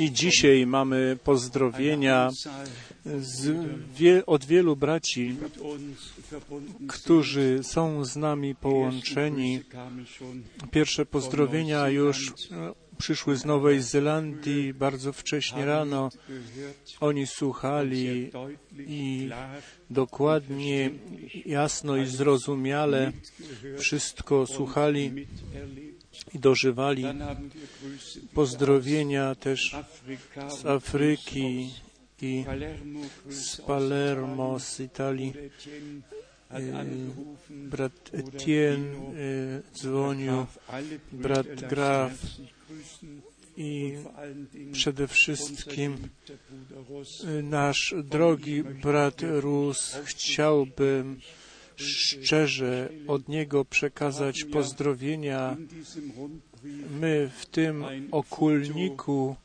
[0.00, 2.30] I dzisiaj mamy pozdrowienia
[3.18, 3.66] z
[3.96, 5.36] wie, od wielu braci,
[6.88, 9.60] którzy są z nami połączeni.
[10.70, 12.32] Pierwsze pozdrowienia już
[12.98, 16.10] przyszły z Nowej Zelandii bardzo wcześnie rano.
[17.00, 18.30] Oni słuchali
[18.78, 19.30] i
[19.90, 20.90] dokładnie,
[21.46, 23.12] jasno i zrozumiale
[23.78, 25.26] wszystko słuchali
[26.34, 27.04] i dożywali.
[28.34, 29.76] Pozdrowienia też
[30.48, 31.70] z Afryki
[32.22, 32.44] i
[33.30, 35.32] z Palermo, z Italii.
[37.50, 39.12] Brat Etienne
[39.74, 40.46] dzwonił,
[41.12, 42.12] brat Graf
[43.56, 43.92] i
[44.72, 45.96] przede wszystkim
[47.42, 51.20] nasz drogi brat Rus chciałbym
[51.76, 55.56] szczerze od niego przekazać pozdrowienia.
[57.00, 59.36] My w tym okulniku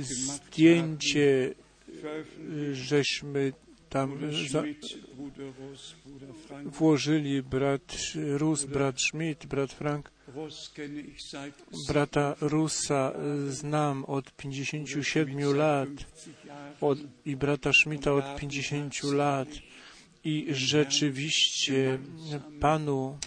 [0.00, 1.54] zdjęcie
[2.72, 3.52] żeśmy
[3.92, 4.18] tam
[4.48, 4.62] za,
[6.64, 10.10] włożyli brat Rus, brat Schmidt, brat Frank.
[11.88, 13.12] Brata Rusa
[13.48, 15.88] znam od 57 lat
[16.80, 19.48] od, i brata Schmidta od 50 lat.
[20.24, 21.98] I rzeczywiście
[22.60, 23.18] Panu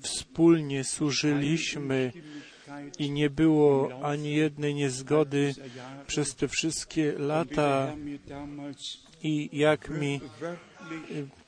[0.00, 2.12] wspólnie służyliśmy
[2.98, 5.54] i nie było ani jednej niezgody
[6.06, 7.96] przez te wszystkie lata.
[9.22, 10.20] I jak mi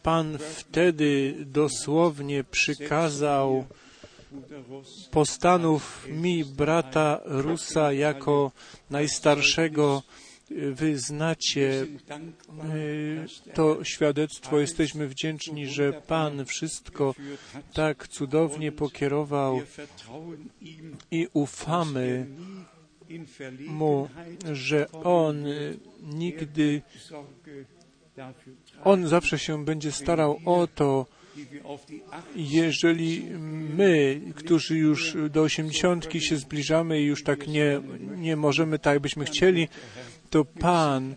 [0.03, 3.65] Pan wtedy dosłownie przykazał,
[5.11, 8.53] postanów mi brata Rusa jako
[8.91, 10.03] najstarszego
[10.51, 11.87] Wy znacie
[13.55, 14.59] to świadectwo.
[14.59, 17.15] Jesteśmy wdzięczni, że Pan wszystko
[17.75, 19.61] tak cudownie pokierował
[21.11, 22.27] i ufamy
[23.67, 24.09] Mu,
[24.53, 25.45] że On
[26.03, 26.83] nigdy,
[28.85, 31.07] On zawsze się będzie starał o to,
[32.37, 33.23] jeżeli
[33.77, 37.81] my, którzy już do osiemdziesiątki się zbliżamy i już tak nie,
[38.17, 39.69] nie możemy tak, byśmy chcieli,
[40.31, 41.15] to Pan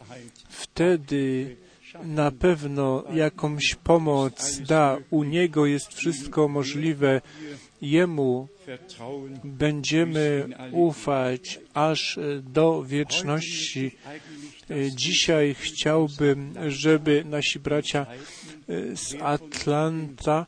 [0.50, 1.56] wtedy
[2.04, 4.98] na pewno jakąś pomoc da.
[5.09, 7.22] U Niego jest wszystko możliwe.
[7.82, 8.48] Jemu
[9.44, 13.92] będziemy ufać aż do wieczności.
[14.96, 18.06] Dzisiaj chciałbym, żeby nasi bracia
[18.96, 20.46] z Atlanta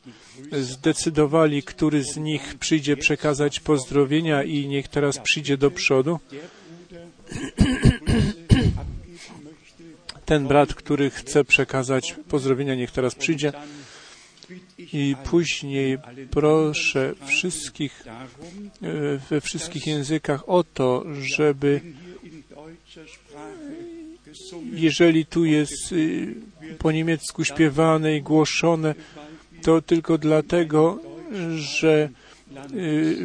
[0.52, 6.20] zdecydowali, który z nich przyjdzie przekazać pozdrowienia i niech teraz przyjdzie do przodu.
[10.24, 13.52] Ten brat, który chce przekazać pozdrowienia, niech teraz przyjdzie.
[14.78, 15.98] I później
[16.30, 18.04] proszę wszystkich
[19.30, 21.80] we wszystkich językach o to, żeby
[24.72, 25.94] jeżeli tu jest
[26.78, 28.94] po niemiecku śpiewane i głoszone,
[29.62, 31.00] to tylko dlatego,
[31.56, 32.08] że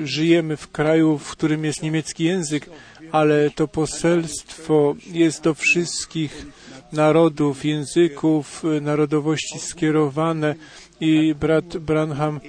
[0.03, 2.69] żyjemy w kraju, w którym jest niemiecki język,
[3.11, 6.45] ale to poselstwo jest do wszystkich
[6.91, 10.55] narodów, języków, narodowości skierowane
[10.99, 12.39] i brat Branham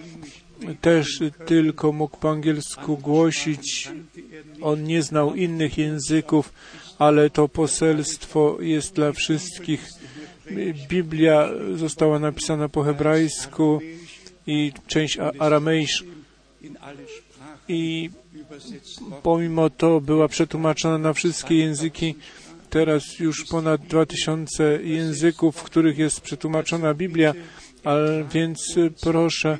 [0.80, 3.88] też tylko mógł po angielsku głosić.
[4.60, 6.52] On nie znał innych języków,
[7.00, 9.88] ale to poselstwo jest dla wszystkich.
[10.88, 13.80] Biblia została napisana po hebrajsku
[14.46, 16.06] i część aramejska
[17.68, 18.10] i
[19.22, 22.14] pomimo to była przetłumaczona na wszystkie języki.
[22.70, 27.34] Teraz już ponad 2000 języków, w których jest przetłumaczona Biblia,
[27.84, 29.58] ale więc proszę,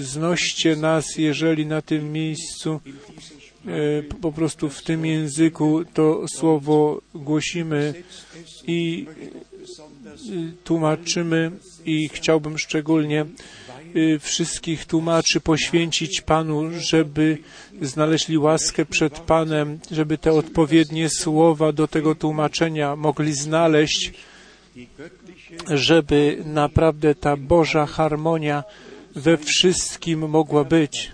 [0.00, 2.80] znoście nas, jeżeli na tym miejscu
[4.20, 7.94] po prostu w tym języku to słowo głosimy
[8.66, 9.06] i
[10.64, 11.50] tłumaczymy
[11.84, 13.26] i chciałbym szczególnie
[14.20, 17.38] wszystkich tłumaczy poświęcić Panu, żeby
[17.82, 24.12] znaleźli łaskę przed Panem, żeby te odpowiednie słowa do tego tłumaczenia mogli znaleźć,
[25.68, 28.64] żeby naprawdę ta Boża harmonia
[29.14, 31.12] we wszystkim mogła być.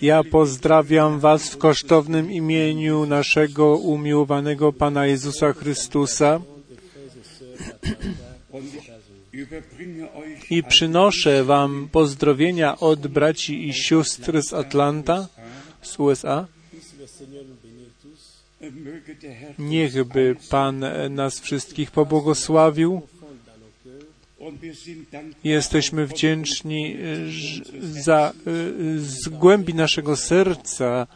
[0.00, 6.40] Ja pozdrawiam Was w kosztownym imieniu naszego umiłowanego Pana Jezusa Chrystusa
[10.50, 15.28] i przynoszę Wam pozdrowienia od braci i sióstr z Atlanta,
[15.82, 16.46] z USA.
[19.58, 23.02] Niechby Pan nas wszystkich pobłogosławił.
[25.44, 26.96] Jesteśmy wdzięczni
[27.80, 28.32] za,
[28.96, 31.06] z głębi naszego serca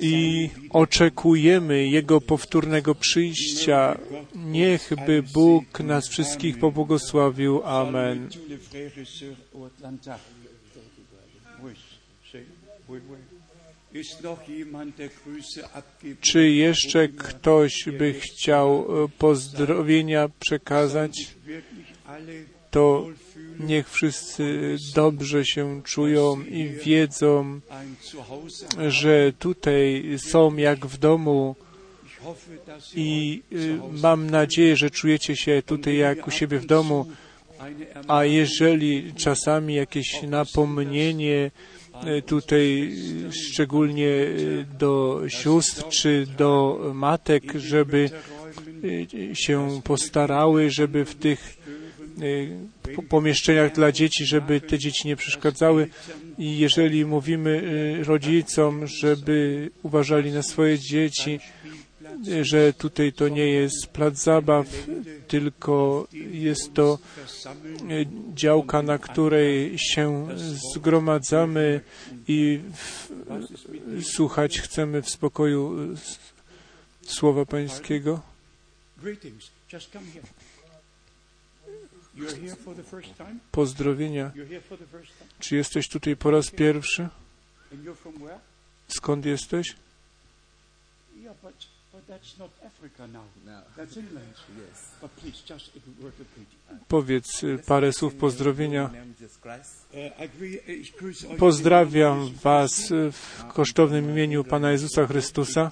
[0.00, 3.98] i oczekujemy Jego powtórnego przyjścia.
[4.34, 7.62] Niechby Bóg nas wszystkich pobłogosławił.
[7.64, 8.28] Amen.
[16.20, 18.86] Czy jeszcze ktoś by chciał
[19.18, 21.34] pozdrowienia przekazać?
[22.70, 23.06] To
[23.60, 27.60] niech wszyscy dobrze się czują i wiedzą,
[28.88, 31.56] że tutaj są jak w domu
[32.94, 33.42] i
[34.02, 37.06] mam nadzieję, że czujecie się tutaj jak u siebie w domu,
[38.08, 41.50] a jeżeli czasami jakieś napomnienie
[42.26, 42.92] tutaj
[43.30, 44.08] szczególnie
[44.78, 48.10] do sióstr czy do matek, żeby
[49.34, 51.56] się postarały, żeby w tych
[53.08, 55.88] pomieszczeniach dla dzieci, żeby te dzieci nie przeszkadzały.
[56.38, 57.62] I jeżeli mówimy
[58.04, 61.40] rodzicom, żeby uważali na swoje dzieci,
[62.42, 64.66] że tutaj to nie jest plac zabaw,
[65.28, 66.98] tylko jest to
[68.34, 70.28] działka, na której się
[70.74, 71.80] zgromadzamy
[72.28, 73.10] i w,
[74.04, 75.76] słuchać chcemy w spokoju
[77.02, 78.20] Słowa Pańskiego.
[83.52, 84.32] Pozdrowienia.
[85.38, 87.08] Czy jesteś tutaj po raz pierwszy?
[88.88, 89.76] Skąd jesteś?
[96.88, 98.90] Powiedz parę słów pozdrowienia.
[101.38, 105.70] Pozdrawiam Was w kosztownym imieniu Pana Jezusa Chrystusa.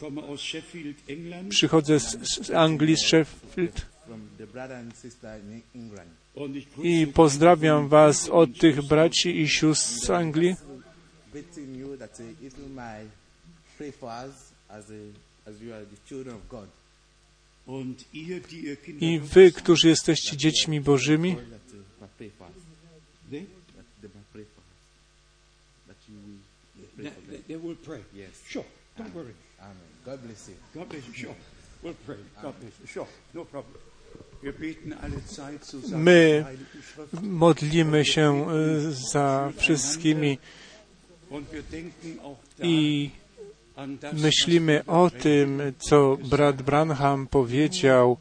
[1.48, 3.86] Przychodzę z Anglii, z Sheffield.
[6.82, 10.56] I pozdrawiam Was od tych braci i sióstr z Anglii.
[19.00, 21.36] I Wy, którzy jesteście dziećmi Bożymi,
[35.96, 36.44] My
[37.22, 38.46] modlimy się
[39.12, 40.38] za wszystkimi.
[42.62, 43.10] I
[44.12, 48.16] myślimy o tym, co brat Branham powiedział,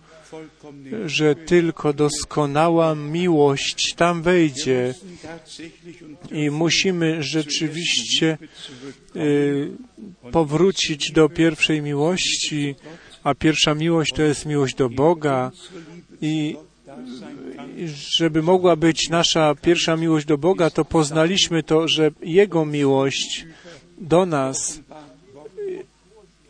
[1.06, 4.94] że tylko doskonała miłość tam wejdzie
[6.32, 8.38] i musimy rzeczywiście
[9.16, 9.72] y,
[10.32, 12.76] powrócić do pierwszej miłości,
[13.24, 15.52] a pierwsza miłość to jest miłość do Boga
[16.22, 16.58] i
[18.18, 23.46] żeby mogła być nasza pierwsza miłość do Boga, to poznaliśmy to, że Jego miłość
[23.98, 24.80] do nas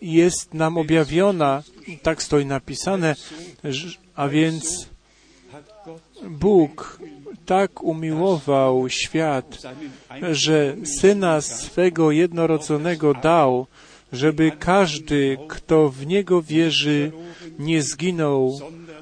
[0.01, 1.63] jest nam objawiona,
[2.01, 3.15] tak stoi napisane,
[4.15, 4.87] a więc
[6.29, 6.99] Bóg
[7.45, 9.61] tak umiłował świat,
[10.31, 13.67] że Syna swego jednorodzonego dał,
[14.13, 17.11] żeby każdy, kto w Niego wierzy,
[17.59, 18.59] nie zginął,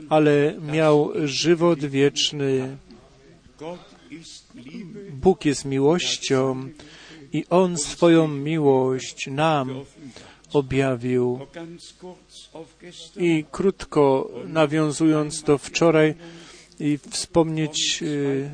[0.10, 2.78] ale miał żywot wieczny.
[5.12, 6.70] Bóg jest miłością
[7.34, 9.86] i On swoją miłość nam
[10.56, 11.40] objawił.
[13.18, 16.16] I krótko nawiązując do wczoraj
[16.80, 18.50] i wspomnieć y,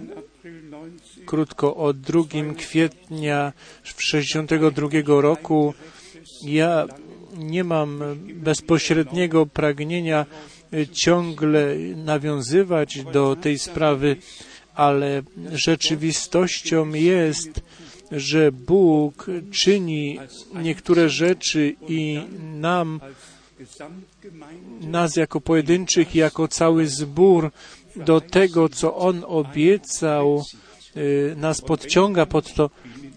[1.25, 2.21] krótko o 2
[2.57, 3.53] kwietnia
[3.83, 4.89] 62
[5.21, 5.73] roku,
[6.43, 6.87] ja
[7.37, 8.03] nie mam
[8.33, 10.25] bezpośredniego pragnienia
[10.93, 14.15] ciągle nawiązywać do tej sprawy,
[14.75, 17.61] ale rzeczywistością jest,
[18.11, 20.19] że Bóg czyni
[20.55, 22.21] niektóre rzeczy i
[22.59, 22.99] nam,
[24.81, 27.51] nas jako pojedynczych, jako cały zbór
[27.95, 30.43] do tego, co On obiecał,
[31.35, 32.69] nas podciąga pod to.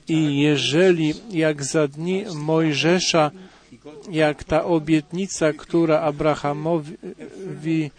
[0.08, 3.30] I jeżeli, jak za dni Mojżesza,
[4.10, 7.90] jak ta obietnica, która Abrahamowi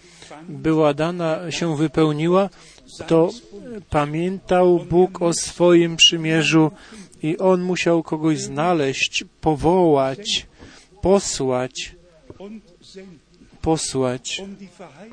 [0.49, 2.49] była dana, się wypełniła,
[3.07, 3.29] to
[3.89, 6.71] pamiętał Bóg o swoim przymierzu
[7.23, 10.45] i on musiał kogoś znaleźć, powołać,
[11.01, 11.95] posłać,
[13.61, 14.43] posłać,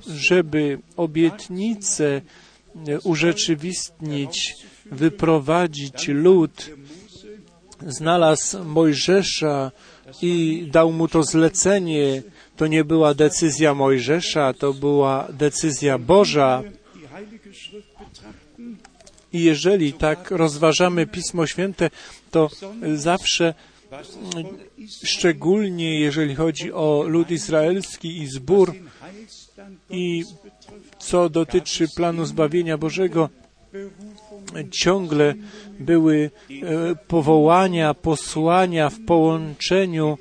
[0.06, 2.20] żeby obietnicę
[3.04, 6.70] urzeczywistnić, wyprowadzić lud,
[7.86, 9.70] znalazł Mojżesza
[10.22, 12.22] i dał mu to zlecenie.
[12.56, 16.62] To nie była decyzja Mojżesza, to była decyzja Boża.
[19.32, 21.90] I jeżeli tak rozważamy Pismo Święte,
[22.30, 22.50] to
[22.94, 23.54] zawsze,
[25.04, 28.74] szczególnie jeżeli chodzi o lud izraelski i zbór,
[29.90, 30.24] i
[30.98, 33.28] co dotyczy planu zbawienia Bożego,
[34.70, 35.34] ciągle
[35.80, 36.30] były
[37.08, 40.18] powołania, posłania w połączeniu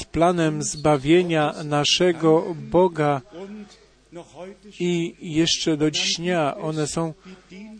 [0.00, 3.22] z planem zbawienia naszego Boga
[4.80, 7.14] i jeszcze do dziś dnia one są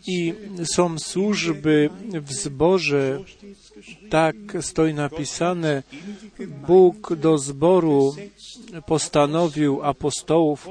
[0.07, 0.33] i
[0.75, 3.19] są służby w zborze.
[4.09, 5.83] Tak stoi napisane.
[6.67, 8.15] Bóg do zboru
[8.85, 10.67] postanowił apostołów,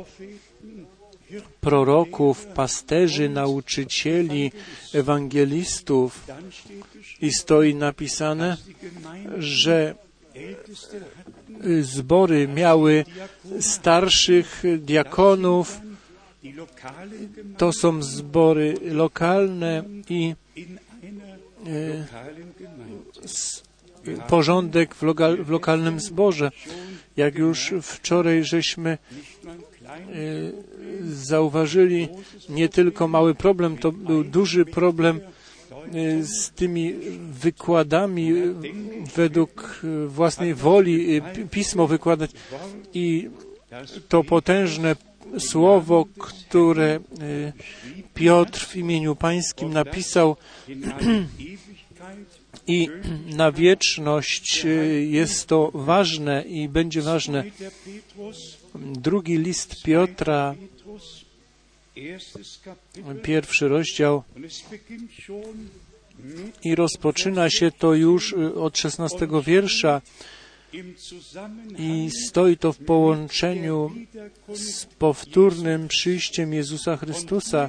[1.60, 4.52] proroków, pasterzy, nauczycieli,
[4.94, 6.26] ewangelistów.
[7.20, 8.56] I stoi napisane,
[9.38, 9.94] że
[11.80, 13.04] zbory miały
[13.60, 15.80] starszych diakonów.
[17.56, 20.34] To są zbory lokalne i
[21.66, 22.06] e,
[24.28, 26.50] porządek w, lokal, w lokalnym zborze.
[27.16, 29.48] Jak już wczoraj żeśmy e,
[31.10, 32.08] zauważyli,
[32.48, 35.20] nie tylko mały problem, to był duży problem
[36.22, 36.94] z tymi
[37.30, 38.32] wykładami
[39.16, 42.30] według własnej woli pismo wykładać
[42.94, 43.30] i
[44.08, 44.96] to potężne
[45.38, 47.00] słowo, które
[48.14, 50.36] Piotr w imieniu pańskim napisał
[52.66, 52.88] i
[53.36, 54.66] na wieczność
[55.00, 57.44] jest to ważne i będzie ważne.
[58.74, 60.54] Drugi list Piotra
[63.22, 64.22] pierwszy rozdział
[66.64, 70.00] i rozpoczyna się to już od szesnastego wiersza
[71.78, 73.90] i stoi to w połączeniu
[74.54, 77.68] z powtórnym przyjściem Jezusa Chrystusa.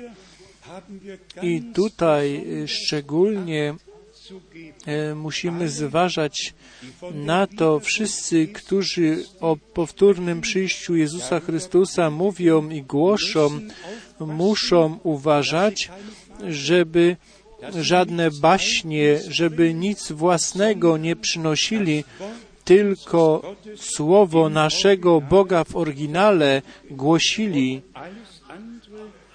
[1.41, 3.75] I tutaj szczególnie
[5.15, 6.53] musimy zważać
[7.13, 13.59] na to wszyscy, którzy o powtórnym przyjściu Jezusa Chrystusa mówią i głoszą,
[14.19, 15.89] muszą uważać,
[16.47, 17.17] żeby
[17.75, 22.03] żadne baśnie, żeby nic własnego nie przynosili,
[22.63, 27.81] tylko słowo naszego Boga w oryginale głosili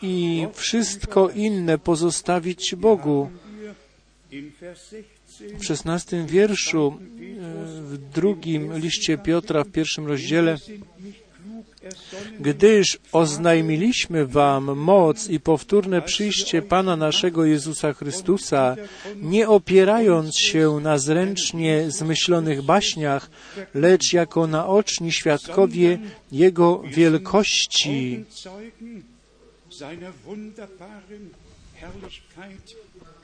[0.02, 3.30] i wszystko inne pozostawić Bogu.
[5.58, 6.98] W szesnastym wierszu,
[7.82, 10.56] w drugim liście Piotra, w pierwszym rozdziale,
[12.40, 18.76] gdyż oznajmiliśmy Wam moc i powtórne przyjście Pana naszego Jezusa Chrystusa,
[19.16, 23.30] nie opierając się na zręcznie zmyślonych baśniach,
[23.74, 25.98] lecz jako naoczni świadkowie
[26.32, 28.24] Jego wielkości.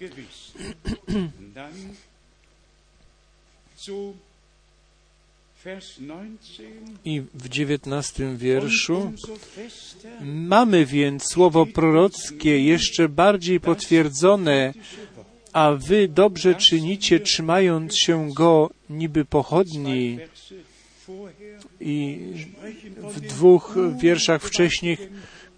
[7.04, 9.12] I w dziewiętnastym wierszu
[10.20, 14.74] mamy więc słowo prorockie jeszcze bardziej potwierdzone,
[15.52, 20.18] a wy dobrze czynicie, trzymając się go niby pochodni.
[21.80, 22.18] I
[22.96, 24.98] w dwóch wierszach wcześniej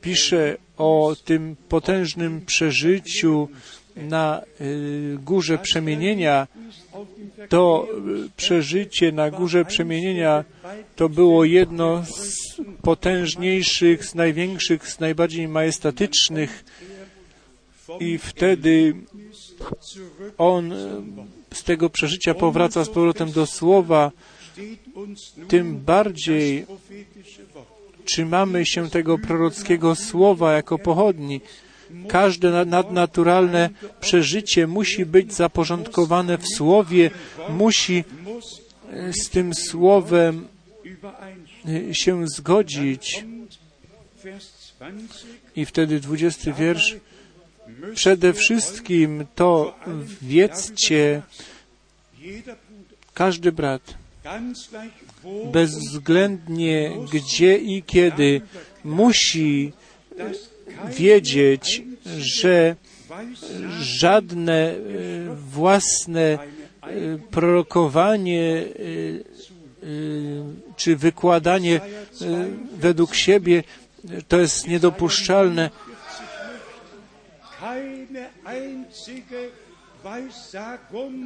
[0.01, 3.49] pisze o tym potężnym przeżyciu
[3.97, 4.43] na
[5.19, 6.47] górze przemienienia,
[7.49, 7.89] to
[8.37, 10.45] przeżycie na górze przemienienia
[10.97, 16.65] to było jedno z potężniejszych, z największych, z najbardziej majestatycznych.
[18.01, 18.95] I wtedy
[20.39, 20.75] on
[21.55, 24.11] z tego przeżycia powraca z powrotem do słowa,
[25.49, 26.67] tym bardziej
[28.05, 31.41] trzymamy się tego prorockiego słowa jako pochodni.
[32.09, 33.71] Każde nadnaturalne
[34.01, 37.11] przeżycie musi być zaporządkowane w Słowie,
[37.49, 38.05] musi
[39.23, 40.49] z tym Słowem
[41.93, 43.25] się zgodzić.
[45.57, 46.97] I wtedy dwudziesty wiersz.
[47.95, 49.75] Przede wszystkim to
[50.23, 51.23] wiedzcie,
[53.15, 53.95] każdy brat,
[55.53, 58.41] bezwzględnie gdzie i kiedy,
[58.85, 59.73] musi
[60.89, 61.83] wiedzieć,
[62.19, 62.77] że
[63.81, 64.75] żadne
[65.51, 66.39] własne
[67.31, 69.25] prorokowanie y,
[70.77, 71.81] czy wykładanie
[72.79, 73.63] według siebie,
[74.29, 75.71] to jest niedopuszczalne.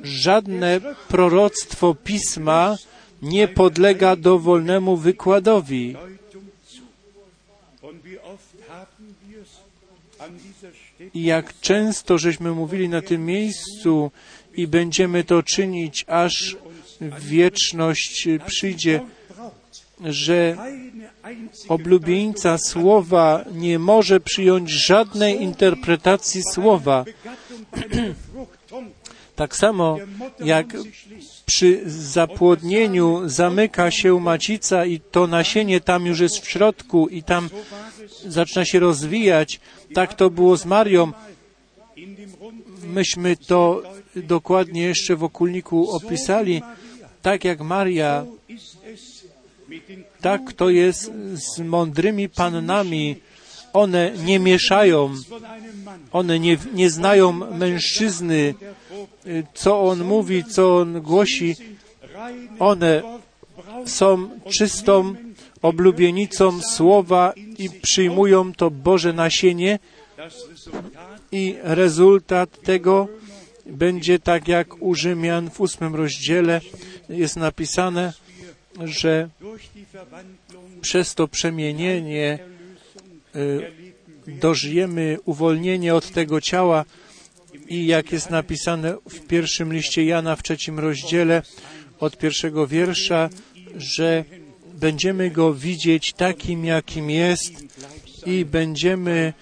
[0.02, 2.76] Żadne proroctwo pisma
[3.22, 5.96] nie podlega dowolnemu wykładowi.
[10.95, 14.10] I jak często żeśmy mówili na tym miejscu
[14.54, 16.56] i będziemy to czynić, aż
[17.20, 19.00] wieczność przyjdzie,
[20.04, 20.56] że
[21.68, 27.04] oblubieńca słowa nie może przyjąć żadnej interpretacji słowa.
[29.36, 29.98] Tak samo
[30.40, 30.66] jak
[31.46, 37.50] przy zapłodnieniu zamyka się macica i to nasienie tam już jest w środku i tam
[38.26, 39.60] zaczyna się rozwijać,
[39.94, 41.12] tak to było z Marią.
[42.86, 43.82] Myśmy to
[44.16, 46.62] dokładnie jeszcze w okulniku opisali.
[47.22, 48.26] Tak jak Maria,
[50.20, 53.16] tak to jest z mądrymi pannami.
[53.76, 55.14] One nie mieszają,
[56.12, 58.54] one nie, nie znają mężczyzny,
[59.54, 61.56] co on mówi, co on głosi.
[62.58, 63.02] One
[63.86, 65.14] są czystą
[65.62, 69.78] oblubienicą słowa i przyjmują to Boże nasienie
[71.32, 73.08] i rezultat tego
[73.66, 76.60] będzie tak jak u Rzymian w ósmym rozdziale
[77.08, 78.12] jest napisane,
[78.84, 79.28] że
[80.80, 82.55] przez to przemienienie y,
[84.26, 86.84] dożyjemy uwolnienie od tego ciała
[87.68, 91.42] i jak jest napisane w pierwszym liście Jana w trzecim rozdziale
[92.00, 93.28] od pierwszego wiersza,
[93.76, 94.24] że
[94.74, 97.52] będziemy Go widzieć takim, jakim jest
[98.26, 99.32] i będziemy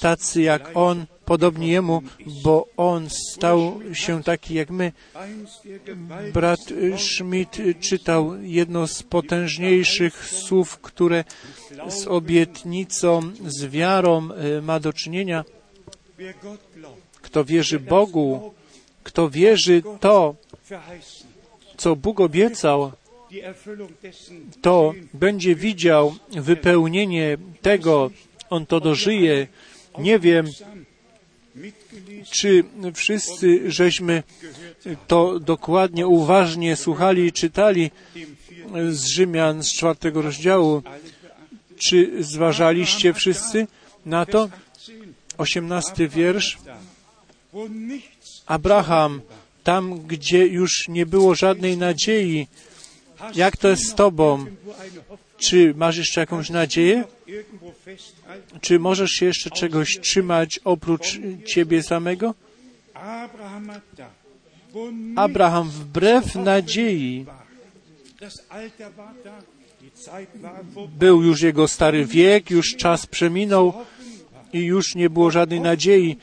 [0.00, 2.02] tacy jak On, podobni Jemu,
[2.42, 4.92] bo On stał się taki jak my.
[6.34, 6.60] Brat
[6.96, 11.24] Schmidt czytał jedno z potężniejszych słów, które
[11.88, 15.44] z obietnicą, z wiarą e, ma do czynienia.
[17.22, 18.54] Kto wierzy Bogu,
[19.02, 20.34] kto wierzy to,
[21.76, 22.92] co Bóg obiecał,
[24.62, 28.10] to będzie widział wypełnienie tego,
[28.50, 29.46] on to dożyje.
[29.98, 30.46] Nie wiem,
[32.30, 34.22] czy wszyscy żeśmy
[35.06, 37.90] to dokładnie, uważnie słuchali i czytali
[38.90, 40.82] z Rzymian z czwartego rozdziału.
[41.78, 43.66] Czy zważaliście wszyscy
[44.06, 44.48] na to?
[45.38, 46.58] Osiemnasty wiersz.
[48.46, 49.20] Abraham,
[49.64, 52.46] tam gdzie już nie było żadnej nadziei,
[53.34, 54.46] jak to jest z Tobą?
[55.40, 57.04] Czy masz jeszcze jakąś nadzieję?
[58.60, 62.34] Czy możesz się jeszcze czegoś trzymać oprócz Ciebie samego?
[65.16, 67.26] Abraham wbrew nadziei
[70.98, 73.72] był już jego stary wiek, już czas przeminął
[74.52, 76.16] i już nie było żadnej nadziei,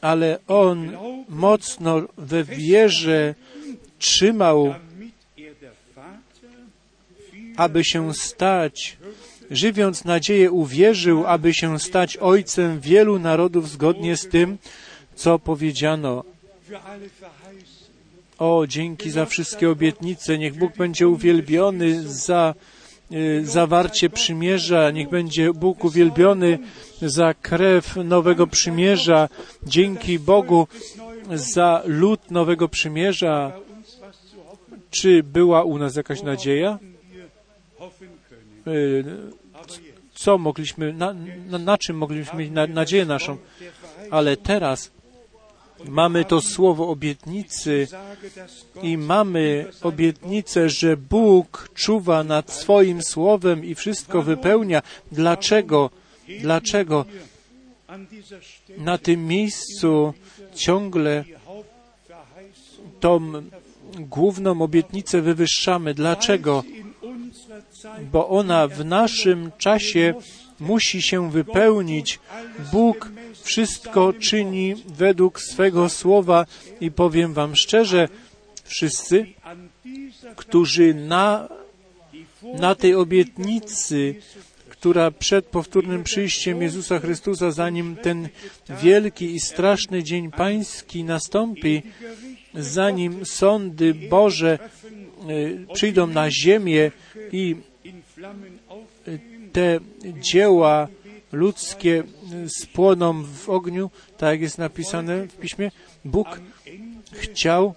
[0.00, 0.96] ale on
[1.28, 3.34] mocno we wierze
[3.98, 4.74] trzymał
[7.60, 8.96] aby się stać,
[9.50, 14.58] żywiąc nadzieję, uwierzył, aby się stać ojcem wielu narodów zgodnie z tym,
[15.14, 16.24] co powiedziano.
[18.38, 20.38] O, dzięki za wszystkie obietnice.
[20.38, 22.54] Niech Bóg będzie uwielbiony za
[23.12, 24.90] y, zawarcie przymierza.
[24.90, 26.58] Niech będzie Bóg uwielbiony
[27.02, 29.28] za krew nowego przymierza.
[29.66, 30.68] Dzięki Bogu
[31.34, 33.52] za lud nowego przymierza.
[34.90, 36.78] Czy była u nas jakaś nadzieja?
[38.66, 39.04] Y,
[40.14, 41.14] co mogliśmy, na,
[41.46, 43.36] na, na czym mogliśmy mieć na, nadzieję naszą.
[44.10, 44.90] Ale teraz
[45.88, 47.88] mamy to słowo obietnicy
[48.82, 54.82] i mamy obietnicę, że Bóg czuwa nad swoim słowem i wszystko wypełnia.
[55.12, 55.90] Dlaczego?
[56.40, 57.04] Dlaczego
[58.78, 60.14] na tym miejscu
[60.54, 61.24] ciągle
[63.00, 63.32] tą
[63.98, 65.94] główną obietnicę wywyższamy?
[65.94, 66.64] Dlaczego?
[68.12, 70.14] Bo ona w naszym czasie
[70.60, 72.18] musi się wypełnić.
[72.72, 73.10] Bóg
[73.42, 76.46] wszystko czyni według swego słowa
[76.80, 78.08] i powiem Wam szczerze,
[78.64, 79.26] wszyscy,
[80.36, 81.48] którzy na,
[82.42, 84.14] na tej obietnicy,
[84.68, 88.28] która przed powtórnym przyjściem Jezusa Chrystusa, zanim ten
[88.82, 91.82] wielki i straszny dzień pański nastąpi,
[92.54, 94.58] zanim sądy Boże
[95.68, 96.90] e, przyjdą na ziemię
[97.32, 97.56] i
[99.52, 99.80] te
[100.20, 100.88] dzieła
[101.32, 102.02] ludzkie
[102.48, 105.70] spłoną w ogniu, tak jak jest napisane w piśmie.
[106.04, 106.40] Bóg
[107.12, 107.74] chciał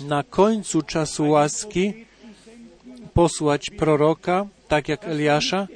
[0.00, 1.92] na końcu czasu łaski
[3.14, 5.66] posłać proroka, tak jak Eliasza,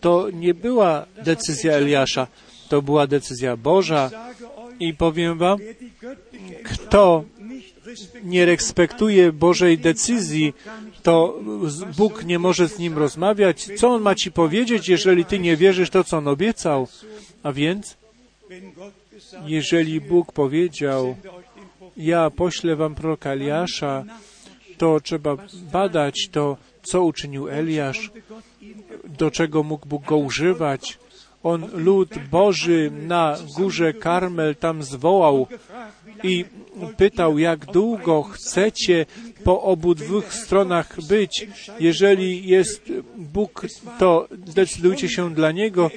[0.00, 2.26] to nie była decyzja Eliasza,
[2.68, 4.10] to była decyzja Boża.
[4.80, 5.58] I powiem Wam,
[6.62, 7.24] kto
[8.24, 10.54] nie respektuje Bożej decyzji,
[11.02, 11.40] to
[11.96, 13.68] Bóg nie może z nim rozmawiać.
[13.76, 16.88] Co On ma Ci powiedzieć, jeżeli Ty nie wierzysz to, co On obiecał?
[17.42, 17.96] A więc,
[19.46, 21.16] jeżeli Bóg powiedział,
[21.96, 24.04] ja poślę Wam proroka Eliasza,
[24.78, 25.36] to trzeba
[25.72, 28.10] badać to, co uczynił Eliasz,
[29.04, 30.98] do czego mógł Bóg go używać.
[31.42, 35.46] On lud Boży na górze Karmel tam zwołał
[36.22, 36.44] i
[36.96, 39.06] pytał, jak długo chcecie
[39.44, 41.46] po obu dwóch stronach być.
[41.80, 43.66] Jeżeli jest Bóg,
[43.98, 45.90] to zdecydujcie się dla Niego,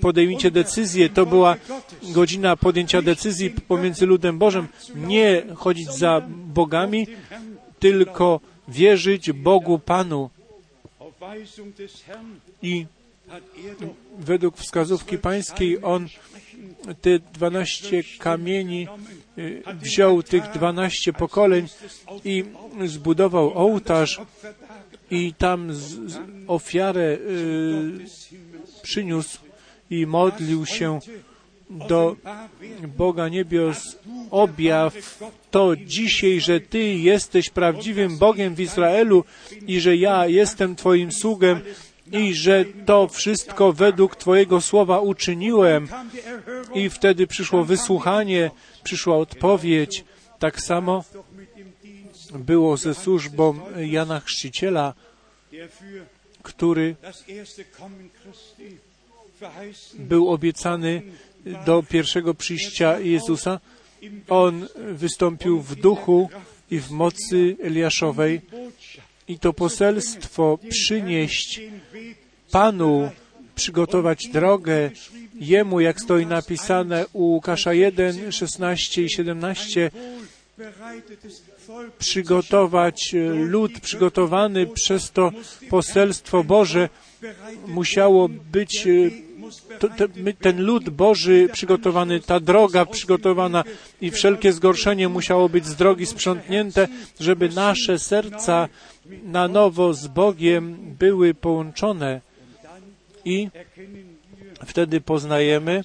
[0.00, 1.08] podejmijcie decyzję.
[1.08, 1.56] To była
[2.02, 4.68] godzina podjęcia decyzji pomiędzy ludem Bożym.
[4.94, 7.06] Nie chodzić za bogami,
[7.78, 10.30] tylko wierzyć Bogu Panu.
[12.62, 12.86] I
[14.18, 16.08] według wskazówki pańskiej on
[17.00, 18.88] te dwanaście kamieni
[19.82, 21.68] wziął tych dwanaście pokoleń
[22.24, 22.44] i
[22.84, 24.20] zbudował ołtarz
[25.10, 25.70] i tam
[26.46, 27.18] ofiarę y,
[28.82, 29.38] przyniósł
[29.90, 30.98] i modlił się
[31.70, 32.16] do
[32.96, 33.98] Boga niebios
[34.30, 35.18] objaw.
[35.50, 39.24] To dzisiaj, że Ty jesteś prawdziwym Bogiem w Izraelu
[39.66, 41.60] i że ja jestem Twoim sługiem
[42.12, 45.88] i że to wszystko według Twojego słowa uczyniłem.
[46.74, 48.50] I wtedy przyszło wysłuchanie,
[48.82, 50.04] przyszła odpowiedź.
[50.38, 51.04] Tak samo
[52.34, 54.94] było ze służbą Jana Chrzciciela,
[56.42, 56.96] który
[59.94, 61.02] był obiecany
[61.66, 63.60] do pierwszego przyjścia Jezusa.
[64.28, 66.30] On wystąpił w duchu
[66.70, 68.40] i w mocy Eliaszowej
[69.28, 71.60] i to poselstwo przynieść
[72.50, 73.10] Panu,
[73.54, 74.90] przygotować drogę
[75.34, 79.90] Jemu, jak stoi napisane u Łukasza 1, 16 i 17,
[81.98, 85.32] przygotować lud przygotowany przez to
[85.70, 86.88] poselstwo Boże
[87.66, 88.88] musiało być
[90.40, 93.64] ten lud Boży przygotowany, ta droga przygotowana
[94.00, 96.88] i wszelkie zgorszenie musiało być z drogi sprzątnięte,
[97.20, 98.68] żeby nasze serca
[99.24, 102.20] na nowo z Bogiem były połączone.
[103.24, 103.48] I
[104.66, 105.84] wtedy poznajemy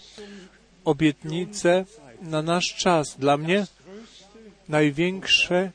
[0.85, 1.85] obietnicę
[2.21, 3.15] na nasz czas.
[3.19, 3.65] Dla mnie
[4.69, 5.71] największe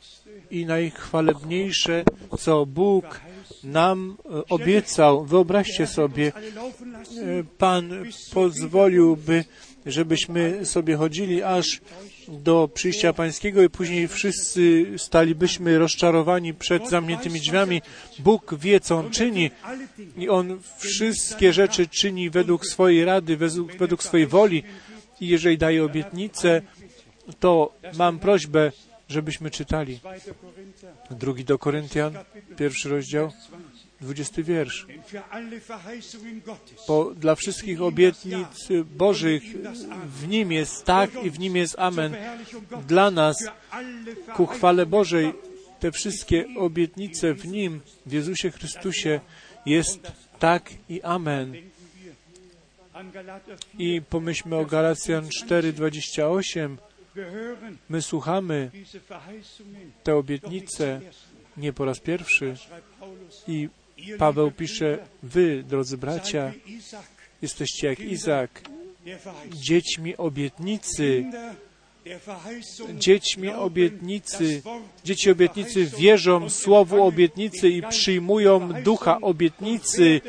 [0.50, 2.04] i najchwalebniejsze,
[2.38, 3.20] co Bóg
[3.64, 5.24] nam e, obiecał.
[5.24, 7.90] Wyobraźcie sobie, e, Pan
[8.32, 9.44] pozwoliłby,
[9.86, 11.80] żebyśmy sobie chodzili aż
[12.28, 17.82] do przyjścia Pańskiego i później wszyscy stalibyśmy rozczarowani przed zamkniętymi drzwiami.
[18.18, 19.50] Bóg wie, co On czyni
[20.16, 24.62] i On wszystkie rzeczy czyni według swojej rady, według, według swojej woli.
[25.20, 26.62] I jeżeli daje obietnicę,
[27.40, 28.72] to mam prośbę,
[29.08, 30.00] żebyśmy czytali.
[31.10, 32.14] Drugi do Koryntian,
[32.56, 33.32] pierwszy rozdział,
[34.00, 34.86] dwudziesty wiersz.
[36.88, 39.42] Bo dla wszystkich obietnic Bożych
[40.06, 42.16] w Nim jest tak i w Nim jest Amen.
[42.88, 43.36] Dla nas,
[44.34, 45.32] ku chwale Bożej,
[45.80, 49.20] te wszystkie obietnice w Nim, w Jezusie Chrystusie,
[49.66, 51.54] jest tak i Amen.
[53.78, 56.76] I pomyślmy o Galacjan 4:28.
[57.88, 58.70] My słuchamy
[60.02, 61.00] te obietnice
[61.56, 62.54] nie po raz pierwszy.
[63.48, 63.68] I
[64.18, 66.52] Paweł pisze, wy, drodzy bracia,
[67.42, 68.62] jesteście jak Izak,
[69.52, 71.24] dziećmi obietnicy,
[72.94, 74.62] dziećmi obietnicy.
[75.04, 80.20] Dzieci obietnicy wierzą słowu obietnicy i przyjmują ducha obietnicy.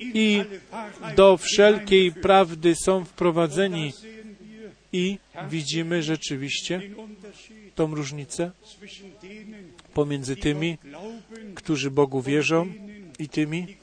[0.00, 0.44] i
[1.16, 3.92] do wszelkiej prawdy są wprowadzeni.
[4.92, 6.80] I widzimy rzeczywiście
[7.74, 8.50] tą różnicę
[9.94, 10.78] pomiędzy tymi,
[11.54, 12.72] którzy Bogu wierzą
[13.18, 13.76] i tymi,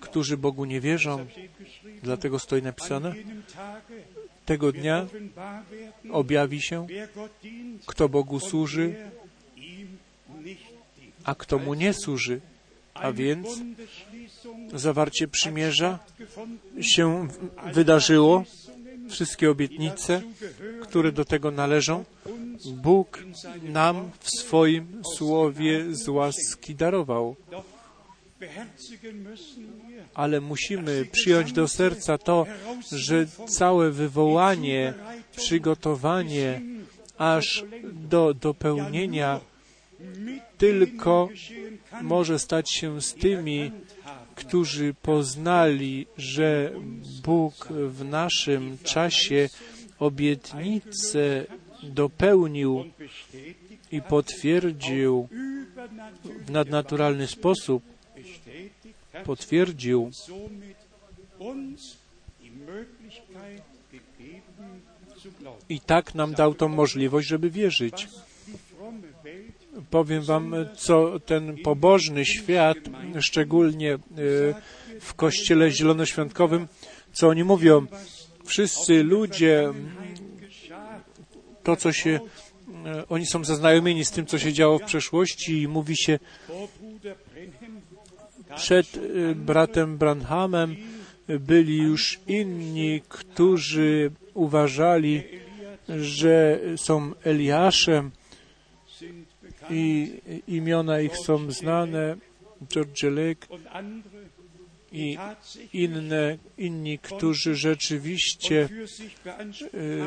[0.00, 1.26] którzy Bogu nie wierzą.
[2.02, 3.14] Dlatego stoi napisane,
[4.46, 5.06] tego dnia
[6.10, 6.86] objawi się,
[7.86, 8.94] kto Bogu służy,
[11.24, 12.40] a kto Mu nie służy.
[12.94, 13.48] A więc
[14.74, 15.98] zawarcie przymierza
[16.80, 17.28] się
[17.72, 18.44] wydarzyło,
[19.08, 20.22] wszystkie obietnice,
[20.82, 22.04] które do tego należą,
[22.66, 23.24] Bóg
[23.62, 27.36] nam w swoim słowie z łaski darował.
[30.14, 32.46] Ale musimy przyjąć do serca to,
[32.92, 34.94] że całe wywołanie,
[35.36, 36.60] przygotowanie
[37.18, 39.40] aż do dopełnienia
[40.58, 41.28] tylko
[42.02, 43.70] może stać się z tymi,
[44.36, 46.72] którzy poznali, że
[47.24, 49.48] Bóg w naszym czasie
[49.98, 51.46] obietnicę
[51.82, 52.84] dopełnił
[53.92, 55.28] i potwierdził
[56.46, 57.82] w nadnaturalny sposób,
[59.24, 60.10] potwierdził,
[65.68, 68.08] i tak nam dał tą możliwość, żeby wierzyć.
[69.90, 72.78] Powiem Wam, co ten pobożny świat,
[73.20, 73.98] szczególnie e,
[75.00, 76.68] w kościele zielonoświątkowym,
[77.12, 77.86] co oni mówią.
[78.44, 79.72] Wszyscy ludzie,
[81.62, 82.20] to co się,
[82.86, 86.18] e, oni są zaznajomieni z tym, co się działo w przeszłości i mówi się
[88.56, 90.76] przed e, bratem Branhamem
[91.28, 95.22] byli już inni, którzy uważali,
[95.88, 98.10] że są Eliaszem
[99.70, 100.12] i
[100.48, 102.16] imiona ich są znane,
[102.68, 103.46] George Lake
[104.92, 105.18] i
[105.72, 108.68] inne, inni, którzy rzeczywiście
[109.74, 110.00] y,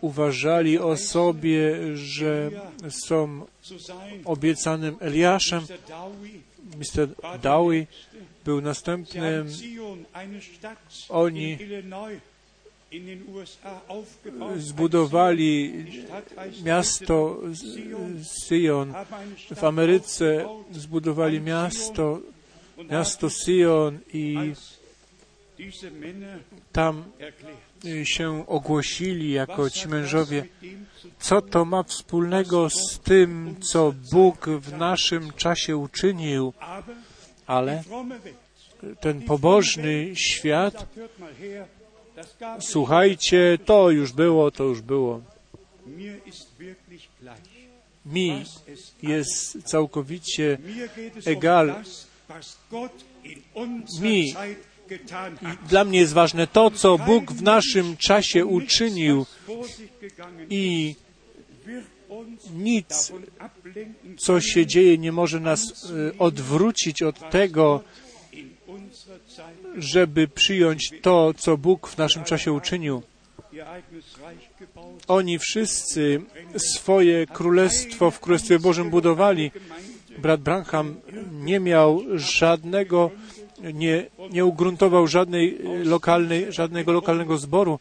[0.00, 2.50] uważali o sobie, że
[2.90, 3.46] są
[4.24, 5.66] obiecanym Eliaszem.
[6.76, 7.08] Mr.
[7.42, 7.86] Dowie
[8.44, 9.48] był następnym.
[11.08, 11.58] Oni
[14.56, 15.84] zbudowali
[16.64, 17.40] miasto
[18.48, 18.94] Sion.
[19.56, 22.20] W Ameryce zbudowali miasto,
[22.90, 24.52] miasto Sion i
[26.72, 27.04] tam
[28.04, 30.46] się ogłosili jako ci mężowie,
[31.18, 36.52] co to ma wspólnego z tym, co Bóg w naszym czasie uczynił,
[37.46, 37.82] ale
[39.00, 40.86] ten pobożny świat
[42.60, 45.20] Słuchajcie, to już było, to już było.
[48.06, 48.44] Mi
[49.02, 50.58] jest całkowicie
[51.24, 51.74] egal.
[54.00, 54.34] Mi,
[55.68, 59.26] dla mnie jest ważne to, co Bóg w naszym czasie uczynił
[60.50, 60.94] i
[62.54, 63.12] nic,
[64.18, 67.82] co się dzieje, nie może nas e, odwrócić od tego,
[69.76, 73.02] żeby przyjąć to, co Bóg w naszym czasie uczynił.
[75.08, 76.22] Oni wszyscy
[76.56, 79.50] swoje królestwo w Królestwie Bożym budowali.
[80.18, 80.94] Brat Branham
[81.32, 83.10] nie miał żadnego
[83.72, 87.78] nie, nie ugruntował żadnej lokalnej, żadnego lokalnego zboru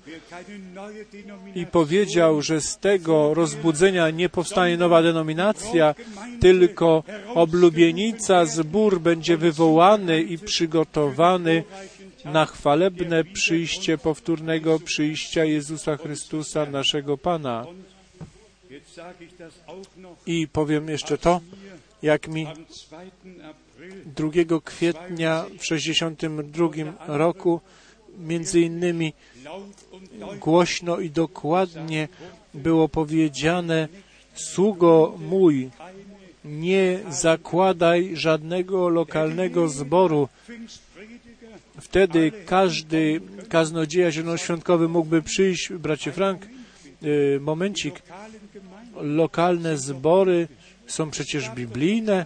[1.56, 5.96] i powiedział, że z tego rozbudzenia nie powstanie nowa denominacja,
[6.40, 11.64] tylko oblubienica zbór będzie wywołany i przygotowany
[12.26, 17.66] na chwalebne przyjście powtórnego przyjścia Jezusa Chrystusa, naszego Pana.
[20.26, 21.42] I powiem jeszcze to,
[22.02, 22.48] jak mi
[24.06, 24.30] 2
[24.64, 27.62] kwietnia w 1962 roku
[28.18, 29.14] między innymi
[30.40, 32.08] głośno i dokładnie
[32.54, 33.88] było powiedziane
[34.36, 35.70] sługo mój,
[36.46, 40.30] nie zakładaj żadnego lokalnego zboru.
[41.82, 46.48] Wtedy każdy kaznodzieja zielonoświątkowy mógłby przyjść, bracie Frank,
[47.04, 48.02] y, momencik,
[48.96, 50.48] lokalne zbory
[50.88, 52.26] są przecież biblijne,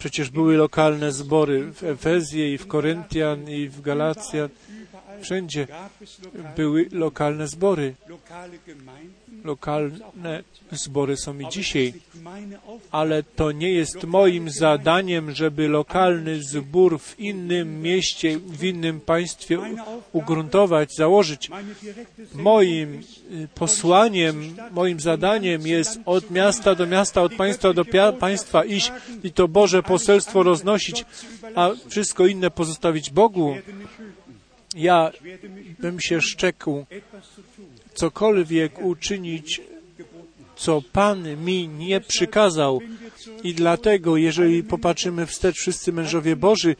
[0.00, 4.48] Przecież były lokalne zbory w Efezji i w Koryntian i w Galacjan.
[5.22, 5.66] Wszędzie
[6.56, 7.94] były lokalne zbory.
[9.44, 11.92] Lokalne zbory są i dzisiaj,
[12.90, 19.58] ale to nie jest moim zadaniem, żeby lokalny zbór w innym mieście, w innym państwie
[20.12, 21.50] ugruntować, założyć.
[22.34, 27.84] Moim y, posłaniem, moim zadaniem jest od miasta do miasta, od państwa do
[28.18, 28.92] państwa iść
[29.24, 31.04] i to Boże poselstwo roznosić,
[31.54, 33.56] a wszystko inne pozostawić Bogu.
[34.74, 35.10] Ja
[35.78, 36.86] bym się szczekł
[37.94, 39.60] cokolwiek uczynić,
[40.56, 42.80] co Pan mi nie przykazał.
[43.44, 46.76] I dlatego, jeżeli popatrzymy wstecz, wszyscy mężowie Boży,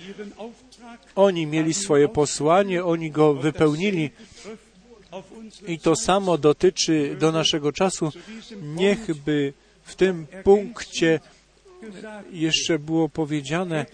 [1.14, 4.10] oni mieli swoje posłanie, oni go wypełnili.
[5.66, 8.12] I to samo dotyczy do naszego czasu.
[8.62, 11.20] Niechby w tym punkcie
[12.32, 13.86] jeszcze było powiedziane,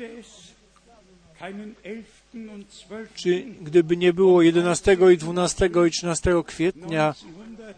[3.14, 7.14] czy gdyby nie było 11 i 12 i 13 kwietnia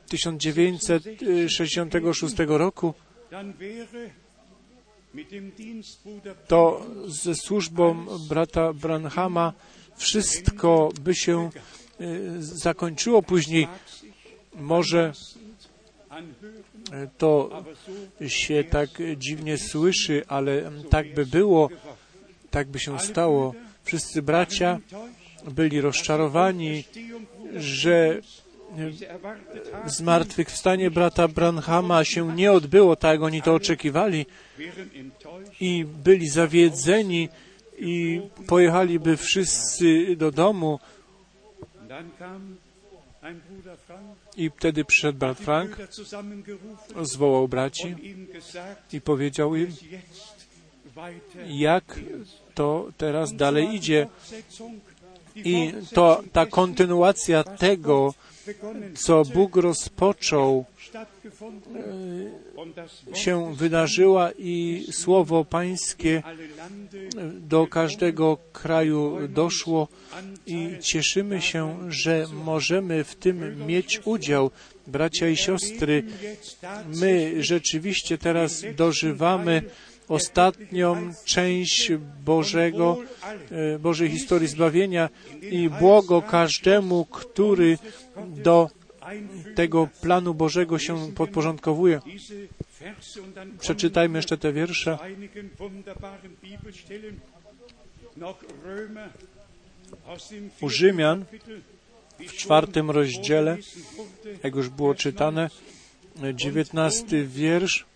[0.08, 2.94] 1966 roku,
[6.46, 9.52] to ze służbą brata Branhama
[9.96, 11.50] wszystko by się
[12.00, 13.68] y, zakończyło później.
[14.54, 15.12] Może
[17.18, 17.64] To
[18.26, 21.68] się tak dziwnie słyszy, ale tak by było,
[22.50, 23.54] tak by się stało.
[23.88, 24.80] Wszyscy bracia
[25.50, 26.84] byli rozczarowani,
[27.56, 28.20] że
[29.86, 34.26] zmartwychwstanie brata Branhama się nie odbyło tak, jak oni to oczekiwali
[35.60, 37.28] i byli zawiedzeni
[37.78, 40.78] i pojechaliby wszyscy do domu.
[44.36, 45.76] I wtedy przyszedł brat Frank,
[47.02, 47.94] zwołał braci
[48.92, 49.68] i powiedział im,
[51.46, 51.98] jak
[52.58, 54.06] to teraz dalej idzie.
[55.36, 58.14] I to ta kontynuacja tego,
[58.94, 60.64] co Bóg rozpoczął,
[63.14, 66.22] się wydarzyła i słowo Pańskie
[67.40, 69.88] do każdego kraju doszło
[70.46, 74.50] i cieszymy się, że możemy w tym mieć udział.
[74.86, 76.04] Bracia i siostry,
[76.94, 79.62] my rzeczywiście teraz dożywamy
[80.08, 81.92] ostatnią część
[82.24, 82.98] Bożego,
[83.50, 85.08] e, Bożej historii zbawienia
[85.42, 87.78] i błogo każdemu, który
[88.26, 88.70] do
[89.54, 92.00] tego planu Bożego się podporządkowuje.
[93.60, 94.98] Przeczytajmy jeszcze te wiersze.
[100.60, 101.24] U Rzymian
[102.18, 103.58] w czwartym rozdziale,
[104.42, 105.50] jak już było czytane,
[106.34, 107.86] dziewiętnasty wiersz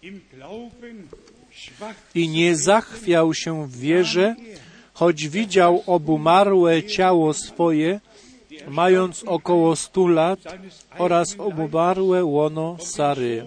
[2.14, 4.36] i nie zachwiał się w wierze,
[4.94, 8.00] choć widział obumarłe ciało swoje,
[8.68, 10.38] mając około stu lat
[10.98, 13.46] oraz obumarłe łono Sary.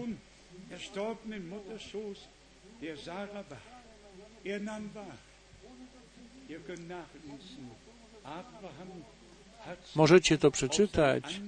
[9.95, 11.41] Możecie to przeczytać.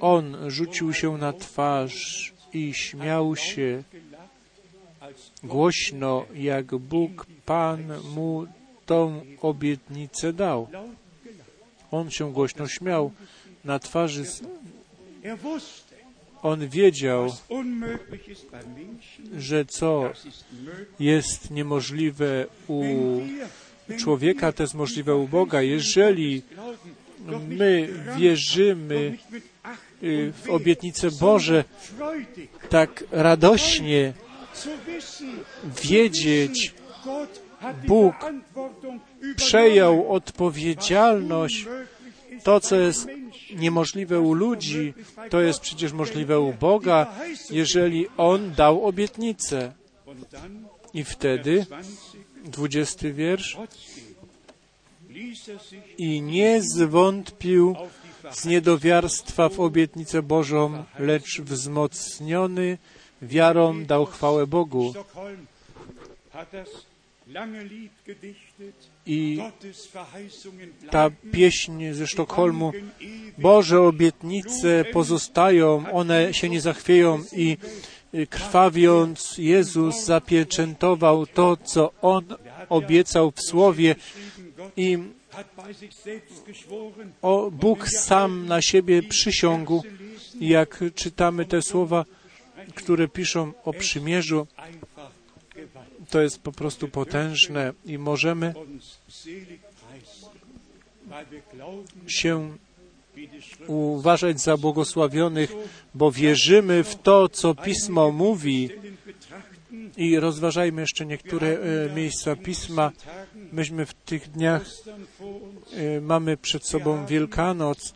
[0.00, 3.82] On rzucił się na twarz i śmiał się
[5.42, 8.46] głośno, jak Bóg Pan mu
[8.86, 10.68] tą obietnicę dał.
[11.90, 13.12] On się głośno śmiał
[13.64, 14.24] na twarzy.
[16.42, 17.32] On wiedział,
[19.36, 20.10] że co
[21.00, 22.84] jest niemożliwe u
[23.98, 25.62] człowieka, to jest możliwe u Boga.
[25.62, 26.42] Jeżeli
[27.48, 29.18] my wierzymy
[30.02, 31.64] y, w obietnice Boże
[32.68, 34.12] tak radośnie,
[35.82, 36.74] wiedzieć,
[37.86, 38.14] Bóg
[39.36, 41.66] przejął odpowiedzialność.
[42.42, 43.08] To, co jest
[43.56, 44.94] niemożliwe u ludzi,
[45.30, 47.14] to jest przecież możliwe u Boga,
[47.50, 49.72] jeżeli On dał obietnicę.
[50.94, 51.66] I wtedy,
[52.44, 53.56] dwudziesty wiersz,
[55.98, 57.76] i nie zwątpił
[58.30, 62.78] z niedowiarstwa w obietnicę Bożą, lecz wzmocniony
[63.22, 64.94] wiarą dał chwałę Bogu.
[69.06, 69.38] I
[70.90, 72.72] ta pieśń ze Sztokholmu,
[73.38, 77.56] Boże obietnice pozostają, one się nie zachwieją i
[78.30, 82.24] krwawiąc Jezus zapieczętował to, co On
[82.68, 83.94] obiecał w Słowie
[84.76, 84.98] i
[87.22, 89.82] o, Bóg sam na siebie przysiągł,
[90.40, 92.04] jak czytamy te słowa,
[92.72, 94.46] które piszą o przymierzu,
[96.10, 98.54] to jest po prostu potężne i możemy
[102.06, 102.56] się
[103.66, 105.52] uważać za błogosławionych,
[105.94, 108.70] bo wierzymy w to, co Pismo mówi.
[109.96, 112.92] I rozważajmy jeszcze niektóre e, miejsca Pisma.
[113.52, 114.62] Myśmy w tych dniach
[115.72, 117.94] e, mamy przed sobą Wielkanoc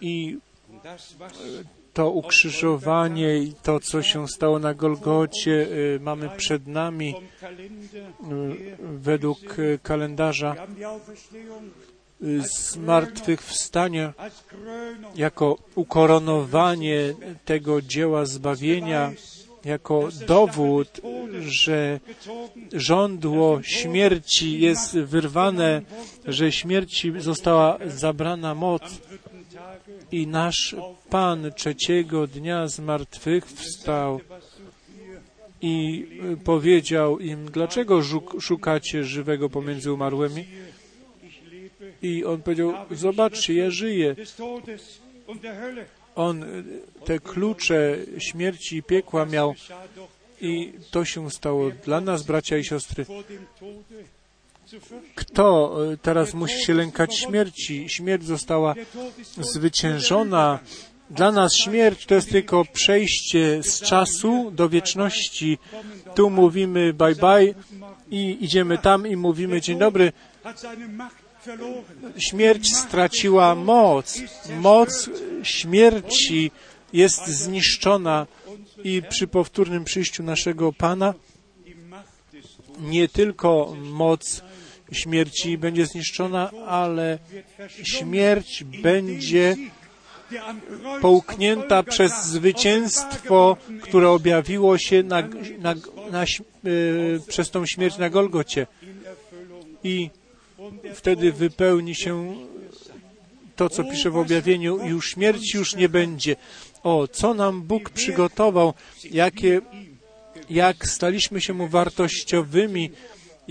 [0.00, 0.38] i
[1.92, 9.58] to ukrzyżowanie i to, co się stało na Golgocie, y, mamy przed nami y, według
[9.58, 10.56] y, kalendarza
[12.40, 14.12] zmartwychwstania
[15.16, 19.12] jako ukoronowanie tego dzieła zbawienia,
[19.64, 21.00] jako dowód,
[21.40, 22.00] że
[22.72, 25.82] żądło śmierci jest wyrwane,
[26.26, 28.82] że śmierci została zabrana moc
[30.12, 30.76] i nasz
[31.10, 34.20] Pan trzeciego dnia z martwych wstał
[35.62, 36.06] i
[36.44, 38.02] powiedział im, dlaczego
[38.40, 40.46] szukacie żywego pomiędzy umarłymi?
[42.02, 44.16] I on powiedział, zobaczcie, ja żyję.
[46.14, 46.44] On
[47.04, 49.54] te klucze śmierci i piekła miał
[50.40, 53.06] i to się stało dla nas, bracia i siostry.
[55.14, 57.88] Kto teraz musi się lękać śmierci?
[57.88, 58.74] Śmierć została
[59.40, 60.58] zwyciężona
[61.10, 65.58] Dla nas śmierć to jest tylko przejście z czasu do wieczności.
[66.14, 67.54] Tu mówimy bye bye
[68.10, 70.12] i idziemy tam i mówimy dzień dobry.
[72.18, 74.20] Śmierć straciła moc.
[74.60, 75.10] Moc
[75.42, 76.50] śmierci
[76.92, 78.26] jest zniszczona
[78.84, 81.14] i przy powtórnym przyjściu naszego Pana
[82.80, 84.42] nie tylko moc
[84.92, 87.18] śmierci będzie zniszczona, ale
[87.82, 89.56] śmierć będzie
[91.00, 95.22] połknięta przez zwycięstwo, które objawiło się na,
[95.58, 95.74] na,
[96.10, 96.24] na,
[96.66, 98.66] y, przez tą śmierć na Golgocie.
[99.84, 100.10] I
[100.94, 102.34] wtedy wypełni się
[103.56, 106.36] to, co pisze w objawieniu, już śmierci już nie będzie.
[106.82, 108.74] O, co nam Bóg przygotował,
[109.10, 109.60] jakie,
[110.50, 112.90] jak staliśmy się Mu wartościowymi,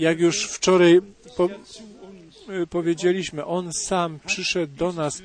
[0.00, 1.00] jak już wczoraj
[1.36, 1.48] po,
[2.62, 5.22] y, powiedzieliśmy, On sam przyszedł do nas,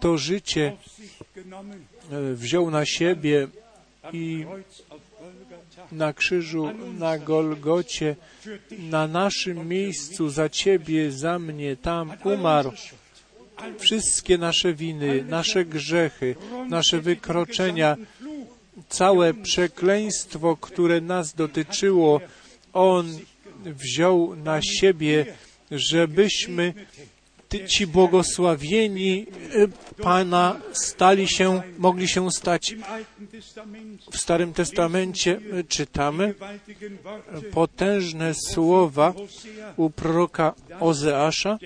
[0.00, 0.76] to życie
[2.12, 3.48] y, wziął na siebie
[4.12, 4.46] i
[5.92, 8.16] na krzyżu, na Golgocie,
[8.78, 12.72] na naszym miejscu, za Ciebie, za mnie, tam umarł.
[13.78, 16.36] Wszystkie nasze winy, nasze grzechy,
[16.68, 17.96] nasze wykroczenia,
[18.88, 22.20] całe przekleństwo, które nas dotyczyło,
[22.72, 23.18] On
[23.66, 25.26] wziął na siebie,
[25.70, 26.74] żebyśmy
[27.66, 29.68] ci błogosławieni y,
[30.02, 32.74] Pana stali się, mogli się stać.
[34.12, 36.34] W Starym Testamencie y, czytamy
[37.50, 39.14] potężne słowa
[39.76, 41.58] u proroka Ozeasza,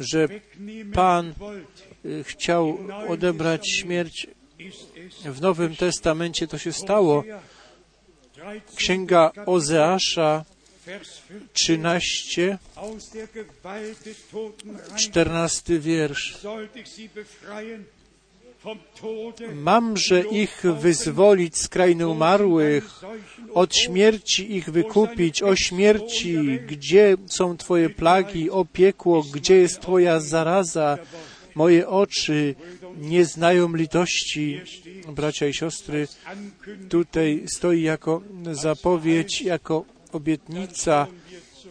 [0.00, 0.28] że
[0.94, 1.34] Pan
[2.04, 4.26] y, chciał odebrać śmierć.
[5.24, 7.24] W Nowym Testamencie to się stało.
[8.76, 10.44] Księga Ozeasza
[11.52, 12.58] 13,
[14.96, 16.38] 14 wiersz.
[19.54, 22.84] Mamże ich wyzwolić z krainy umarłych,
[23.54, 30.20] od śmierci ich wykupić, o śmierci, gdzie są Twoje plagi, o piekło, gdzie jest Twoja
[30.20, 30.98] zaraza,
[31.54, 32.54] moje oczy
[32.96, 34.60] nie znają litości.
[35.08, 36.08] Bracia i siostry,
[36.88, 38.22] tutaj stoi jako
[38.52, 41.06] zapowiedź, jako obietnica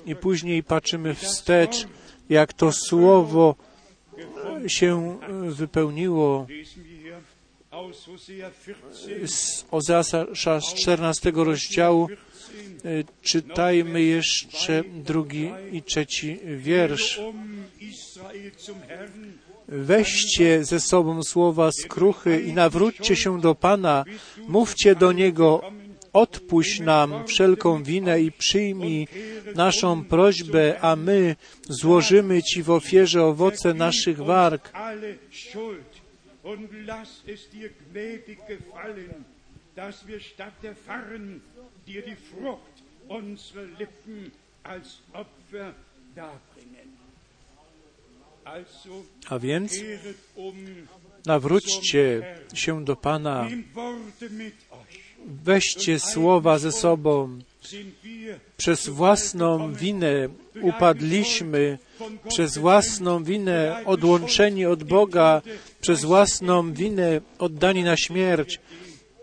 [0.06, 1.88] i później patrzymy wstecz,
[2.30, 3.56] jak to słowo
[4.68, 6.48] się wypełniło
[9.26, 12.08] z Ozeasza z 14 rozdziału.
[13.22, 17.22] Czytajmy jeszcze drugi i trzeci wiersz.
[19.68, 24.06] Weźcie ze sobą słowa skruchy i nawróćcie się do Pana.
[24.48, 25.62] Mówcie do Niego,
[26.14, 29.08] odpuść nam wszelką winę i przyjmij
[29.56, 31.36] naszą prośbę, a my
[31.70, 34.72] złożymy Ci w ofierze owoce naszych warg.
[49.30, 49.74] A więc
[51.26, 53.48] nawróćcie się do Pana,
[55.26, 57.40] weźcie słowa ze sobą.
[58.58, 60.30] Przez własną winę
[60.62, 61.78] upadliśmy,
[62.30, 65.42] przez własną winę odłączeni od Boga,
[65.82, 68.60] przez własną winę oddani na śmierć.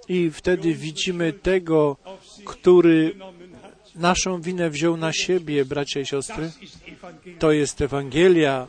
[0.08, 1.96] I wtedy widzimy tego,
[2.44, 3.14] który
[3.94, 6.50] naszą winę wziął na siebie, bracia i siostry.
[7.38, 8.66] To jest Ewangelia.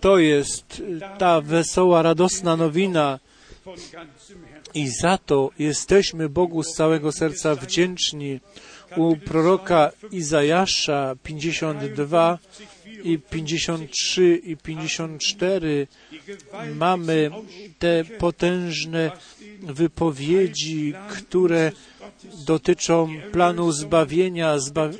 [0.00, 0.82] To jest
[1.18, 3.18] ta wesoła, radosna nowina.
[4.74, 8.40] I za to jesteśmy Bogu z całego serca wdzięczni.
[8.96, 12.38] U proroka Izajasza 52
[13.04, 15.86] i 53 i 54
[16.74, 17.30] mamy
[17.78, 19.10] te potężne
[19.62, 21.72] wypowiedzi, które
[22.46, 24.90] dotyczą planu zbawienia, zba...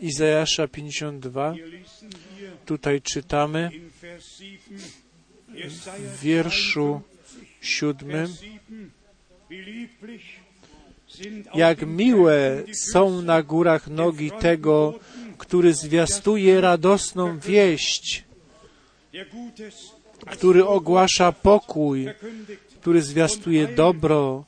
[0.00, 1.54] Izajasza 52.
[2.66, 3.70] Tutaj czytamy
[5.98, 7.00] w wierszu
[7.60, 8.28] siódmym,
[11.54, 14.98] jak miłe są na górach nogi tego,
[15.38, 18.24] który zwiastuje radosną wieść,
[20.26, 22.08] który ogłasza pokój,
[22.80, 24.44] który zwiastuje dobro,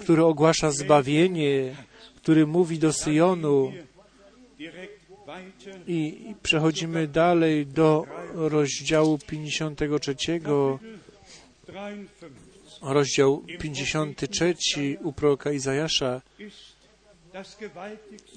[0.00, 1.76] który ogłasza zbawienie,
[2.16, 3.72] który mówi do Syjonu.
[5.86, 10.16] I przechodzimy dalej do rozdziału 53,
[12.82, 14.54] rozdział 53
[15.02, 16.20] u proroka Izajasza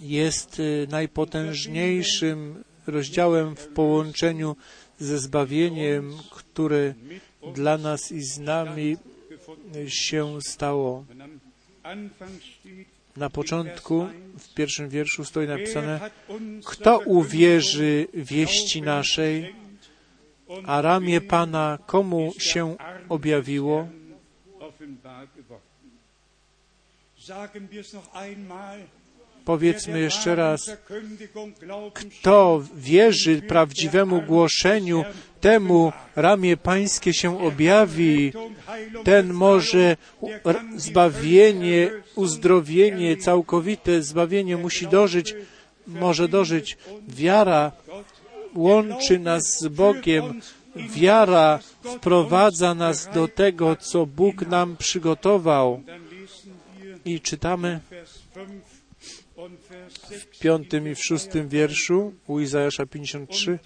[0.01, 4.55] jest y, najpotężniejszym rozdziałem w połączeniu
[4.99, 6.93] ze zbawieniem, które
[7.55, 8.97] dla nas i z nami
[9.87, 11.05] się stało.
[13.19, 14.07] Na początku,
[14.39, 16.09] w pierwszym wierszu stoi napisane,
[16.65, 19.55] kto uwierzy wieści naszej,
[20.65, 22.75] a ramię Pana komu się
[23.09, 23.87] objawiło?
[29.49, 30.71] Powiedzmy jeszcze raz,
[31.93, 35.03] kto wierzy prawdziwemu głoszeniu,
[35.41, 38.33] temu ramię Pańskie się objawi,
[39.03, 39.97] ten może
[40.75, 45.35] zbawienie, uzdrowienie, całkowite zbawienie musi dożyć,
[45.87, 46.77] może dożyć.
[47.07, 47.71] Wiara
[48.55, 50.41] łączy nas z Bogiem,
[50.75, 55.83] wiara wprowadza nas do tego, co Bóg nam przygotował.
[57.05, 57.79] I czytamy
[60.11, 63.59] w piątym i w szóstym wierszu u Izajasza 53.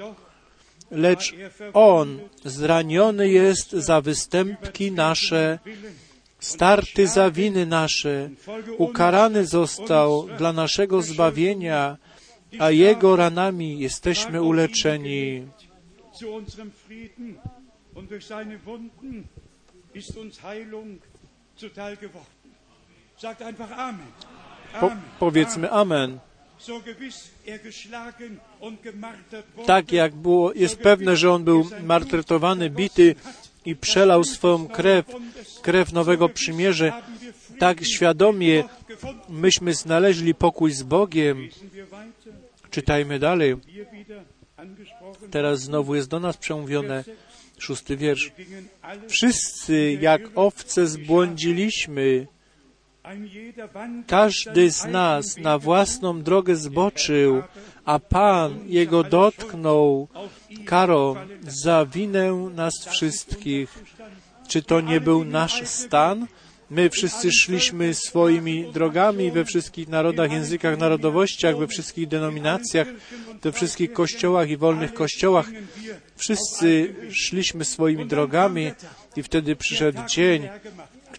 [0.91, 1.35] Lecz
[1.73, 5.59] On zraniony jest za występki nasze,
[6.39, 8.29] starty za winy nasze,
[8.77, 11.97] ukarany został dla naszego zbawienia,
[12.59, 15.47] a Jego ranami jesteśmy uleczeni.
[24.79, 26.19] Po, powiedzmy Amen.
[29.65, 33.15] Tak jak było, jest pewne, że on był martretowany, bity
[33.65, 35.05] i przelał swoją krew,
[35.61, 37.01] krew nowego przymierza,
[37.59, 38.63] tak świadomie
[39.29, 41.49] myśmy znaleźli pokój z Bogiem.
[42.69, 43.55] Czytajmy dalej.
[45.31, 47.03] Teraz znowu jest do nas przemówione
[47.57, 48.31] szósty wiersz.
[49.07, 52.27] Wszyscy jak owce zbłądziliśmy,
[54.07, 57.43] każdy z nas na własną drogę zboczył,
[57.85, 60.07] a Pan jego dotknął
[60.65, 63.83] karą za winę nas wszystkich.
[64.47, 66.27] Czy to nie był nasz stan?
[66.69, 72.87] My wszyscy szliśmy swoimi drogami we wszystkich narodach, językach, narodowościach, we wszystkich denominacjach,
[73.41, 75.49] we wszystkich kościołach i wolnych kościołach.
[76.15, 78.71] Wszyscy szliśmy swoimi drogami
[79.15, 80.49] i wtedy przyszedł dzień,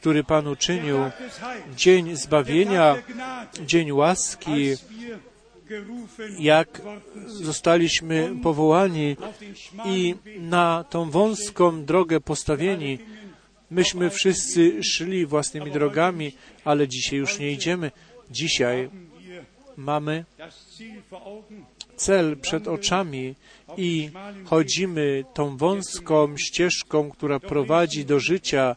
[0.04, 0.96] który Pan uczynił,
[1.76, 2.96] dzień zbawienia,
[3.66, 4.74] dzień łaski,
[6.38, 6.82] jak
[7.26, 9.16] zostaliśmy powołani
[9.84, 12.98] i na tą wąską drogę postawieni.
[13.70, 16.32] Myśmy wszyscy szli własnymi drogami,
[16.64, 17.90] ale dzisiaj już nie idziemy.
[18.30, 18.90] Dzisiaj
[19.76, 20.24] mamy
[21.96, 23.34] cel przed oczami
[23.76, 24.10] i
[24.44, 28.76] chodzimy tą wąską ścieżką, która prowadzi do życia.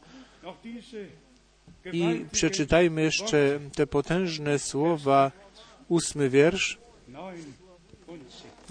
[1.93, 5.31] I przeczytajmy jeszcze te potężne słowa,
[5.87, 6.77] ósmy wiersz,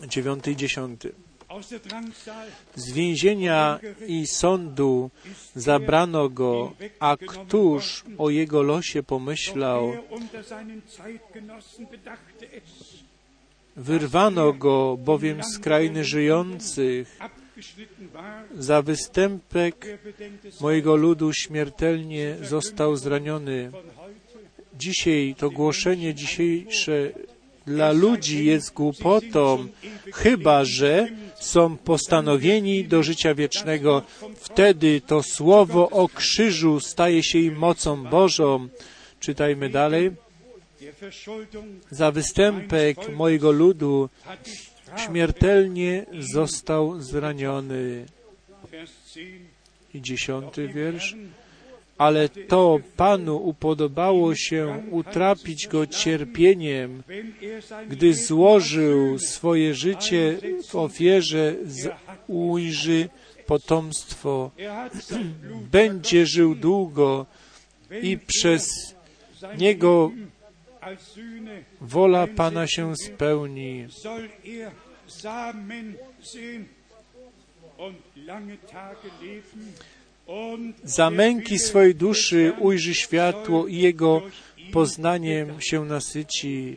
[0.08, 1.12] dziewiąty i dziesiąty.
[2.74, 5.10] Z więzienia i sądu
[5.54, 9.92] zabrano go, a któż o jego losie pomyślał?
[13.76, 17.18] Wyrwano go bowiem z krainy żyjących.
[18.58, 19.98] Za występek
[20.60, 23.70] mojego ludu śmiertelnie został zraniony.
[24.78, 27.12] Dzisiaj to głoszenie dzisiejsze
[27.66, 29.68] dla ludzi jest głupotą,
[30.14, 31.08] chyba że
[31.40, 34.02] są postanowieni do życia wiecznego.
[34.36, 38.68] Wtedy to słowo o krzyżu staje się im mocą Bożą.
[39.20, 40.10] Czytajmy dalej.
[41.90, 44.08] Za występek mojego ludu
[45.06, 48.06] śmiertelnie został zraniony.
[49.94, 51.16] I dziesiąty wiersz.
[51.98, 57.02] Ale to Panu upodobało się utrapić go cierpieniem,
[57.88, 61.54] gdy złożył swoje życie w ofierze,
[62.28, 63.08] ujrzy
[63.46, 64.50] potomstwo.
[65.72, 67.26] Będzie żył długo
[68.02, 68.94] i przez
[69.58, 70.10] niego
[71.80, 73.86] wola Pana się spełni.
[80.84, 84.22] Za męki swojej duszy ujrzy światło i jego
[84.72, 86.76] poznaniem się nasyci.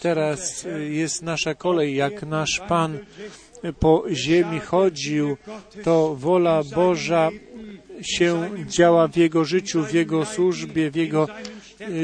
[0.00, 2.98] Teraz jest nasza kolej, jak nasz Pan
[3.80, 5.36] po ziemi chodził,
[5.84, 7.30] to wola Boża
[8.02, 11.28] się działa w Jego życiu, w Jego służbie, w Jego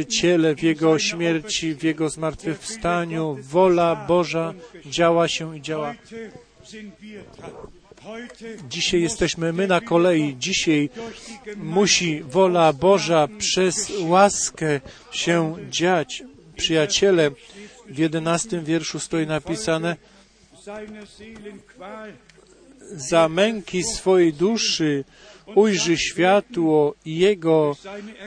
[0.09, 3.37] ciele, w Jego śmierci, w Jego zmartwychwstaniu.
[3.41, 4.55] Wola Boża
[4.87, 5.95] działa się i działa.
[8.69, 10.37] Dzisiaj jesteśmy my na kolei.
[10.39, 10.91] Dzisiaj
[11.57, 14.81] musi wola Boża przez łaskę
[15.13, 16.23] się dziać.
[16.57, 17.31] Przyjaciele,
[17.87, 19.97] W jedenastym wierszu stoi napisane,
[22.93, 25.05] za męki swojej duszy
[25.55, 27.77] ujrzy światło i jego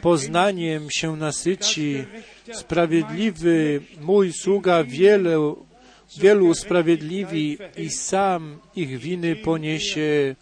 [0.01, 2.05] poznaniem się nasyci.
[2.53, 5.66] Sprawiedliwy mój sługa wielu,
[6.18, 10.36] wielu usprawiedliwi i sam ich winy poniesie.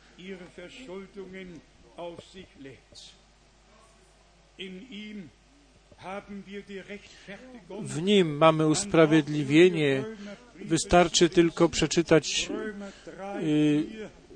[7.81, 10.03] W nim mamy usprawiedliwienie.
[10.65, 12.49] Wystarczy tylko przeczytać
[13.43, 13.83] y,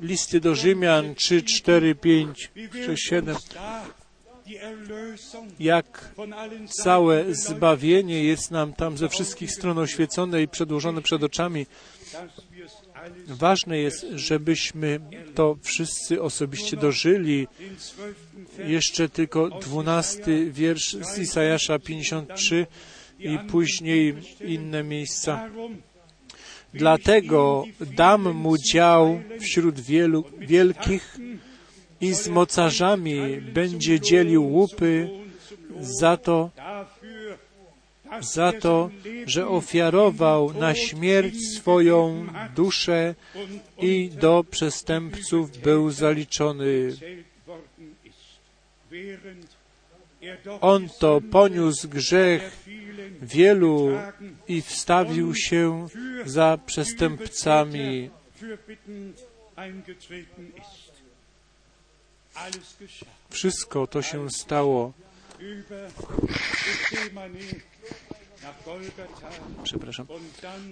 [0.02, 2.52] listy do Rzymian 3, 4, 5,
[2.86, 3.36] 6, 7.
[5.60, 6.14] Jak
[6.70, 11.66] całe zbawienie jest nam tam ze wszystkich stron oświecone i przedłożone przed oczami.
[13.28, 15.00] Ważne jest, żebyśmy
[15.36, 17.48] to wszyscy osobiście dożyli.
[18.68, 22.68] Jeszcze tylko dwunasty wiersz z Isajasza 53
[23.20, 25.50] i później inne miejsca.
[26.74, 27.66] Dlatego
[27.96, 31.18] dam mu dział wśród wielu wielkich
[32.02, 35.10] i z mocarzami będzie dzielił łupy
[35.80, 36.50] za to,
[38.20, 38.90] za to,
[39.26, 43.16] że ofiarował na śmierć swoją duszę
[43.78, 46.94] i do przestępców był zaliczony.
[50.62, 52.68] On to poniósł grzech
[53.22, 53.92] wielu
[54.48, 55.88] i wstawił się
[56.26, 58.10] za przestępcami.
[63.30, 64.94] Wszystko to się stało.
[69.64, 70.08] Przepraszam.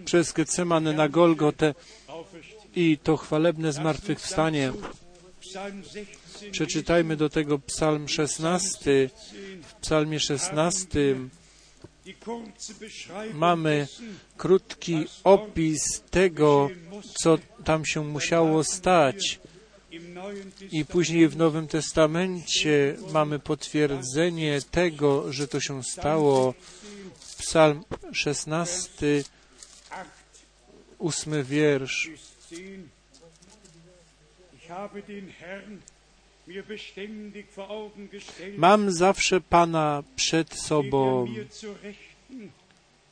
[0.05, 1.73] Przez Getsemane na Golgotę
[2.75, 4.71] i to chwalebne zmartwychwstanie.
[6.51, 9.09] Przeczytajmy do tego psalm 16.
[9.61, 11.15] W psalmie 16
[13.33, 13.87] mamy
[14.37, 16.69] krótki opis tego,
[17.21, 19.39] co tam się musiało stać.
[20.71, 26.53] I później w Nowym Testamencie mamy potwierdzenie tego, że to się stało.
[27.37, 27.83] Psalm
[28.13, 29.23] 16,
[30.97, 32.09] ósmy wiersz.
[38.57, 41.27] Mam zawsze Pana przed sobą,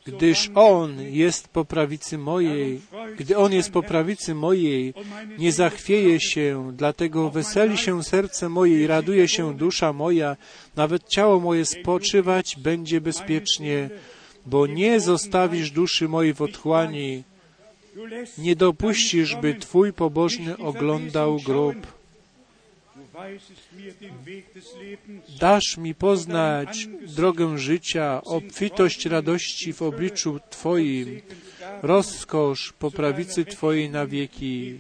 [0.06, 2.82] gdyż On jest po prawicy mojej,
[3.18, 4.94] gdy On jest po prawicy mojej,
[5.38, 10.38] nie zachwieje się, dlatego weseli się serce moje i raduje się dusza moja,
[10.76, 13.90] nawet ciało moje spoczywać będzie bezpiecznie,
[14.46, 17.24] bo nie zostawisz duszy mojej w otchłani,
[18.38, 22.03] nie dopuścisz, by Twój pobożny oglądał grób.
[25.40, 31.22] Dasz mi poznać drogę życia, obfitość radości w obliczu Twoim,
[31.82, 34.80] rozkosz po prawicy Twojej na wieki.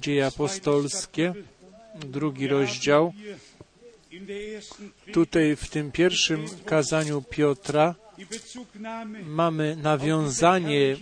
[0.00, 1.34] Dzieje apostolskie,
[1.94, 3.12] drugi rozdział.
[5.12, 7.94] Tutaj w tym pierwszym kazaniu Piotra
[9.26, 10.96] mamy nawiązanie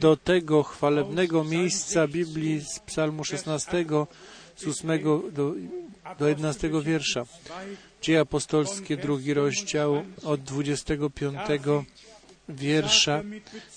[0.00, 3.84] do tego chwalebnego miejsca Biblii z Psalmu 16,
[4.56, 5.54] z 8 do,
[6.18, 7.24] do 11 wiersza.
[8.02, 11.38] Dzieje apostolskie, drugi rozdział od 25
[12.48, 13.22] wiersza.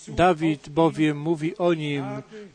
[0.07, 2.05] Dawid bowiem mówi o nim,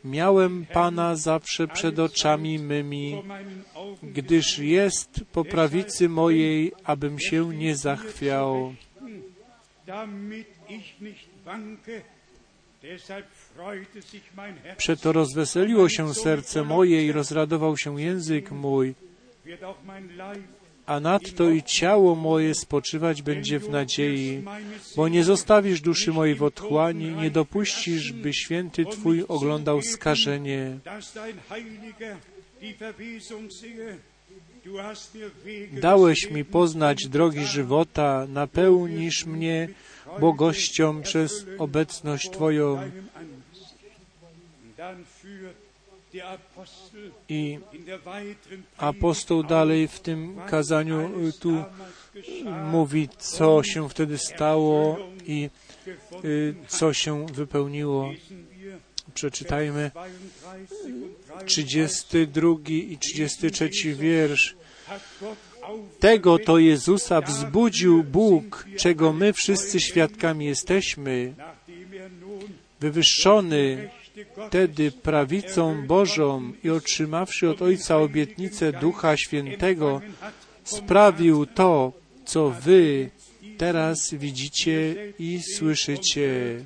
[0.03, 3.23] miałem Pana zawsze przed oczami mymi,
[4.03, 8.73] gdyż jest po prawicy mojej, abym się nie zachwiał.
[14.77, 18.93] Przeto rozweseliło się serce moje i rozradował się język mój,
[20.85, 24.43] a nadto i ciało moje spoczywać będzie w nadziei,
[24.95, 30.79] bo nie zostawisz duszy mojej w otchłani, nie dopuścisz, by święty Twój oglądał skażenie.
[35.71, 39.69] Dałeś mi poznać drogi żywota, napełnisz mnie
[40.19, 42.91] błogością przez obecność Twoją.
[47.29, 47.59] I
[48.77, 51.09] apostoł dalej w tym kazaniu
[51.39, 51.63] tu
[52.71, 55.49] mówi, co się wtedy stało i
[56.25, 58.11] y, co się wypełniło.
[59.17, 59.91] Przeczytajmy
[61.45, 64.55] 32 i 33 wiersz.
[65.99, 71.33] Tego to Jezusa wzbudził Bóg, czego my wszyscy świadkami jesteśmy.
[72.79, 73.89] Wywyższony
[74.47, 80.01] wtedy prawicą Bożą i otrzymawszy od Ojca obietnicę Ducha Świętego,
[80.63, 81.93] sprawił to,
[82.25, 83.09] co wy
[83.57, 86.59] teraz widzicie i słyszycie.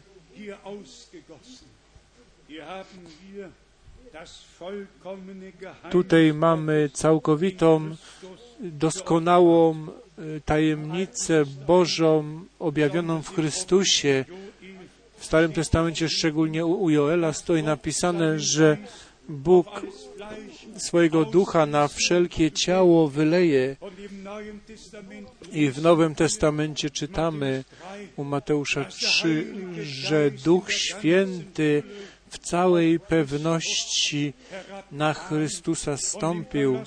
[5.91, 7.95] Tutaj mamy całkowitą,
[8.59, 9.87] doskonałą
[10.19, 14.25] y, tajemnicę Bożą objawioną w Chrystusie.
[15.17, 18.77] W Starym Testamencie, szczególnie u Joela, stoi napisane, że
[19.29, 19.81] Bóg
[20.77, 23.75] swojego ducha na wszelkie ciało wyleje.
[25.51, 27.63] I w Nowym Testamencie czytamy
[28.15, 29.45] u Mateusza 3,
[29.83, 31.83] że Duch Święty
[32.31, 34.33] w całej pewności
[34.91, 36.77] na Chrystusa stąpił.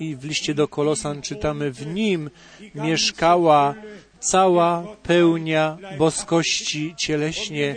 [0.00, 2.30] I w liście do Kolosan czytamy, w nim
[2.74, 3.74] mieszkała
[4.20, 7.76] cała pełnia boskości cieleśnie.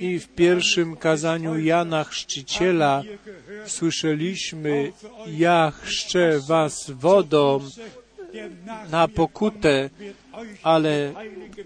[0.00, 3.02] I w pierwszym kazaniu Jana Chrzciciela
[3.66, 4.92] słyszeliśmy,
[5.26, 7.60] ja chrzczę was wodą
[8.90, 9.90] na pokutę,
[10.62, 11.12] ale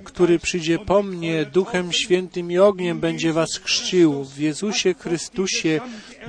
[0.04, 4.24] który przyjdzie po mnie Duchem Świętym i ogniem będzie was chrzcił.
[4.24, 5.80] W Jezusie Chrystusie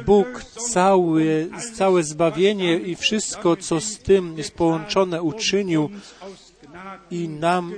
[0.05, 5.89] Bóg cały, całe zbawienie i wszystko, co z tym jest połączone, uczynił
[7.11, 7.73] i nam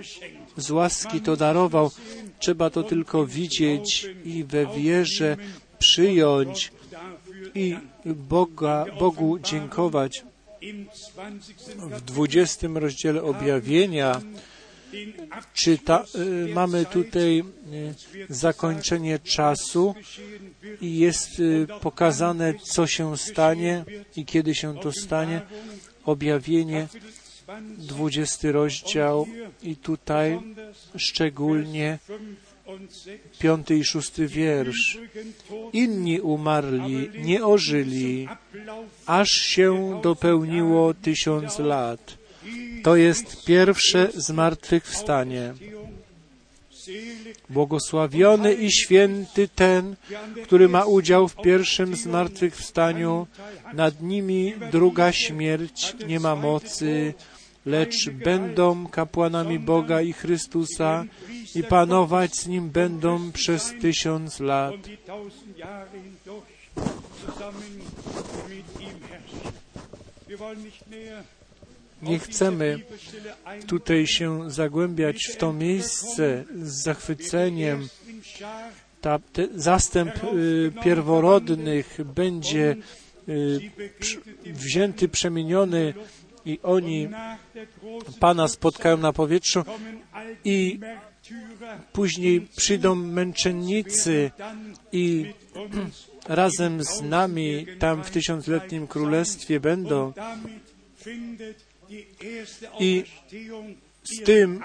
[0.57, 1.91] z łaski to darował.
[2.39, 5.37] Trzeba to tylko widzieć i we wierze
[5.79, 6.71] przyjąć
[7.55, 10.23] i Boga, Bogu dziękować.
[11.77, 14.21] W dwudziestym rozdziale objawienia
[15.53, 17.45] czyta, y, mamy tutaj y,
[18.29, 19.95] zakończenie czasu
[20.81, 23.85] i jest y, pokazane, co się stanie
[24.15, 25.41] i kiedy się to stanie.
[26.05, 26.87] Objawienie,
[27.77, 29.27] dwudziesty rozdział
[29.63, 30.39] i tutaj
[30.97, 31.99] szczególnie
[33.39, 34.97] piąty i szósty wiersz.
[35.73, 38.27] Inni umarli, nie ożyli,
[39.05, 42.17] aż się dopełniło tysiąc lat.
[42.83, 45.53] To jest pierwsze zmartwychwstanie.
[47.49, 49.95] Błogosławiony i święty ten,
[50.43, 53.27] który ma udział w pierwszym zmartwychwstaniu.
[53.73, 57.13] Nad nimi druga śmierć nie ma mocy,
[57.65, 61.05] lecz będą kapłanami Boga i Chrystusa
[61.55, 64.75] i panować z Nim będą przez tysiąc lat.
[72.01, 72.79] Nie chcemy
[73.67, 77.87] tutaj się zagłębiać w to miejsce z zachwyceniem.
[79.01, 82.75] Ta, te, zastęp y, pierworodnych będzie
[83.29, 83.59] y,
[84.45, 85.93] wzięty, przemieniony
[86.45, 87.09] i oni
[88.19, 89.63] Pana spotkają na powietrzu
[90.43, 90.79] i
[91.93, 94.31] później przyjdą męczennicy
[94.91, 95.33] i
[96.27, 100.13] razem z nami tam w tysiącletnim królestwie będą.
[102.79, 103.03] I
[104.03, 104.61] z tym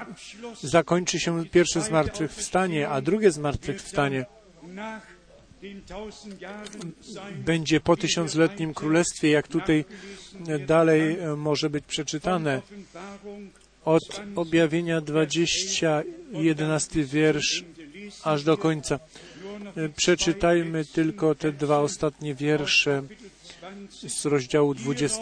[0.62, 4.26] zakończy się pierwsze zmartwychwstanie, a drugie zmartwychwstanie
[7.34, 9.84] będzie po tysiącletnim królestwie, jak tutaj
[10.66, 12.62] dalej może być przeczytane.
[13.84, 16.02] Od objawienia 20,
[16.32, 17.64] 11 wiersz
[18.24, 18.98] aż do końca.
[19.96, 23.02] Przeczytajmy tylko te dwa ostatnie wiersze
[24.08, 25.20] z rozdziału 20.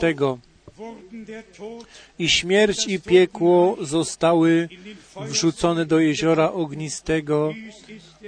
[2.18, 4.68] I śmierć i piekło zostały
[5.20, 7.54] wrzucone do jeziora ognistego.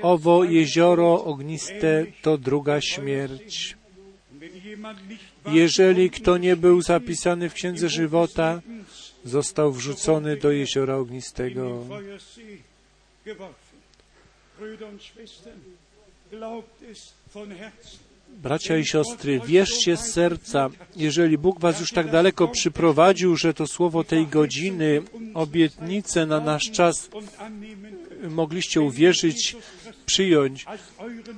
[0.02, 3.76] Owo jezioro ogniste to druga śmierć.
[5.46, 8.60] Jeżeli kto nie był zapisany w Księdze Żywota,
[9.24, 11.84] został wrzucony do jeziora ognistego.
[18.36, 23.66] Bracia i siostry, wierzcie z serca, jeżeli Bóg Was już tak daleko przyprowadził, że to
[23.66, 25.02] słowo tej godziny,
[25.34, 27.10] obietnicę na nasz czas
[28.28, 29.56] mogliście uwierzyć,
[30.06, 30.66] przyjąć.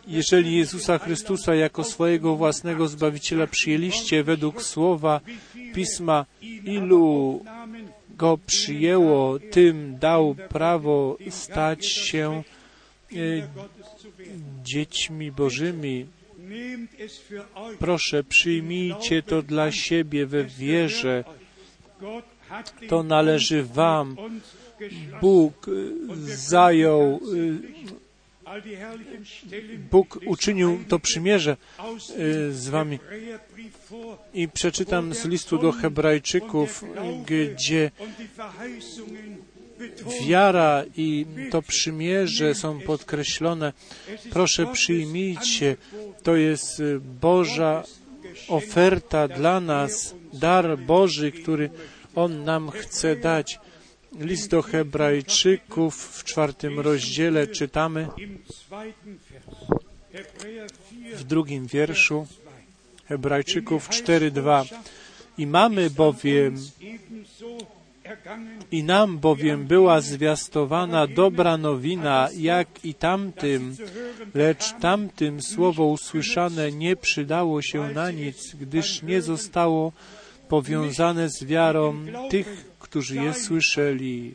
[0.06, 5.20] Jeżeli Jezusa Chrystusa jako swojego własnego Zbawiciela przyjęliście według słowa
[5.74, 6.26] Pisma,
[6.64, 7.44] ilu
[8.10, 12.42] go przyjęło, tym dał prawo stać się
[13.12, 13.16] e,
[14.62, 16.06] dziećmi Bożymi.
[17.78, 21.24] Proszę, przyjmijcie to dla siebie we wierze.
[22.88, 24.16] To należy Wam.
[25.20, 25.66] Bóg
[26.24, 27.20] zajął,
[29.90, 31.56] Bóg uczynił to przymierze
[32.50, 32.98] z Wami.
[34.34, 36.84] I przeczytam z listu do Hebrajczyków,
[37.26, 37.90] gdzie
[40.26, 43.72] wiara i to przymierze są podkreślone.
[44.30, 45.76] Proszę przyjmijcie,
[46.22, 46.82] to jest
[47.20, 47.84] Boża
[48.48, 51.70] oferta dla nas, dar Boży, który
[52.14, 53.58] On nam chce dać.
[54.20, 58.08] List do Hebrajczyków w czwartym rozdziale czytamy
[61.14, 62.26] w drugim wierszu
[63.04, 64.64] Hebrajczyków 4:2
[65.38, 66.56] i mamy bowiem
[68.70, 73.76] i nam bowiem była zwiastowana dobra nowina, jak i tamtym,
[74.34, 79.92] lecz tamtym słowo usłyszane nie przydało się na nic, gdyż nie zostało
[80.48, 84.34] powiązane z wiarą tych, którzy je słyszeli.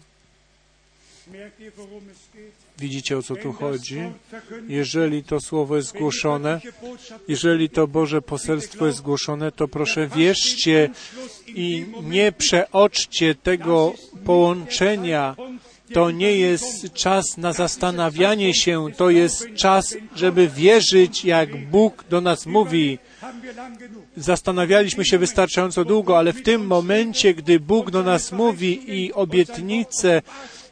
[2.79, 4.01] Widzicie, o co tu chodzi?
[4.67, 6.61] Jeżeli to słowo jest zgłoszone,
[7.27, 10.89] jeżeli to Boże poselstwo jest zgłoszone, to proszę wierzcie
[11.47, 13.93] i nie przeoczcie tego
[14.25, 15.35] połączenia.
[15.93, 22.21] To nie jest czas na zastanawianie się, to jest czas, żeby wierzyć, jak Bóg do
[22.21, 22.99] nas mówi.
[24.17, 30.21] Zastanawialiśmy się wystarczająco długo, ale w tym momencie, gdy Bóg do nas mówi i obietnice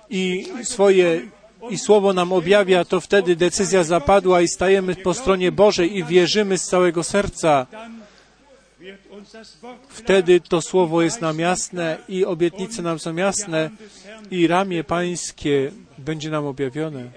[0.10, 1.22] i swoje
[1.70, 6.58] i Słowo nam objawia, to wtedy decyzja zapadła i stajemy po stronie Bożej i wierzymy
[6.58, 7.68] z całego serca.
[9.90, 13.70] Wtedy to Słowo jest nam jasne i obietnice nam są jasne
[14.32, 17.10] i ramię Pańskie będzie nam objawione.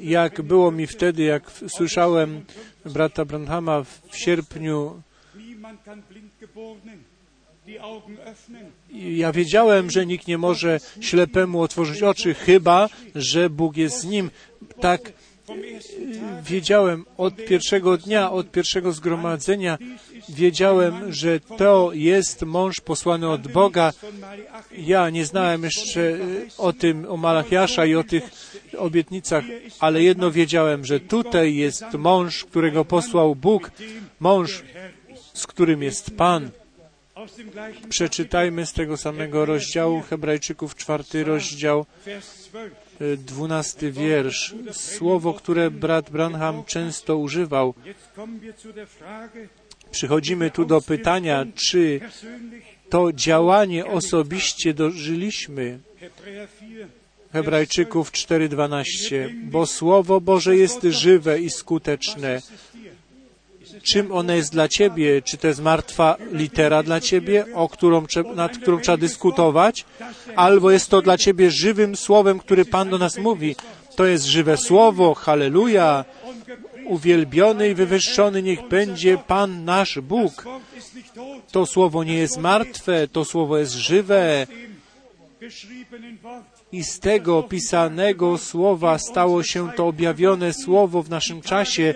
[0.00, 2.44] Jak było mi wtedy, jak słyszałem
[2.84, 5.02] brata Branhama w sierpniu
[8.92, 14.30] ja wiedziałem, że nikt nie może ślepemu otworzyć oczy, chyba, że Bóg jest z nim.
[14.80, 15.12] Tak
[16.42, 19.78] wiedziałem od pierwszego dnia, od pierwszego zgromadzenia,
[20.28, 23.92] wiedziałem, że to jest mąż posłany od Boga.
[24.78, 26.18] Ja nie znałem jeszcze
[26.58, 28.30] o tym, o Malachiasza i o tych
[28.78, 29.44] obietnicach,
[29.80, 33.70] ale jedno wiedziałem, że tutaj jest mąż, którego posłał Bóg,
[34.20, 34.62] mąż,
[35.34, 36.50] z którym jest Pan.
[37.88, 41.86] Przeczytajmy z tego samego rozdziału Hebrajczyków, czwarty rozdział,
[43.18, 44.54] dwunasty wiersz.
[44.72, 47.74] Słowo, które brat Branham często używał.
[49.90, 52.00] Przychodzimy tu do pytania, czy
[52.90, 55.78] to działanie osobiście dożyliśmy.
[57.32, 59.28] Hebrajczyków 4:12.
[59.44, 62.42] Bo Słowo Boże jest żywe i skuteczne
[63.84, 68.58] czym ona jest dla Ciebie, czy to jest martwa litera dla Ciebie, o którą, nad
[68.58, 69.84] którą trzeba dyskutować,
[70.36, 73.56] albo jest to dla Ciebie żywym słowem, który Pan do nas mówi.
[73.96, 76.04] To jest żywe słowo, halleluja,
[76.86, 80.44] uwielbiony i wywyższony niech będzie Pan nasz Bóg.
[81.52, 84.46] To słowo nie jest martwe, to słowo jest żywe.
[86.72, 91.94] I z tego pisanego słowa stało się to objawione słowo w naszym czasie,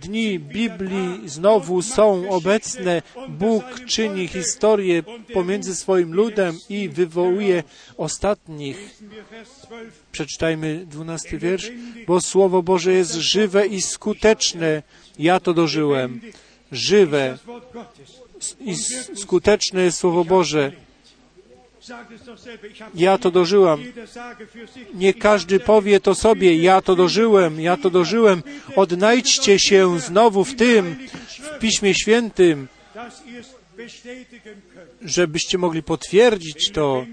[0.00, 3.02] dni Biblii znowu są obecne.
[3.28, 5.02] Bóg czyni historię
[5.32, 7.62] pomiędzy swoim ludem i wywołuje
[7.96, 9.00] ostatnich.
[10.12, 11.70] Przeczytajmy dwunasty wiersz.
[12.06, 14.82] Bo Słowo Boże jest żywe i skuteczne.
[15.18, 16.20] Ja to dożyłem.
[16.72, 17.38] Żywe
[18.60, 18.74] i
[19.14, 20.72] skuteczne jest Słowo Boże.
[22.94, 23.84] Ja to dożyłam.
[24.94, 28.42] Nie każdy powie to sobie, ja to dożyłem, ja to dożyłem.
[28.76, 30.96] Odnajdźcie się znowu w tym,
[31.28, 32.68] w Piśmie Świętym,
[35.02, 37.06] żebyście mogli potwierdzić to,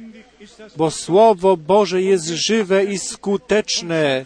[0.78, 4.26] bo Słowo Boże jest żywe i skuteczne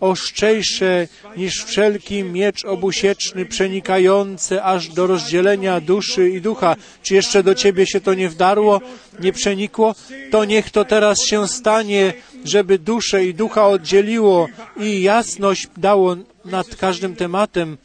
[0.00, 6.76] ostrzejsze niż wszelki miecz obusieczny, przenikający aż do rozdzielenia duszy i ducha.
[7.02, 8.80] Czy jeszcze do Ciebie się to nie wdarło,
[9.20, 9.94] nie przenikło?
[10.30, 12.12] To niech to teraz się stanie,
[12.44, 17.76] żeby duszę i ducha oddzieliło i jasność dało nad każdym tematem.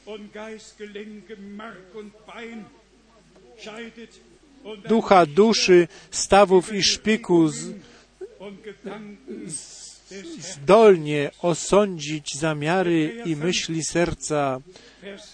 [4.87, 7.73] Ducha, duszy, stawów i szpiku z,
[9.47, 9.80] z
[10.39, 14.61] zdolnie osądzić zamiary i myśli serca.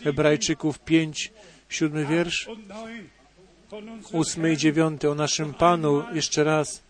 [0.03, 1.31] Hebrajczyków 5,
[1.69, 2.49] siódmy wiersz,
[4.11, 6.83] ósmy i dziewiąty o naszym Panu, jeszcze raz,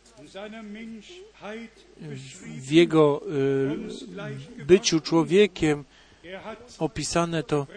[2.57, 3.21] w Jego
[4.59, 5.83] y, byciu człowiekiem
[6.79, 7.67] opisane to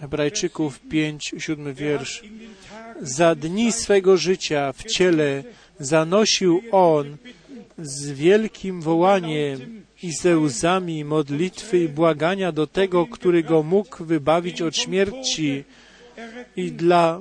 [0.00, 2.22] Hebrajczyków 5, siódmy wiersz.
[3.00, 5.44] Za dni swego życia w ciele
[5.78, 7.16] zanosił On
[7.78, 14.62] z wielkim wołaniem i ze łzami modlitwy i błagania do tego, który go mógł wybawić
[14.62, 15.64] od śmierci
[16.56, 17.20] i dla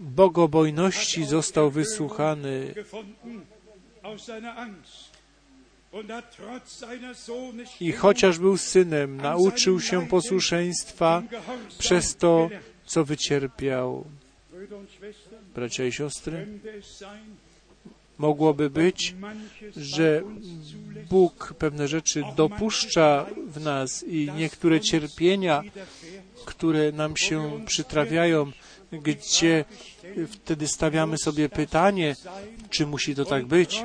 [0.00, 2.74] bogobojności został wysłuchany.
[7.80, 11.22] I chociaż był synem, nauczył się posłuszeństwa
[11.78, 12.50] przez to,
[12.86, 14.04] co wycierpiał.
[15.54, 16.46] Bracia i siostry,
[18.18, 19.14] mogłoby być,
[19.76, 20.22] że
[21.10, 25.62] Bóg pewne rzeczy dopuszcza w nas i niektóre cierpienia,
[26.44, 28.52] które nam się przytrafiają,
[28.92, 29.64] gdzie
[30.28, 32.16] wtedy stawiamy sobie pytanie,
[32.70, 33.82] czy musi to tak być.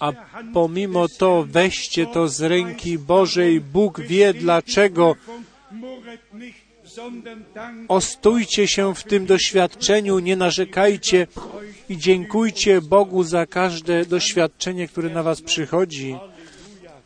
[0.00, 0.12] A
[0.52, 3.60] pomimo to weźcie to z ręki Bożej.
[3.60, 5.16] Bóg wie dlaczego.
[7.88, 11.26] Ostójcie się w tym doświadczeniu, nie narzekajcie
[11.88, 16.16] i dziękujcie Bogu za każde doświadczenie, które na Was przychodzi.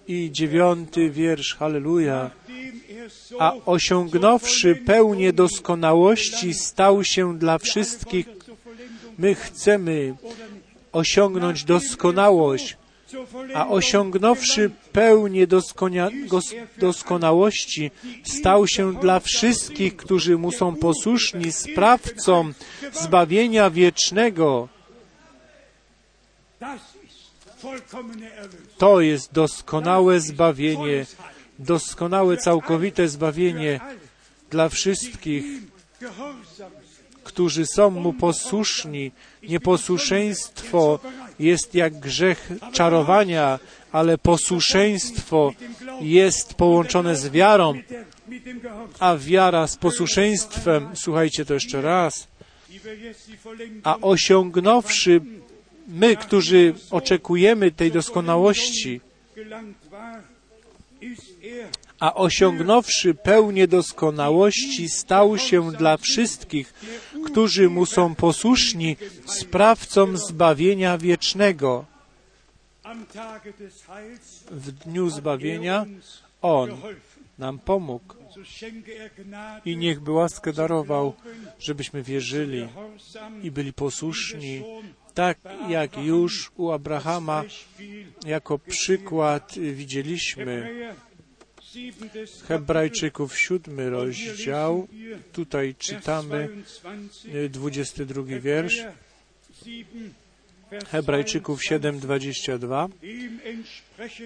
[0.08, 2.30] I dziewiąty wiersz, halleluja.
[3.38, 8.26] A osiągnąwszy pełnię doskonałości, stał się dla wszystkich.
[9.18, 10.14] My chcemy
[10.92, 12.76] osiągnąć doskonałość,
[13.54, 15.46] a osiągnąwszy pełnię
[16.78, 17.90] doskonałości,
[18.24, 22.52] stał się dla wszystkich, którzy mu są posłuszni, sprawcą
[22.92, 24.68] zbawienia wiecznego.
[28.78, 31.06] To jest doskonałe zbawienie,
[31.58, 33.80] doskonałe, całkowite zbawienie
[34.50, 35.44] dla wszystkich,
[37.24, 39.12] którzy są mu posłuszni.
[39.42, 40.98] Nieposłuszeństwo
[41.38, 43.58] jest jak grzech czarowania,
[43.92, 45.52] ale posłuszeństwo
[46.00, 47.74] jest połączone z wiarą,
[48.98, 52.28] a wiara z posłuszeństwem, słuchajcie to jeszcze raz,
[53.82, 55.20] a osiągnąwszy
[55.88, 59.00] my, którzy oczekujemy tej doskonałości,
[62.00, 66.74] a osiągnąwszy pełnię doskonałości, stał się dla wszystkich,
[67.24, 68.96] którzy mu są posłuszni,
[69.26, 71.84] sprawcą zbawienia wiecznego.
[74.50, 75.86] W dniu zbawienia
[76.42, 76.70] On
[77.38, 78.14] nam pomógł
[79.64, 81.14] i niech łaskę darował,
[81.58, 82.68] żebyśmy wierzyli
[83.42, 84.62] i byli posłuszni,
[85.14, 85.38] tak
[85.68, 87.44] jak już u Abrahama
[88.26, 90.70] jako przykład widzieliśmy.
[92.48, 94.88] Hebrajczyków siódmy rozdział.
[95.32, 96.48] Tutaj czytamy
[97.50, 98.84] 22 wiersz.
[100.86, 102.88] Hebrajczyków 7:22.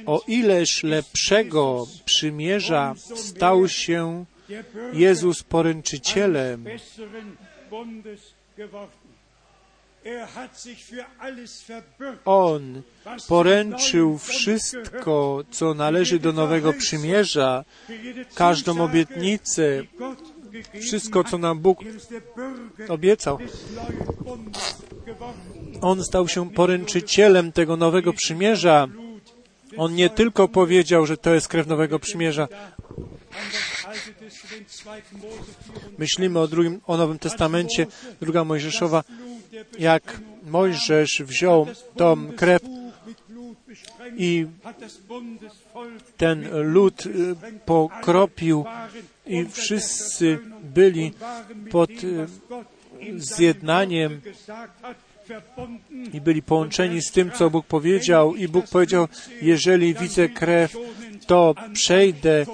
[0.06, 4.24] O ileż lepszego przymierza stał się
[4.92, 6.64] Jezus poręczycielem.
[12.24, 12.82] On
[13.28, 17.64] poręczył wszystko, co należy do nowego przymierza,
[18.34, 19.82] każdą obietnicę,
[20.80, 21.78] wszystko, co nam Bóg
[22.88, 23.38] obiecał.
[25.80, 28.88] On stał się poręczycielem tego nowego przymierza.
[29.76, 32.48] On nie tylko powiedział, że to jest krew nowego przymierza.
[35.98, 37.86] Myślimy o, drugim, o Nowym Testamencie,
[38.20, 39.04] druga Mojżeszowa,
[39.78, 42.62] jak Mojżesz wziął tą krew
[44.16, 44.46] i
[46.16, 47.36] ten lud y,
[47.66, 48.64] pokropił
[49.26, 51.12] i wszyscy byli
[51.70, 52.26] pod y,
[53.16, 54.20] zjednaniem
[56.12, 58.34] i byli połączeni z tym, co Bóg powiedział.
[58.34, 59.08] I Bóg powiedział,
[59.42, 60.76] jeżeli widzę krew,
[61.26, 62.46] to przejdę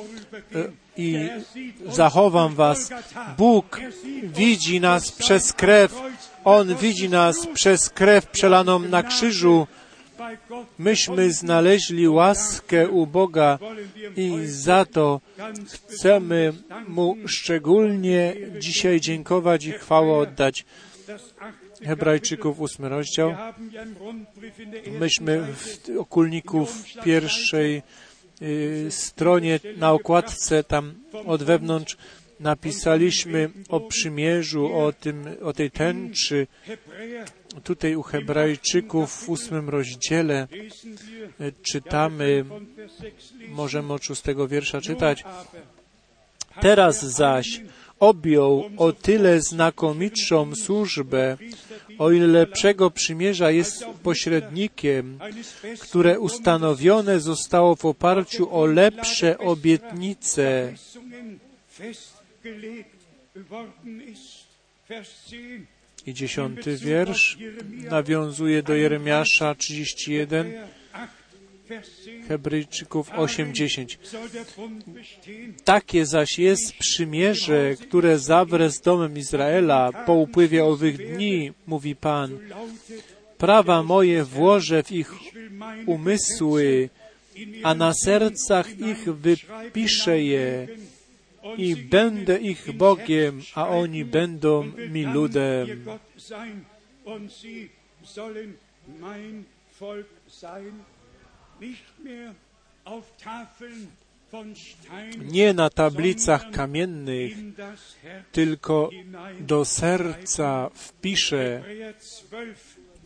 [0.54, 1.28] y, i
[1.88, 2.90] zachowam was.
[3.38, 3.80] Bóg
[4.22, 5.94] widzi nas przez krew.
[6.46, 9.66] On widzi nas przez krew przelaną na krzyżu.
[10.78, 13.58] Myśmy znaleźli łaskę u Boga
[14.16, 15.20] i za to
[15.72, 16.52] chcemy
[16.88, 20.64] Mu szczególnie dzisiaj dziękować i chwałę oddać.
[21.82, 23.34] Hebrajczyków, ósmy rozdział.
[25.00, 27.82] Myśmy w okulniku w pierwszej
[28.42, 30.94] y, stronie na okładce tam
[31.26, 31.96] od wewnątrz
[32.40, 36.46] napisaliśmy o przymierzu, o, tym, o tej tęczy.
[37.64, 40.48] Tutaj u Hebrajczyków w ósmym rozdziale
[41.40, 42.44] y, czytamy,
[43.48, 45.24] możemy od szóstego wiersza czytać.
[46.60, 47.60] Teraz zaś
[48.00, 51.36] objął o tyle znakomitszą służbę,
[51.98, 55.18] o ile lepszego przymierza jest pośrednikiem,
[55.80, 60.72] które ustanowione zostało w oparciu o lepsze obietnice.
[66.06, 67.38] I dziesiąty wiersz
[67.90, 70.52] nawiązuje do Jeremiasza 31,
[72.28, 73.98] Hebrajczyków 8:10.
[75.64, 82.38] Takie zaś jest przymierze, które zawrę z domem Izraela po upływie owych dni, mówi Pan.
[83.38, 85.12] Prawa moje włożę w ich
[85.86, 86.88] umysły,
[87.62, 90.68] a na sercach ich wypiszę je
[91.56, 95.84] i będę ich Bogiem, a oni będą mi ludem.
[105.18, 107.32] Nie na tablicach kamiennych,
[108.32, 108.90] tylko
[109.40, 111.62] do serca wpiszę.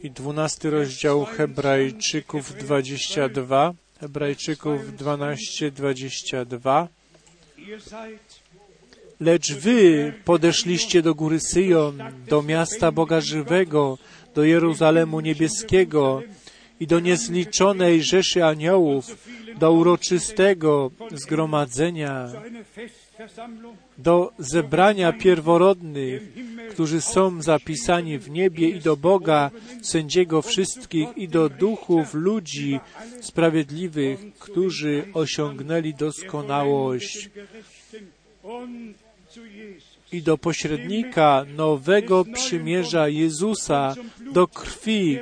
[0.03, 6.89] I dwunasty rozdział Hebrajczyków 22, Hebrajczyków 12, 22.
[9.21, 13.99] Lecz wy podeszliście do góry Syjon, do miasta Boga Żywego,
[14.35, 16.23] do Jeruzalemu Niebieskiego
[16.81, 22.29] i do niezliczonej rzeszy aniołów, do uroczystego zgromadzenia,
[23.99, 26.23] do zebrania pierworodnych,
[26.71, 29.51] którzy są zapisani w niebie i do Boga,
[29.83, 32.81] sędziego wszystkich i do duchów ludzi
[33.21, 37.31] sprawiedliwych, którzy osiągnęli doskonałość
[40.13, 43.95] i do pośrednika nowego przymierza Jezusa,
[44.33, 45.19] do krwi,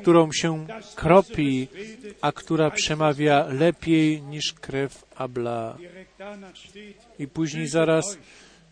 [0.00, 1.68] którą się kropi,
[2.20, 5.78] a która przemawia lepiej niż krew Abla.
[7.18, 8.18] I później zaraz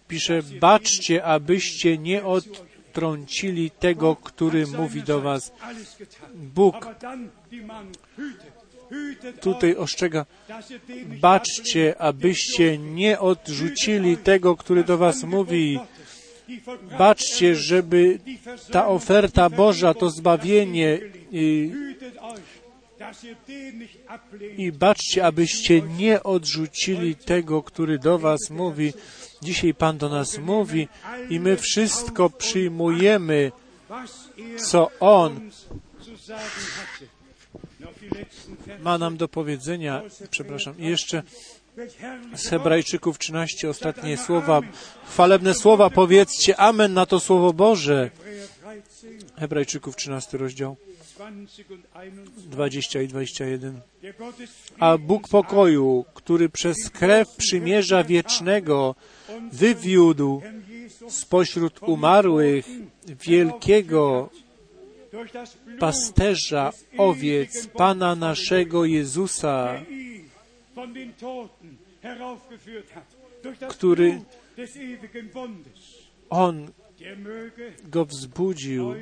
[0.08, 5.52] pisze, baczcie, abyście nie odtrącili tego, który mówi do was.
[6.34, 6.88] Bóg
[9.40, 10.26] tutaj ostrzega,
[11.20, 15.78] baczcie, abyście nie odrzucili tego, który do was mówi.
[16.98, 18.18] Baczcie, żeby
[18.72, 20.98] ta oferta Boża, to zbawienie
[24.56, 28.92] i, baczcie, abyście nie odrzucili tego, który do was mówi.
[29.42, 30.88] Dzisiaj Pan do nas mówi
[31.30, 33.52] i my wszystko przyjmujemy,
[34.58, 35.50] co On
[38.80, 41.22] ma nam do powiedzenia, przepraszam, i jeszcze
[42.34, 44.60] z Hebrajczyków 13 ostatnie słowa,
[45.08, 48.10] chwalebne słowa, powiedzcie Amen na to Słowo Boże.
[49.36, 50.76] Hebrajczyków 13 rozdział
[52.36, 53.80] 20 i 21.
[54.78, 58.94] A Bóg pokoju, który przez krew przymierza wiecznego
[59.52, 60.42] wywiódł
[61.08, 62.66] spośród umarłych
[63.26, 64.30] wielkiego
[65.78, 69.80] pasterza owiec Pana naszego Jezusa,
[73.68, 74.20] który
[76.30, 76.70] On
[77.84, 78.94] go wzbudził.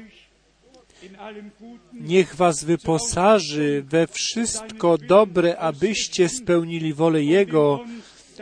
[1.92, 7.80] Niech was wyposaży we wszystko dobre, abyście spełnili wolę Jego,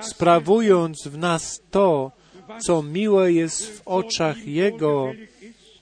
[0.03, 2.13] sprawując w nas to,
[2.59, 5.13] co miłe jest w oczach Jego,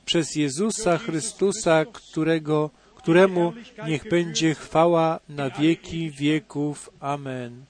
[0.05, 3.53] przez Jezusa Chrystusa, którego, któremu
[3.87, 6.91] niech będzie chwała na wieki wieków.
[7.01, 7.65] Amen.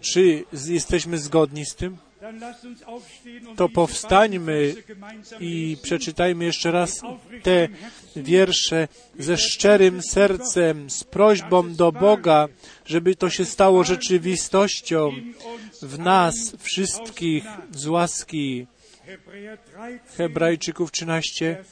[0.00, 1.96] Czy jesteśmy zgodni z tym?
[3.56, 4.74] To powstańmy
[5.40, 7.00] i przeczytajmy jeszcze raz
[7.42, 7.68] te
[8.16, 12.48] wiersze ze szczerym sercem, z prośbą do Boga,
[12.86, 15.12] żeby to się stało rzeczywistością
[15.82, 18.66] w nas wszystkich z łaski.
[20.16, 21.64] Hebrajczyków 13,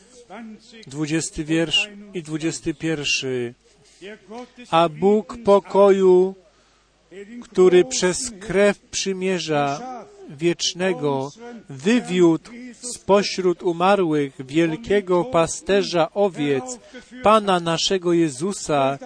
[0.86, 3.54] 20 wiersz i 21.
[4.70, 6.34] A Bóg pokoju,
[7.42, 9.97] który przez krew przymierza
[10.28, 11.30] wiecznego
[11.68, 16.78] wywiódł spośród umarłych wielkiego pasterza owiec,
[17.22, 18.98] Pana naszego Jezusa,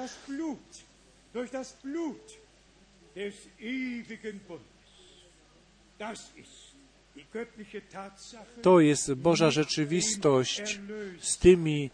[8.63, 10.81] to jest Boża rzeczywistość
[11.21, 11.91] z tymi,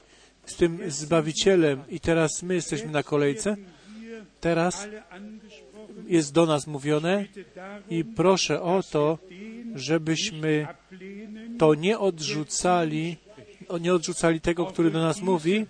[0.47, 1.85] z tym Zbawicielem.
[1.89, 3.57] I teraz my jesteśmy na kolejce.
[4.41, 4.87] Teraz
[6.07, 7.25] jest do nas mówione
[7.91, 9.19] i proszę o to,
[9.75, 10.67] żebyśmy
[11.59, 13.17] to nie odrzucali,
[13.81, 15.67] nie odrzucali tego, który do nas mówi.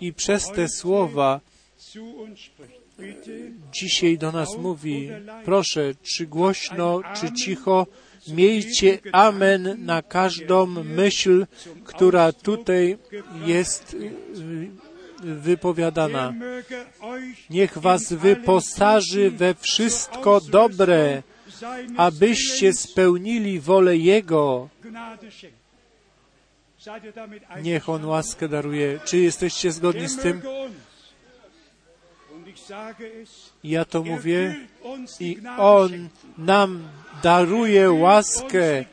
[0.00, 1.40] I przez te słowa
[3.72, 5.10] dzisiaj do nas mówi,
[5.44, 7.86] proszę, czy głośno, czy cicho,
[8.28, 11.46] miejcie amen na każdą myśl,
[11.84, 12.98] która tutaj
[13.46, 13.96] jest
[15.22, 16.34] wypowiadana.
[17.50, 21.22] Niech was wyposaży we wszystko dobre,
[21.96, 24.68] abyście spełnili wolę Jego.
[27.62, 29.00] Niech On łaskę daruje.
[29.04, 30.42] Czy jesteście zgodni z tym?
[33.64, 34.56] Ja to mówię
[35.20, 36.08] i On
[36.38, 36.88] nam
[37.22, 38.84] daruje łaskę.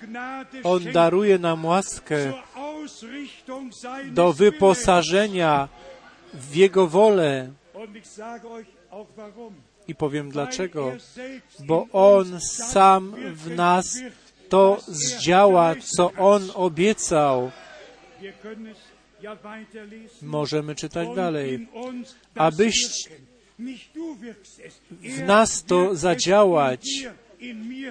[0.63, 2.33] On daruje nam łaskę
[4.05, 5.67] do wyposażenia
[6.35, 7.51] w Jego wolę.
[9.87, 10.91] I powiem dlaczego.
[11.59, 13.99] Bo On sam w nas
[14.49, 17.51] to zdziała, co On obiecał.
[20.21, 21.67] Możemy czytać dalej.
[22.35, 23.09] Abyś
[24.89, 26.85] w nas to zadziałać.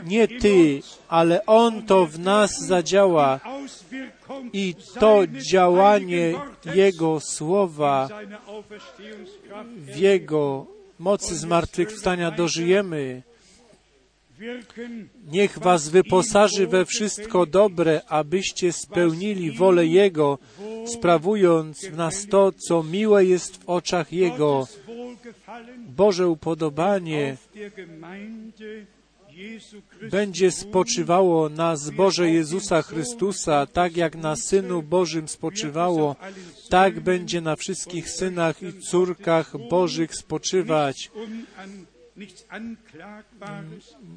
[0.07, 3.41] Nie Ty, ale On to w nas zadziała.
[4.53, 6.35] I to działanie
[6.75, 8.09] Jego słowa
[9.77, 10.67] w Jego
[10.99, 13.23] mocy zmartwychwstania dożyjemy.
[15.33, 20.39] Niech Was wyposaży we wszystko dobre, abyście spełnili wolę Jego,
[20.87, 24.67] sprawując w nas to, co miłe jest w oczach Jego.
[25.97, 27.37] Boże upodobanie
[30.11, 36.17] będzie spoczywało na zboże Jezusa Chrystusa, tak jak na Synu Bożym spoczywało,
[36.69, 41.11] tak będzie na wszystkich synach i córkach Bożych spoczywać.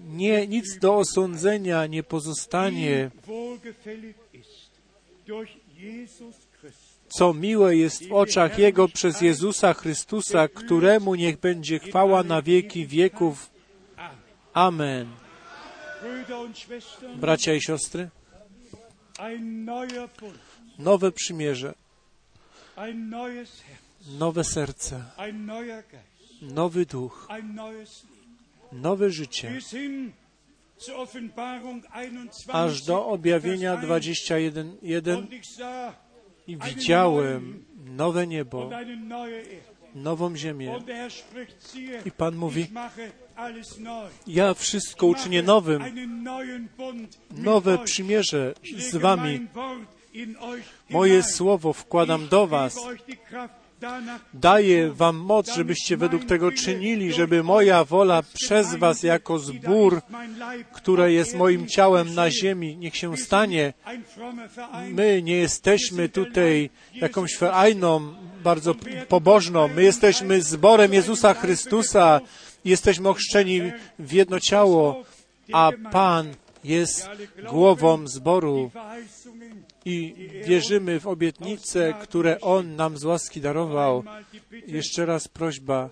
[0.07, 3.11] Nie, nic do osądzenia nie pozostanie.
[7.09, 12.87] Co miłe jest w oczach Jego przez Jezusa Chrystusa, któremu niech będzie chwała na wieki
[12.87, 13.56] wieków.
[14.57, 15.07] Amen.
[17.15, 18.09] Bracia i siostry,
[20.79, 21.73] nowe przymierze,
[24.19, 25.03] nowe serce,
[26.41, 27.27] nowy duch,
[28.71, 29.59] nowe życie,
[32.53, 35.23] aż do objawienia 21.1
[36.47, 38.69] i widziałem nowe niebo,
[39.95, 40.79] nową ziemię.
[42.05, 42.67] I Pan mówi,
[44.27, 45.83] ja wszystko uczynię nowym,
[47.31, 49.47] nowe przymierze z Wami.
[50.89, 52.79] Moje słowo wkładam do Was.
[54.33, 60.01] Daję Wam moc, żebyście według tego czynili, żeby moja wola przez Was jako zbór,
[60.73, 63.73] które jest moim ciałem na ziemi, niech się stanie.
[64.89, 68.75] My nie jesteśmy tutaj jakąś ferajną, bardzo
[69.07, 69.67] pobożną.
[69.67, 72.21] My jesteśmy zborem Jezusa Chrystusa,
[72.69, 73.61] jesteśmy ochrzczeni
[73.99, 75.03] w jedno ciało,
[75.53, 76.33] a Pan
[76.63, 77.09] jest
[77.49, 78.71] głową zboru
[79.85, 80.13] i
[80.45, 84.03] wierzymy w obietnice, które On nam z łaski darował.
[84.67, 85.89] Jeszcze raz prośba,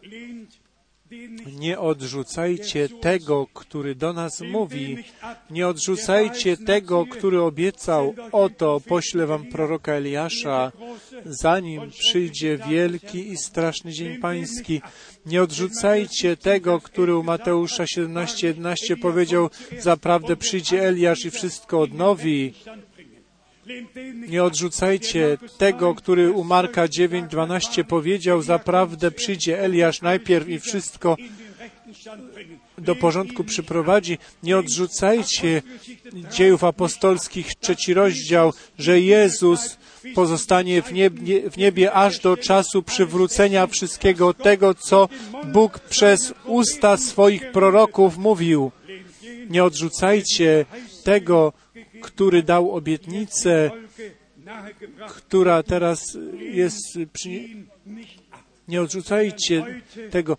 [1.59, 4.97] nie odrzucajcie tego, który do nas mówi.
[5.49, 8.13] Nie odrzucajcie tego, który obiecał.
[8.31, 10.71] Oto poślę wam proroka Eliasza,
[11.25, 14.81] zanim przyjdzie wielki i straszny dzień pański.
[15.25, 19.49] Nie odrzucajcie tego, który u Mateusza 17:11 powiedział,
[19.79, 22.53] zaprawdę przyjdzie Eliasz i wszystko odnowi.
[24.27, 31.17] Nie odrzucajcie tego, który u Marka 9:12 powiedział, zaprawdę przyjdzie Eliasz najpierw i wszystko
[32.77, 34.17] do porządku przyprowadzi.
[34.43, 35.61] Nie odrzucajcie
[36.31, 39.77] dziejów apostolskich, trzeci rozdział, że Jezus
[40.15, 45.09] pozostanie w niebie, w niebie aż do czasu przywrócenia wszystkiego tego, co
[45.45, 48.71] Bóg przez usta swoich proroków mówił.
[49.49, 50.65] Nie odrzucajcie
[51.03, 51.53] tego,
[52.01, 53.71] który dał obietnicę,
[55.07, 57.29] która teraz jest przy...
[58.67, 59.81] Nie odrzucajcie
[60.11, 60.37] tego,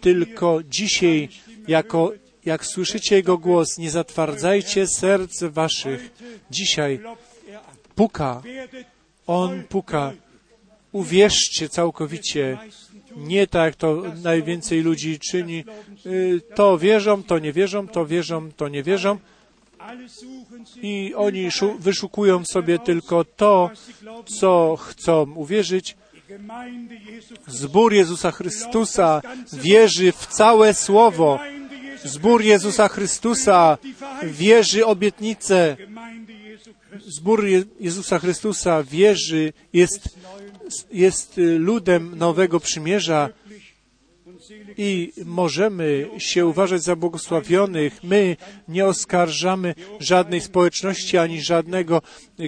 [0.00, 1.28] tylko dzisiaj,
[1.68, 2.12] jako,
[2.44, 6.10] jak słyszycie Jego głos, nie zatwardzajcie serc waszych.
[6.50, 7.00] Dzisiaj
[7.94, 8.42] puka.
[9.26, 10.12] On puka.
[10.92, 12.58] Uwierzcie całkowicie.
[13.16, 15.64] Nie tak, jak to najwięcej ludzi czyni.
[16.54, 19.18] To wierzą, to nie wierzą, to wierzą, to nie wierzą
[20.82, 21.48] i oni
[21.78, 23.70] wyszukują sobie tylko to,
[24.38, 25.96] co chcą uwierzyć.
[27.46, 29.22] Zbór Jezusa Chrystusa
[29.52, 31.38] wierzy w całe Słowo.
[32.04, 33.78] Zbór Jezusa Chrystusa
[34.22, 35.76] wierzy obietnicę.
[37.06, 37.44] Zbór
[37.80, 40.18] Jezusa Chrystusa wierzy, jest,
[40.92, 43.28] jest ludem nowego przymierza
[44.76, 48.04] i możemy się uważać za błogosławionych.
[48.04, 48.36] My
[48.68, 52.02] nie oskarżamy żadnej społeczności ani żadnego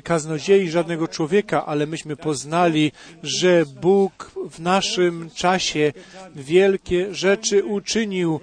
[0.04, 2.92] kaznodziei, żadnego człowieka, ale myśmy poznali,
[3.22, 5.92] że Bóg w naszym czasie
[6.36, 8.40] wielkie rzeczy uczynił.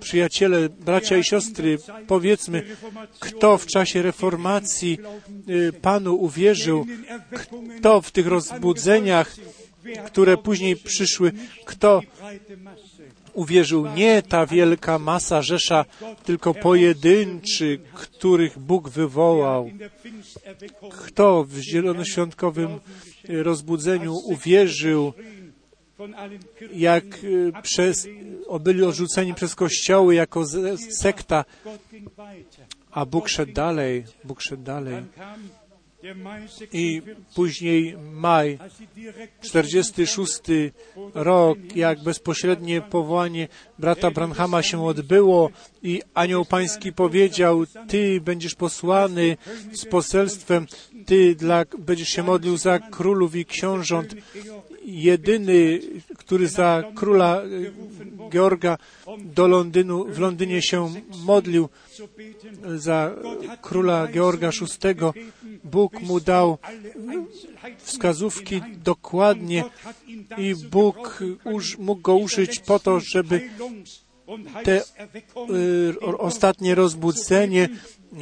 [0.00, 2.62] Przyjaciele, bracia i siostry, powiedzmy,
[3.20, 4.98] kto w czasie reformacji
[5.48, 6.86] y, Panu uwierzył,
[7.78, 9.36] kto w tych rozbudzeniach
[10.06, 11.32] które później przyszły,
[11.64, 12.02] kto
[13.32, 15.84] uwierzył nie ta wielka masa Rzesza,
[16.24, 19.70] tylko pojedynczy, których Bóg wywołał.
[20.90, 22.80] Kto w zielonoświątkowym
[23.28, 25.12] rozbudzeniu uwierzył
[26.74, 28.08] jak y, przez,
[28.60, 30.44] byli odrzuceni przez kościoły jako
[30.90, 31.44] sekta,
[32.90, 34.94] a Bóg szedł dalej, Bóg szedł dalej.
[36.72, 37.02] I
[37.34, 38.58] później maj,
[39.40, 40.40] 46
[41.14, 43.48] rok, jak bezpośrednie powołanie
[43.78, 45.50] brata Branhama się odbyło
[45.82, 49.36] i anioł pański powiedział, Ty będziesz posłany
[49.72, 50.66] z poselstwem,
[51.06, 54.14] Ty dla, będziesz się modlił za królów i książąt.
[54.84, 55.80] Jedyny,
[56.18, 57.42] który za króla
[58.30, 58.78] Georga
[59.18, 61.68] do Londynu, w Londynie się modlił,
[62.76, 63.14] za
[63.62, 65.22] króla Georga VI,
[65.64, 66.58] Bóg mu dał
[67.78, 69.64] wskazówki dokładnie
[70.38, 71.22] i Bóg
[71.78, 73.50] mógł go użyć po to, żeby
[74.64, 77.68] te y, ostatnie rozbudzenie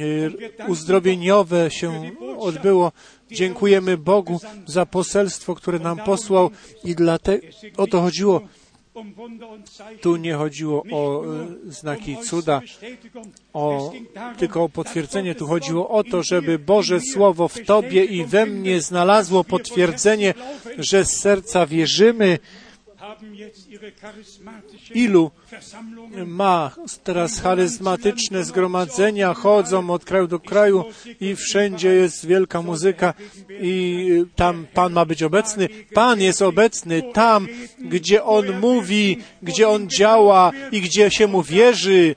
[0.01, 0.31] y,
[0.67, 2.91] uzdrowieniowe się odbyło.
[3.31, 6.49] Dziękujemy Bogu za poselstwo, które nam posłał
[6.83, 7.47] i dlatego
[7.77, 8.41] o to chodziło.
[10.01, 12.61] Tu nie chodziło o e, znaki cuda,
[13.53, 13.91] o,
[14.37, 15.35] tylko o potwierdzenie.
[15.35, 20.33] Tu chodziło o to, żeby Boże Słowo w Tobie i we mnie znalazło potwierdzenie,
[20.77, 22.39] że z serca wierzymy,
[24.93, 25.31] Ilu
[26.25, 26.71] ma
[27.03, 30.83] teraz charyzmatyczne zgromadzenia, chodzą od kraju do kraju
[31.21, 33.13] i wszędzie jest wielka muzyka
[33.49, 35.69] i tam Pan ma być obecny.
[35.93, 37.47] Pan jest obecny tam,
[37.79, 42.15] gdzie On mówi, gdzie On działa i gdzie się Mu wierzy.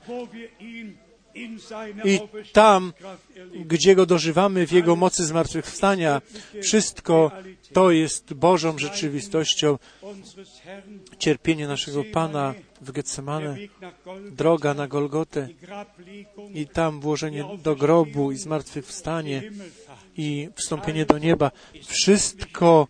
[2.05, 2.19] I
[2.51, 2.93] tam,
[3.65, 6.21] gdzie Go dożywamy w Jego mocy zmartwychwstania,
[6.61, 7.31] wszystko
[7.75, 9.77] to jest Bożą rzeczywistością.
[11.19, 13.57] Cierpienie naszego Pana w Getsemane,
[14.31, 15.47] droga na Golgotę
[16.53, 19.43] i tam włożenie do grobu i zmartwychwstanie
[20.17, 21.51] i wstąpienie do nieba.
[21.87, 22.87] Wszystko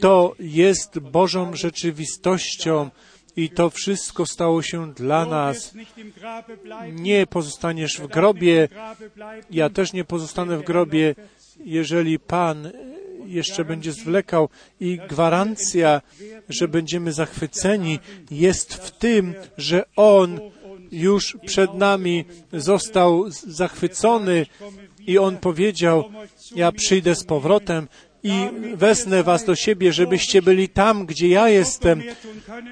[0.00, 2.90] to jest Bożą rzeczywistością
[3.36, 5.74] i to wszystko stało się dla nas.
[6.92, 8.68] Nie pozostaniesz w grobie,
[9.50, 11.14] ja też nie pozostanę w grobie,
[11.64, 12.70] jeżeli Pan
[13.26, 14.48] jeszcze będzie zwlekał
[14.80, 16.02] i gwarancja,
[16.48, 17.98] że będziemy zachwyceni
[18.30, 20.40] jest w tym, że On
[20.92, 24.46] już przed nami został zachwycony
[25.06, 26.04] i On powiedział,
[26.56, 27.88] ja przyjdę z powrotem
[28.22, 32.02] i wezmę was do siebie, żebyście byli tam, gdzie ja jestem.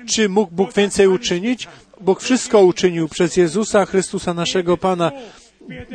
[0.06, 1.68] Czy mógł Bóg więcej uczynić?
[2.00, 5.12] Bóg wszystko uczynił przez Jezusa Chrystusa, naszego Pana.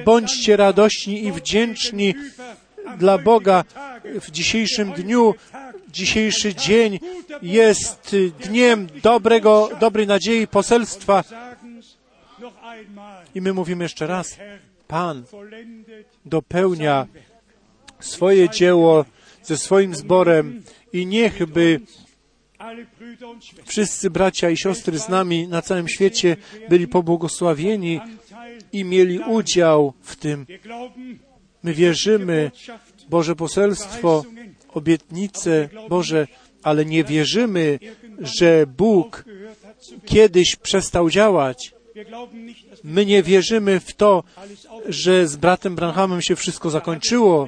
[0.06, 2.16] Bądźcie radośni i wdzięczni
[2.98, 3.64] dla Boga
[4.22, 5.36] w dzisiejszym dniu.
[5.92, 7.00] Dzisiejszy dzień
[7.42, 11.24] jest dniem dobrego, dobrej nadziei, poselstwa.
[13.36, 14.38] I my mówimy jeszcze raz,
[14.88, 15.24] Pan
[16.26, 17.08] dopełnia
[18.00, 19.06] swoje dzieło
[19.44, 20.64] ze swoim zborem
[20.94, 21.82] i niechby
[23.66, 26.38] wszyscy bracia i siostry z nami na całym świecie
[26.70, 28.02] byli pobłogosławieni
[28.72, 30.46] i mieli udział w tym.
[31.64, 32.52] My wierzymy
[33.10, 34.24] Boże poselstwo,
[34.74, 36.28] obietnice Boże,
[36.64, 37.80] ale nie wierzymy,
[38.20, 39.26] że Bóg
[40.06, 41.74] kiedyś przestał działać.
[42.84, 44.24] My nie wierzymy w to,
[44.86, 47.48] że z bratem Branhamem się wszystko zakończyło.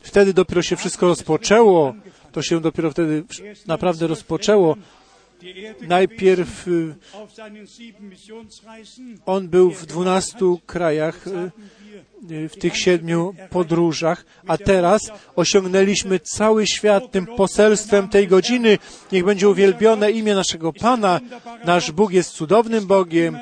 [0.00, 1.94] Wtedy dopiero się wszystko rozpoczęło.
[2.32, 3.24] To się dopiero wtedy
[3.66, 4.76] naprawdę rozpoczęło.
[5.80, 6.94] Najpierw y,
[9.26, 15.00] on był w dwunastu krajach, y, w tych siedmiu podróżach, a teraz
[15.36, 18.78] osiągnęliśmy cały świat tym poselstwem tej godziny.
[19.12, 21.20] Niech będzie uwielbione imię naszego Pana.
[21.64, 23.38] Nasz Bóg jest cudownym Bogiem.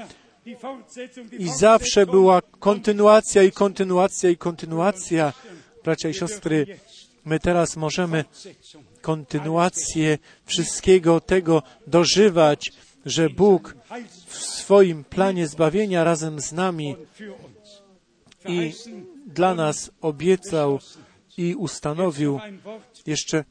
[1.39, 5.33] I zawsze była kontynuacja i kontynuacja i kontynuacja.
[5.85, 6.67] Bracia i siostry,
[7.25, 8.25] my teraz możemy
[9.05, 12.73] kontynuację wszystkiego tego dożywać,
[13.07, 13.77] że Bóg
[14.27, 16.97] w swoim planie zbawienia razem z nami
[18.49, 18.73] i
[19.27, 20.79] dla nas obiecał
[21.37, 22.41] i ustanowił.
[23.07, 23.45] Jeszcze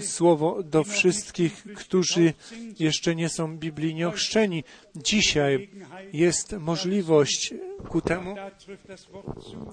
[0.00, 2.34] słowo do wszystkich, którzy
[2.78, 4.64] jeszcze nie są biblijnie ochrzczeni.
[4.96, 5.70] Dzisiaj
[6.12, 7.54] jest możliwość
[7.88, 8.34] ku temu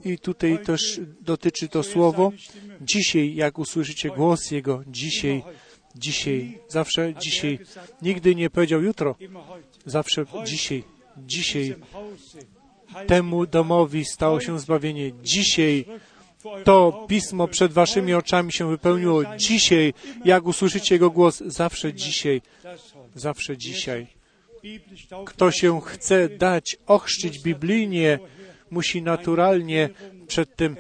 [0.04, 2.32] i tutaj też dotyczy to słowo.
[2.82, 5.44] Dzisiaj, jak usłyszycie głos Jego, dzisiaj,
[5.96, 7.60] dzisiaj, zawsze dzisiaj.
[8.02, 9.16] Nigdy nie powiedział jutro,
[9.86, 10.84] zawsze dzisiaj,
[11.18, 11.76] dzisiaj.
[13.08, 15.12] Temu domowi stało się zbawienie.
[15.24, 15.86] Dzisiaj
[16.64, 19.94] to pismo przed waszymi oczami się wypełniło dzisiaj.
[20.26, 22.42] Jak usłyszycie Jego głos, zawsze dzisiaj,
[23.16, 24.08] zawsze dzisiaj.
[25.26, 28.20] Kto się chce dać ochrzcić biblijnie,
[28.72, 29.90] musi naturalnie
[30.28, 30.76] przed tym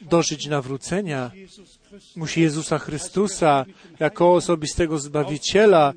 [0.00, 1.30] dożyć nawrócenia,
[2.16, 3.64] musi Jezusa Chrystusa
[4.00, 5.92] jako osobistego Zbawiciela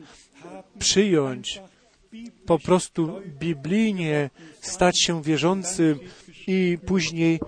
[0.79, 1.61] przyjąć,
[2.45, 4.29] po prostu biblijnie
[4.61, 5.99] stać się wierzącym
[6.47, 7.39] i później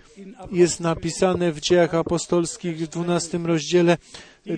[0.52, 3.98] jest napisane w dziejach apostolskich w 12 rozdziale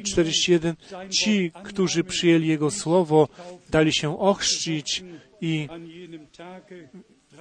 [0.03, 0.75] 41
[1.09, 3.27] ci, którzy przyjęli Jego słowo,
[3.69, 5.03] dali się ochrzcić
[5.41, 5.67] i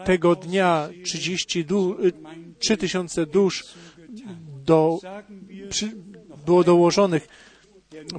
[0.05, 1.97] tego dnia 30 du,
[2.59, 3.65] 3000 dusz
[4.65, 4.99] do,
[5.69, 5.97] przy,
[6.47, 7.29] było dołożonych.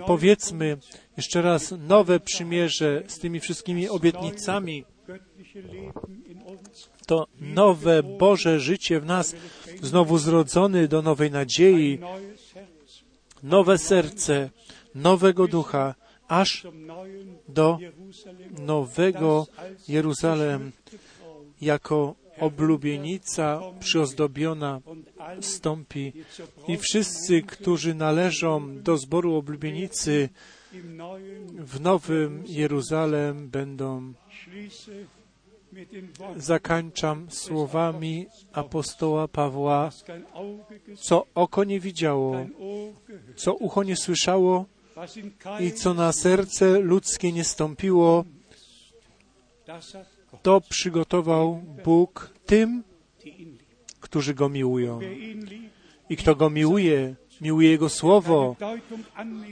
[0.08, 0.78] Powiedzmy
[1.18, 4.86] jeszcze raz nowe przymierze z tymi wszystkimi obietnicami.
[7.12, 9.36] To nowe Boże życie w nas,
[9.82, 12.00] znowu zrodzony do nowej nadziei,
[13.44, 14.50] nowe serce,
[14.96, 15.96] nowego ducha,
[16.28, 16.68] aż
[17.48, 17.78] do
[18.60, 19.48] nowego
[19.88, 20.72] Jeruzalem
[21.62, 24.82] jako oblubienica przyozdobiona
[25.42, 26.14] stąpi
[26.68, 30.30] i wszyscy, którzy należą do zboru oblubienicy
[31.58, 34.14] w Nowym Jeruzalem będą
[36.38, 39.90] Zakańczam słowami apostoła Pawła,
[40.98, 42.46] co oko nie widziało,
[43.36, 44.66] co ucho nie słyszało
[45.60, 48.26] i co na serce ludzkie nie stąpiło,
[50.42, 52.84] to przygotował Bóg tym,
[54.00, 55.00] którzy Go miłują.
[56.10, 58.56] I kto Go miłuje, miłuje Jego Słowo,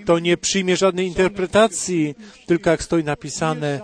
[0.05, 3.81] to nie przyjmie żadnej interpretacji, tylko jak stoi napisane,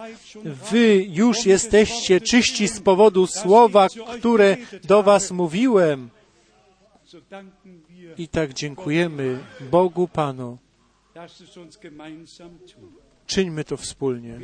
[0.72, 3.88] wy już jesteście czyści z powodu Słowa,
[4.20, 6.10] które do Was mówiłem.
[8.18, 9.40] I tak dziękujemy
[9.72, 10.58] Bogu Panu.
[13.28, 14.40] Czyńmy to wspólnie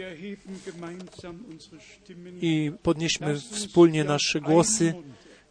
[2.41, 4.93] i podnieśmy wspólnie nasze głosy,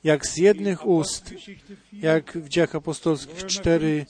[0.05, 1.35] jak z jednych ust,
[1.93, 4.07] jak w dziejach apostolskich 4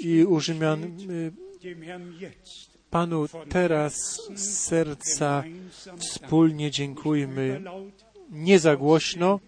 [0.00, 1.32] i u Rzymian y,
[2.90, 3.94] Panu teraz
[4.34, 5.44] z serca
[5.98, 7.62] wspólnie dziękujmy.
[8.30, 9.40] Nie za głośno,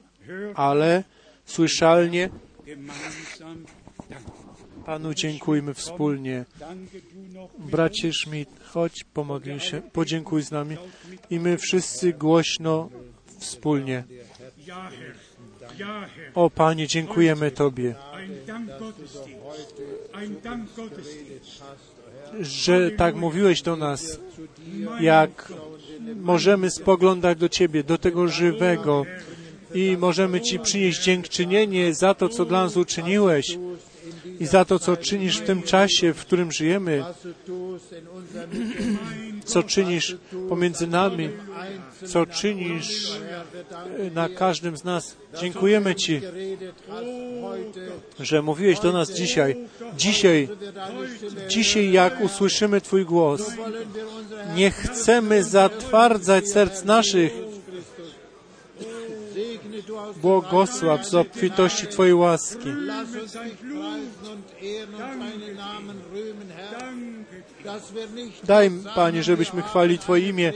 [0.54, 1.04] ale
[1.44, 2.30] słyszalnie.
[4.86, 6.44] Panu dziękujmy wspólnie.
[7.58, 10.76] Bracie Schmidt, chodź, pomodlij się, podziękuj z nami
[11.30, 12.90] i my wszyscy głośno
[13.38, 14.04] wspólnie.
[16.34, 17.94] O Panie, dziękujemy Tobie,
[22.40, 24.20] że tak mówiłeś do nas,
[25.00, 25.52] jak
[26.16, 29.04] możemy spoglądać do Ciebie, do tego żywego
[29.74, 33.58] i możemy Ci przynieść dziękczynienie za to, co dla nas uczyniłeś
[34.40, 37.04] i za to, co czynisz w tym czasie, w którym żyjemy,
[39.44, 40.16] co czynisz
[40.48, 41.30] pomiędzy nami,
[42.06, 43.12] co czynisz
[44.14, 45.16] na każdym z nas.
[45.40, 46.20] Dziękujemy Ci,
[48.20, 49.56] że mówiłeś do nas dzisiaj.
[49.96, 50.48] Dzisiaj,
[51.48, 53.42] dzisiaj jak usłyszymy Twój głos,
[54.56, 57.32] nie chcemy zatwardzać serc naszych,
[60.16, 62.68] błogosław z obfitości Twojej łaski.
[68.44, 70.52] Daj, Panie, żebyśmy chwali Twoje imię.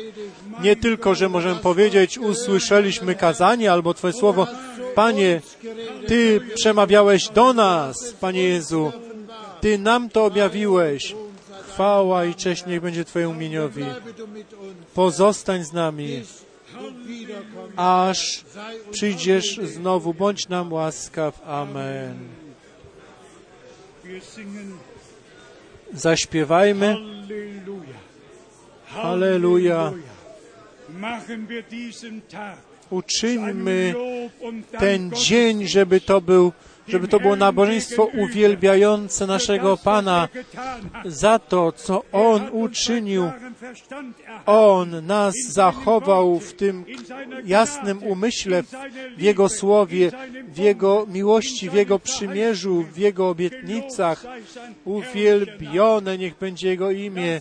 [0.62, 4.46] Nie tylko, że możemy powiedzieć, usłyszeliśmy kazanie albo Twoje słowo.
[4.94, 5.40] Panie,
[6.06, 8.92] Ty przemawiałeś do nas, Panie Jezu.
[9.60, 11.16] Ty nam to objawiłeś.
[11.68, 13.84] Chwała i cześć niech będzie Twojemu imieniowi.
[14.94, 16.22] Pozostań z nami
[17.76, 18.44] aż
[18.90, 20.14] przyjdziesz znowu.
[20.14, 21.40] Bądź nam łaskaw.
[21.46, 22.28] Amen.
[25.92, 26.96] Zaśpiewajmy.
[28.86, 29.92] Halleluja.
[32.90, 33.94] Uczyńmy
[34.78, 36.52] ten dzień, żeby to był
[36.90, 40.28] żeby to było nabożeństwo uwielbiające naszego Pana
[41.04, 43.30] za to, co On uczynił.
[44.46, 46.84] On nas zachował w tym
[47.44, 48.62] jasnym umyśle,
[49.16, 50.10] w Jego słowie,
[50.48, 54.24] w Jego miłości, w Jego przymierzu, w Jego obietnicach.
[54.84, 57.40] Uwielbione niech będzie Jego imię.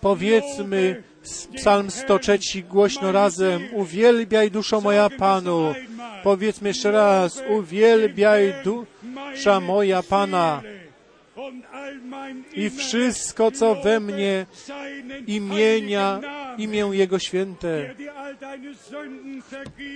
[0.00, 1.02] Powiedzmy
[1.56, 3.62] Psalm 103 głośno razem.
[3.72, 5.74] Uwielbiaj duszo moja Panu.
[6.22, 7.42] Powiedzmy jeszcze raz.
[7.48, 10.62] Uwielbiaj dusza moja Pana.
[12.54, 14.46] I wszystko, co we mnie
[15.26, 16.20] imienia,
[16.58, 17.94] imię Jego święte,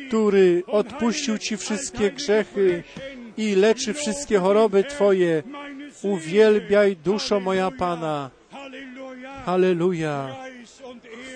[0.09, 2.83] który odpuścił Ci wszystkie grzechy
[3.37, 5.43] i leczy wszystkie choroby Twoje.
[6.03, 8.31] Uwielbiaj duszo moja Pana.
[9.44, 10.36] Halleluja.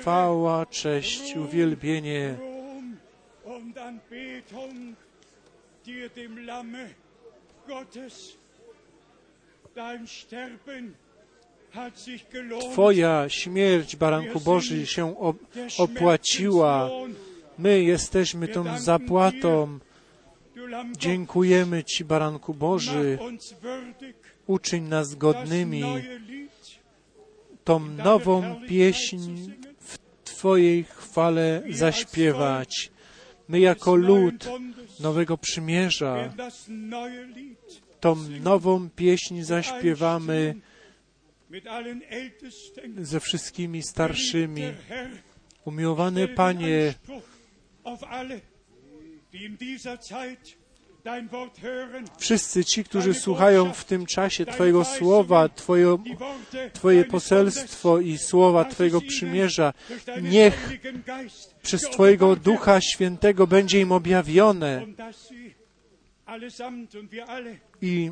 [0.00, 2.34] Chwała, cześć, uwielbienie.
[12.72, 15.14] Twoja śmierć, Baranku Boży, się
[15.78, 16.90] opłaciła.
[17.58, 19.78] My jesteśmy tą zapłatą.
[20.98, 23.18] Dziękujemy Ci, Baranku Boży.
[24.46, 25.82] Uczyń nas godnymi
[27.66, 32.90] tą nową pieśń w Twojej chwale zaśpiewać.
[33.48, 34.48] My jako lud
[35.00, 36.32] Nowego Przymierza
[38.00, 40.54] tą nową pieśń zaśpiewamy
[42.98, 44.62] ze wszystkimi starszymi.
[45.64, 46.94] Umiłowany Panie,
[52.18, 55.98] Wszyscy ci, którzy słuchają w tym czasie Twojego słowa, Twoje,
[56.72, 59.72] Twoje poselstwo i słowa Twojego przymierza,
[60.22, 60.70] niech
[61.62, 64.86] przez Twojego Ducha Świętego będzie im objawione.
[67.26, 68.10] alle i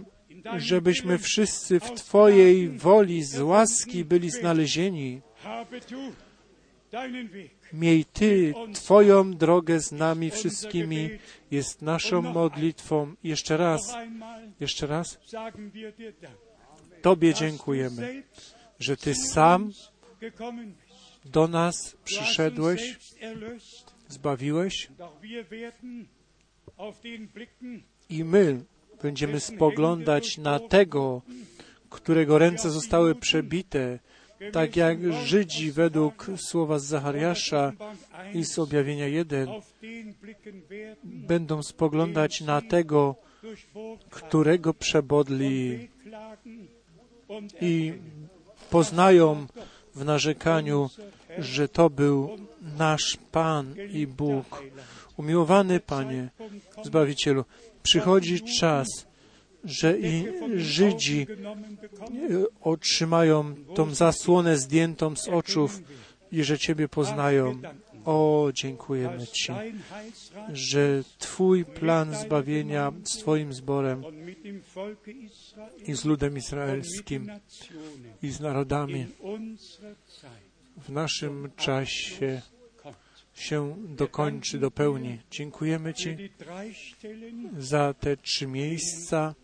[0.57, 5.21] żebyśmy wszyscy w Twojej woli z łaski byli znalezieni.
[7.73, 11.11] Miej Ty Twoją drogę z nami wszystkimi,
[11.51, 13.15] jest naszą modlitwą.
[13.25, 13.95] Jeszcze raz,
[14.61, 15.19] jeszcze raz,
[17.03, 18.23] Tobie dziękujemy,
[18.79, 19.73] że Ty sam
[21.25, 22.99] do nas przyszedłeś,
[24.09, 24.89] zbawiłeś.
[28.09, 28.65] I my
[29.03, 31.23] będziemy spoglądać na tego,
[31.91, 33.99] którego ręce zostały przebite,
[34.53, 37.73] tak jak Żydzi według słowa z Zachariasza
[38.35, 43.15] i z objawienia 1 auf den blicken werden, będą spoglądać na tego,
[44.11, 45.89] którego przebodli
[47.61, 47.93] i
[48.71, 49.47] poznają
[49.95, 50.91] w narzekaniu,
[51.39, 52.39] że to był
[52.79, 54.63] nasz Pan i Bóg.
[55.17, 56.29] Umiłowany Panie,
[56.83, 57.45] Zbawicielu,
[57.83, 58.89] przychodzi czas,
[59.65, 60.25] że i
[60.57, 65.81] Żydzi e, otrzymają tą zasłonę zdjętą z oczów
[66.33, 67.61] i że Ciebie poznają.
[68.05, 69.53] O, dziękujemy Ci,
[70.53, 74.05] że Twój plan zbawienia z Twoim zborem
[75.87, 77.31] i z ludem izraelskim
[78.23, 79.07] i z narodami
[80.77, 82.43] w naszym czasie
[83.35, 85.19] się dokończy, dopełni.
[85.31, 86.17] Dziękujemy Ci
[87.59, 89.35] za te trzy miejsca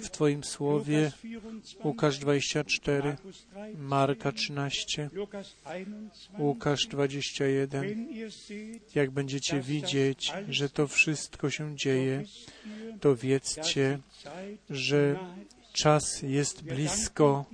[0.00, 1.12] w Twoim słowie.
[1.14, 6.40] Lukas 24, Łukasz 24, Markus 13, Marka 13, Lukas 21.
[6.46, 7.82] Łukasz 21.
[7.82, 12.24] Wenn ihr seht, Jak będziecie widzieć, że to wszystko się dzieje,
[13.00, 13.98] to wiedzcie,
[14.70, 15.18] że
[15.72, 17.44] czas jest blisko.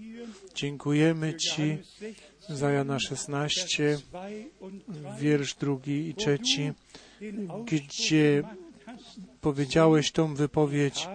[0.55, 2.15] Dziękujemy Ci Johannes 16,
[2.49, 4.27] za Jana Vers 16, 2
[4.61, 6.73] und 3, wiersz drugi i trzeci,
[7.67, 8.43] gdzie
[9.41, 11.09] powiedziałeś tą wypowiedź.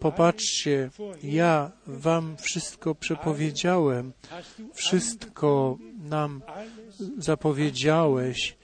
[0.00, 0.90] Popatrzcie,
[1.22, 4.12] ja Wam wszystko przepowiedziałem,
[4.74, 5.78] wszystko
[6.08, 6.42] nam
[7.18, 8.56] zapowiedziałeś,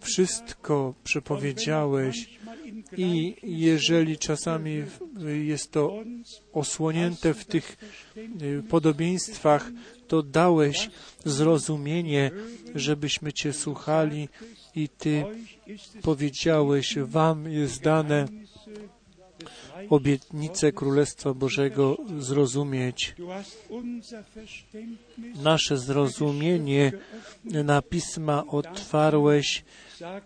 [0.00, 2.38] wszystko przepowiedziałeś.
[2.96, 4.82] I jeżeli czasami
[5.44, 5.92] jest to
[6.52, 7.76] osłonięte w tych
[8.42, 9.70] y, podobieństwach,
[10.08, 10.90] to dałeś
[11.24, 12.30] zrozumienie,
[12.74, 14.28] żebyśmy Cię słuchali
[14.76, 15.24] i Ty
[16.02, 18.26] powiedziałeś, Wam jest dane
[19.90, 23.14] obietnicę Królestwa Bożego zrozumieć.
[25.42, 26.92] Nasze zrozumienie
[27.44, 29.64] na pisma otwarłeś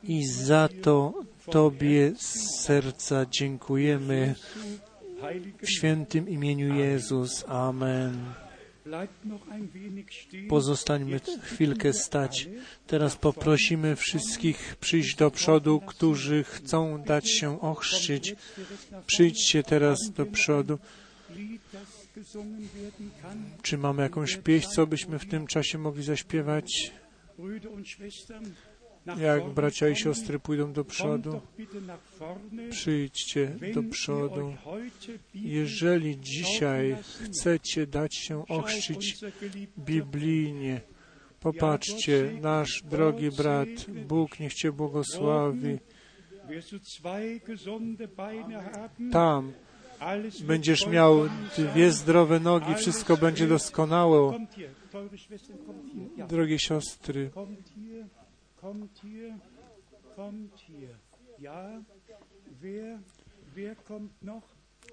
[0.03, 1.13] i za to
[1.51, 4.35] Tobie z serca dziękujemy.
[5.63, 7.45] W świętym imieniu Jezus.
[7.49, 8.35] Amen.
[10.49, 12.49] Pozostańmy chwilkę stać.
[12.87, 18.35] Teraz poprosimy wszystkich przyjść do przodu, którzy chcą dać się ochrzcić.
[19.07, 20.79] Przyjdźcie teraz do przodu.
[23.63, 26.93] Czy mamy jakąś pieśń, co byśmy w tym czasie mogli zaśpiewać?
[29.19, 31.41] Jak bracia i siostry pójdą do przodu,
[32.71, 34.55] przyjdźcie do przodu.
[35.35, 39.17] Jeżeli dzisiaj chcecie dać się ochrzcić
[39.79, 40.81] biblijnie,
[41.41, 43.69] popatrzcie, nasz drogi brat,
[44.09, 45.79] Bóg niech Cię błogosławi.
[49.13, 49.53] Tam
[50.41, 51.29] będziesz miał
[51.59, 54.47] dwie zdrowe nogi, wszystko będzie doskonałe.
[56.29, 57.31] Drogie siostry,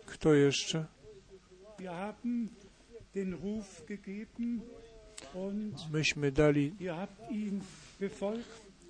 [0.05, 0.85] kto jeszcze?
[5.91, 6.75] Myśmy dali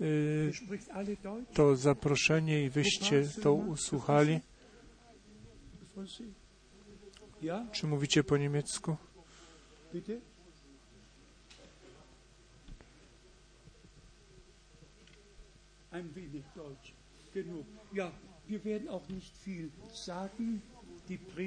[0.02, 0.52] y,
[1.54, 4.40] to zaproszenie i wyście to usłuchali.
[5.95, 6.24] Français?
[7.41, 8.98] Ja, Czy mówicie po niemiecku?
[9.94, 10.20] bitte?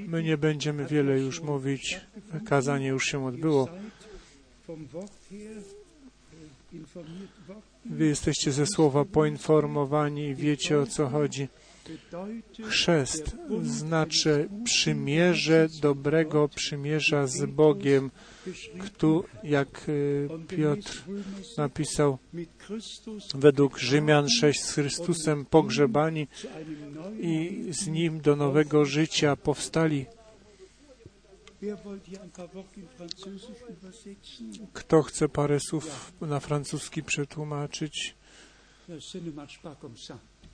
[0.08, 2.00] My nie będziemy wiele już mówić.
[2.46, 3.68] Kazanie już się odbyło.
[3.68, 3.80] äh.
[7.84, 11.48] Wy jesteście ze słowa poinformowani i wiecie o co chodzi.
[12.68, 18.10] Chrzest znaczy przymierze dobrego przymierza z Bogiem,
[18.78, 21.04] kto, jak y, Piotr
[21.58, 22.18] napisał
[23.34, 26.28] według Rzymian 6 z Chrystusem pogrzebani
[27.20, 30.06] i z Nim do nowego życia powstali.
[34.72, 38.14] Kto chce parę słów na francuski przetłumaczyć?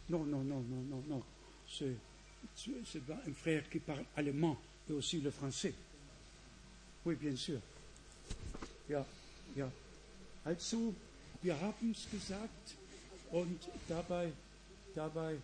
[0.08, 1.22] Non, non, non, non, non, non.
[1.68, 1.96] C'est,
[2.66, 4.56] un frère qui parle allemand
[4.88, 5.74] et aussi le français.
[7.04, 7.60] Oui, bien sûr.
[8.88, 9.04] Ja,
[9.56, 9.70] ja.
[10.44, 10.94] Also,
[11.42, 12.76] wir haben es gesagt
[13.32, 14.32] und dabei,
[14.94, 15.36] dabei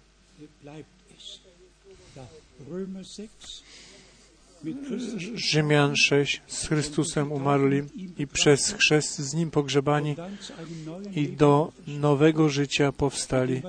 [0.60, 1.40] bleibt es.
[2.68, 4.01] Römer 6 mit Christus
[5.34, 7.82] Rzymian 6 z Chrystusem umarli
[8.18, 10.16] i przez chrzest z Nim pogrzebani
[11.14, 13.62] i do nowego życia powstali.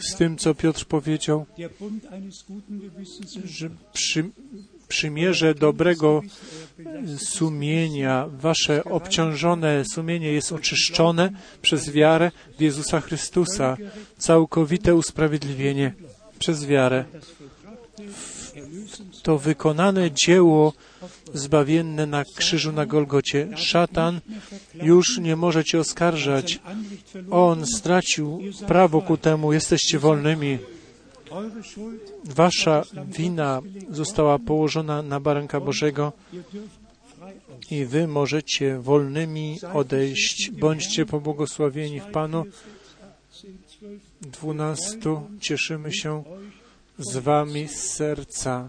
[0.00, 1.46] Z tym, co Piotr powiedział,
[3.44, 4.30] że przy,
[4.88, 6.22] przymierze dobrego
[7.16, 11.30] sumienia, wasze obciążone sumienie jest oczyszczone
[11.62, 13.76] przez wiarę w Jezusa Chrystusa.
[14.18, 15.94] Całkowite usprawiedliwienie
[16.38, 17.04] przez wiarę.
[19.22, 20.72] To wykonane dzieło
[21.34, 23.48] zbawienne na krzyżu na Golgocie.
[23.56, 24.20] Szatan
[24.74, 26.60] już nie może cię oskarżać.
[27.30, 29.52] On stracił prawo ku temu.
[29.52, 30.58] Jesteście wolnymi.
[32.24, 33.60] Wasza wina
[33.90, 36.12] została położona na baranka Bożego
[37.70, 40.50] i wy możecie wolnymi odejść.
[40.50, 42.44] Bądźcie pobłogosławieni w Panu.
[43.32, 46.24] 10, 12, Dwunastu cieszymy się
[46.98, 48.68] z wami z serca.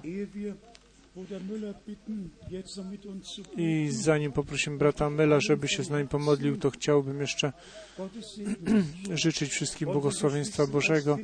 [3.58, 7.54] I zanim poprosimy brata Mela, żeby się z nami pomodlił, to chciałbym jeszcze
[9.24, 11.18] życzyć wszystkim błogosławieństwa Bożego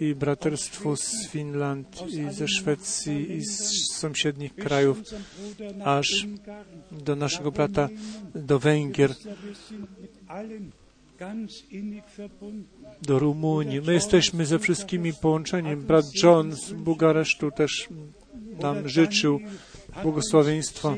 [0.00, 5.02] i braterstwu z Finland i ze Szwecji i z sąsiednich krajów,
[5.84, 6.26] aż
[6.92, 7.88] do naszego brata
[8.34, 9.14] do Węgier,
[13.02, 13.80] do Rumunii.
[13.80, 15.76] My jesteśmy ze wszystkimi połączeni.
[15.76, 17.88] Brat John z Bugaresztu też
[18.60, 19.40] nam życzył
[20.02, 20.94] błogosławieństwa.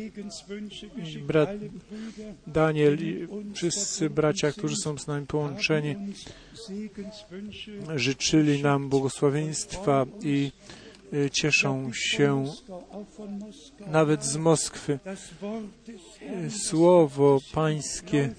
[1.26, 1.50] Brat
[2.46, 5.96] Daniel i wszyscy bracia, którzy są z nami połączeni,
[7.96, 10.52] życzyli nam błogosławieństwa i
[11.12, 12.44] y, cieszą się
[13.86, 14.98] nawet z Moskwy.
[16.48, 18.34] Słowo Pańskie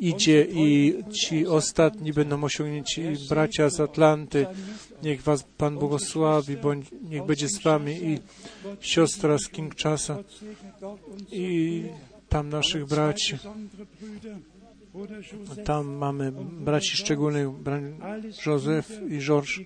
[0.00, 4.46] idzie i ci ostatni będą osiągnięci bracia z Atlanty.
[5.02, 8.18] Niech Was Pan błogosławi, bądź niech będzie z Wami i
[8.80, 10.18] siostra z Kinshasa
[11.32, 11.82] i
[12.28, 13.38] tam naszych braci.
[15.64, 17.48] Tam mamy braci szczególnych,
[18.46, 19.60] Józef i George.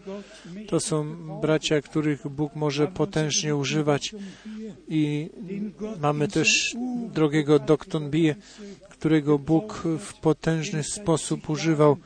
[0.69, 4.15] To są bracia, których Bóg może potężnie używać.
[4.89, 5.31] I
[6.01, 6.77] mamy też
[7.12, 8.36] drogiego Dokton Bie,
[8.89, 11.97] którego Bóg w potężny sposób używał.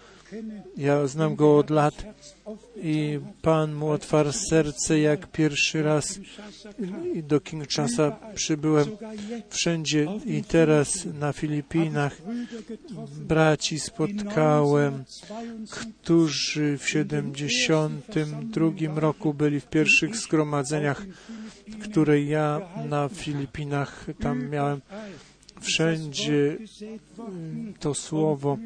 [0.76, 2.04] Ja znam go od lat
[2.82, 6.18] i Pan mu otwarł serce, jak pierwszy raz
[7.22, 8.86] do Kinshasa przybyłem
[9.50, 12.22] wszędzie i teraz na Filipinach
[13.18, 15.04] braci spotkałem,
[15.70, 21.02] którzy w 72 roku byli w pierwszych zgromadzeniach,
[21.82, 24.80] które ja na Filipinach tam miałem.
[25.64, 26.56] Wszędzie
[27.18, 28.58] mm, to słowo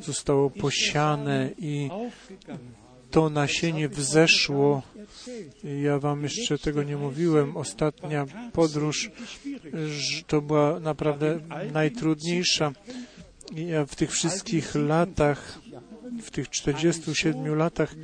[0.00, 1.90] zostało posiane i
[3.10, 4.82] to nasienie wzeszło.
[5.82, 7.56] Ja wam jeszcze tego nie mówiłem.
[7.56, 9.10] Ostatnia podróż
[10.26, 11.40] to była naprawdę
[11.72, 12.72] najtrudniejsza.
[13.54, 15.58] Ja w tych wszystkich latach,
[16.22, 17.94] w tych 47 latach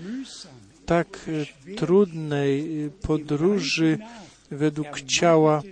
[0.86, 1.28] tak
[1.68, 3.98] e, trudnej e, podróży
[4.50, 5.62] według ciała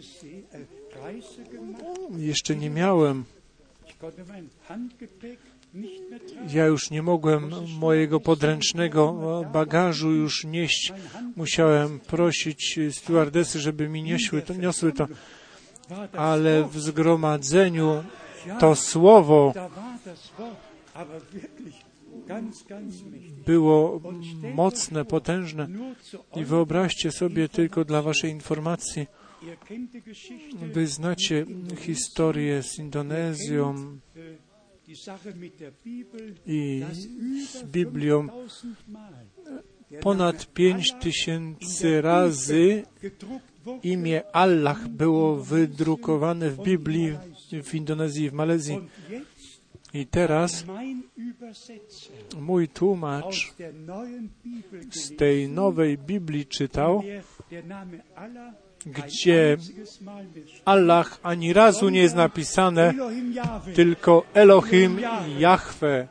[2.16, 3.24] jeszcze nie miałem.
[6.52, 9.14] Ja już nie mogłem mojego podręcznego
[9.52, 10.92] bagażu już nieść.
[11.36, 15.08] Musiałem prosić stewardesy, żeby mi niosły to, niosły to.
[16.12, 18.02] Ale w zgromadzeniu
[18.60, 19.54] To słowo
[23.46, 24.00] było
[24.54, 25.68] mocne, potężne.
[26.36, 29.06] I wyobraźcie sobie tylko dla Waszej informacji,
[30.72, 31.46] Wy znacie
[31.78, 33.98] historię z Indonezją
[36.46, 36.84] i
[37.52, 42.82] z Biblią 5000 Mal der ponad pięć tysięcy razy
[43.82, 47.18] imię Allah było wydrukowane w Biblii
[47.64, 48.80] w Indonezji i w Malezji.
[49.94, 50.64] I teraz
[52.40, 53.54] mój tłumacz
[54.90, 57.02] z tej nowej Biblii czytał,
[58.86, 59.56] gdzie
[60.64, 62.94] Allah ani razu nie jest napisane,
[63.74, 65.00] tylko Elohim
[65.38, 66.08] Jahwe.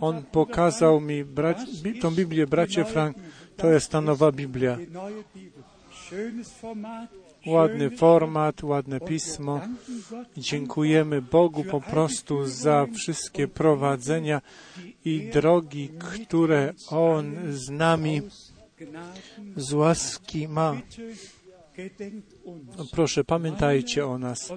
[0.00, 1.58] On pokazał mi brać,
[2.00, 3.16] tą Biblię, bracie Frank,
[3.56, 4.78] to jest ta nowa Biblia.
[7.46, 9.60] Ładny format, ładne pismo.
[10.36, 14.40] Dziękujemy Bogu po prostu za wszystkie prowadzenia
[15.04, 18.22] i drogi, które On z nami.
[19.56, 20.80] Z łaski ma.
[22.92, 24.52] Proszę, pamiętajcie o nas,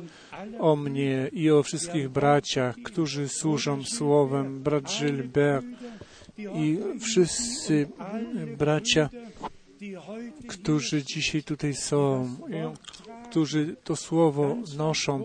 [0.60, 5.66] o mnie i o wszystkich braciach, którzy służą Słowem, brat Gilbert
[6.38, 7.88] i wszyscy
[8.58, 9.10] bracia,
[10.48, 12.30] którzy dzisiaj tutaj są,
[13.30, 15.24] którzy to Słowo noszą,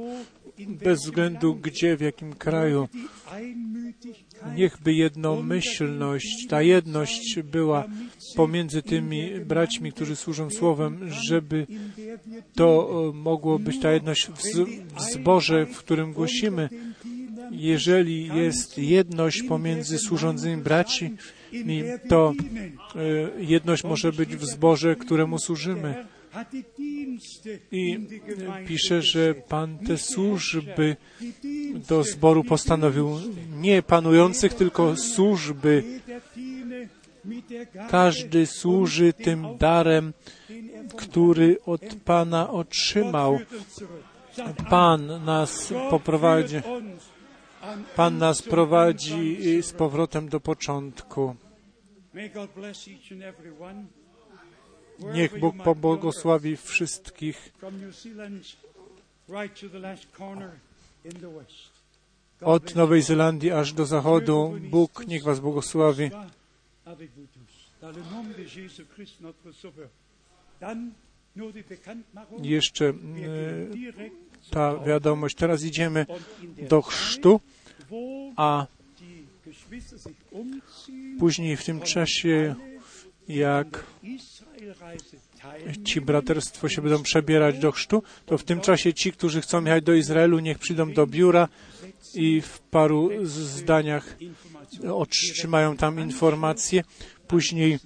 [0.59, 2.89] bez względu gdzie, w jakim kraju.
[4.57, 7.85] Niechby jednomyślność, ta jedność była
[8.37, 11.67] pomiędzy tymi braćmi, którzy służą Słowem, żeby
[12.55, 16.69] to e, mogło być ta jedność w, w w którym głosimy.
[17.51, 22.33] Jeżeli jest jedność pomiędzy służącymi wir to
[22.95, 26.07] e, jedność może być w zborze, któremu służymy.
[27.73, 28.07] I
[28.67, 29.35] pisze, że.
[29.35, 30.97] Pan te służby
[31.89, 36.01] do zboru postanowił nie panujących, tylko służby.
[37.91, 40.13] Każdy służy tym darem,
[40.97, 43.39] który od Pana otrzymał.
[44.71, 46.57] Pan nas poprowadzi.
[47.97, 51.37] Pan nas prowadzi z powrotem do początku.
[55.15, 57.53] Niech Bóg pobłogosławi wszystkich
[62.41, 63.03] od Nowej.
[63.03, 64.59] Zelandii aż do zachodu.
[64.71, 66.11] Bóg niech Was błogosławi.
[72.43, 75.37] Jeszcze zur ta wiadomość.
[75.37, 76.07] Teraz idziemy
[76.69, 77.41] do chrztu,
[78.37, 78.67] a
[81.19, 82.55] później w tym czasie,
[83.29, 83.85] jak
[85.85, 89.85] ci braterstwo się będą przebierać do chrztu, to w tym czasie ci, którzy chcą jechać
[89.85, 91.49] do Izraelu, niech przyjdą do biura
[92.15, 94.17] i w paru zdaniach
[94.93, 96.83] otrzymają tam informacje.
[97.29, 97.79] Później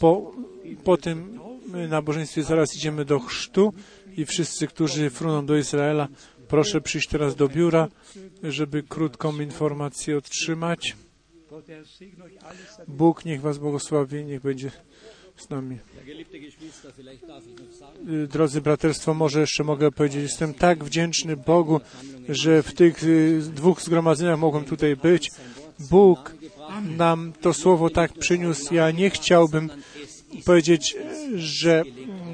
[0.00, 0.32] po,
[0.84, 1.40] po tym
[1.88, 3.72] nabożeństwie zaraz idziemy do chrztu
[4.16, 6.08] i wszyscy, którzy fruną do Izraela,
[6.48, 7.88] proszę przyjść teraz do biura,
[8.42, 10.96] żeby krótką informację otrzymać.
[12.88, 14.70] Bóg niech Was błogosławi, niech będzie
[15.36, 15.78] z nami.
[18.08, 21.80] Y, Drodzy braterstwo, może jeszcze mogę powiedzieć, jestem tak wdzięczny Bogu,
[22.28, 25.30] że w tych y, dwóch zgromadzeniach mogłem tutaj być.
[25.90, 26.34] Bóg
[26.96, 28.74] nam to słowo tak przyniósł.
[28.74, 29.70] Ja nie chciałbym
[30.44, 30.96] powiedzieć,
[31.34, 31.82] że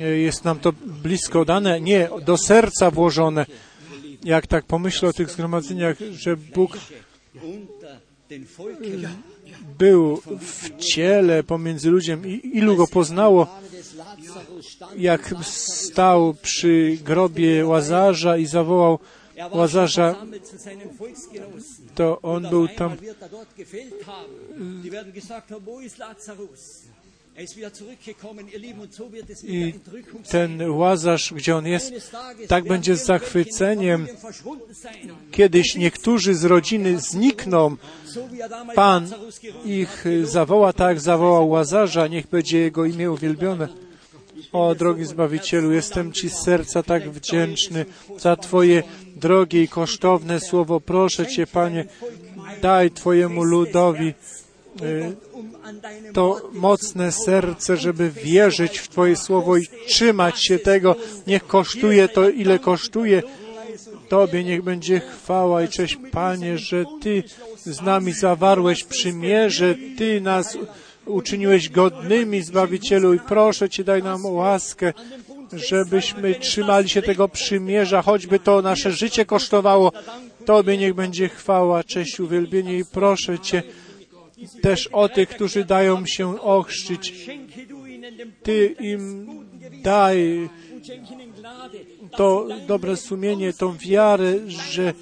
[0.02, 1.80] y, jest nam to blisko dane.
[1.80, 3.46] Nie, do serca włożone.
[4.24, 6.78] Jak tak pomyślę o tych zgromadzeniach, że Bóg
[9.78, 13.46] był w ciele pomiędzy ludźmi i ilu go poznało,
[14.96, 18.98] jak stał przy grobie Łazarza i zawołał
[19.52, 20.16] Łazarza,
[21.94, 22.96] to on był tam.
[27.36, 27.46] Er
[29.44, 29.74] I
[30.30, 32.12] ten Łazarz, gdzie on jest,
[32.48, 34.06] tak będzie z zachwyceniem.
[35.30, 37.76] Kiedyś niektórzy z rodziny znikną.
[38.16, 39.08] Er Pan
[39.64, 42.06] ich zawoła tak, zawołał Łazarza.
[42.06, 43.68] Niech będzie jego imię uwielbione.
[44.52, 47.86] O, drogi Zbawicielu, jestem Ci z serca tak wdzięczny
[48.18, 48.82] za Twoje
[49.16, 50.80] drogie i kosztowne słowo.
[50.80, 51.84] Proszę Cię, Panie,
[52.62, 54.14] daj Twojemu ludowi
[54.82, 60.96] y, to mocne serce, żeby wierzyć w Twoje słowo i trzymać się tego.
[61.26, 63.22] Niech kosztuje to, ile kosztuje.
[64.08, 67.22] Tobie niech będzie chwała i cześć, Panie, że Ty
[67.56, 70.58] z nami zawarłeś przymierze, Ty nas
[71.06, 74.92] uczyniłeś godnymi, Zbawicielu, i proszę Cię, daj nam łaskę,
[75.52, 79.92] żebyśmy trzymali się tego przymierza, choćby to nasze życie kosztowało.
[80.44, 83.62] Tobie niech będzie chwała, cześć, uwielbienie i proszę Cię
[84.62, 87.30] też o tych, którzy dają się ochrzcić.
[88.42, 89.28] Ty im
[89.82, 90.48] daj
[92.16, 94.94] to dobre sumienie, tą wiarę, że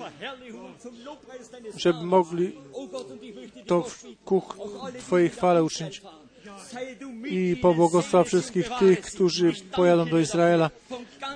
[1.76, 2.52] żeby mogli
[3.66, 3.86] to
[4.24, 4.42] ku
[4.98, 6.02] Twojej chwale uczynić.
[7.24, 10.70] I pobłogosław wszystkich tych, którzy pojadą do Izraela.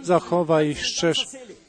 [0.03, 0.83] Zachowaj ich.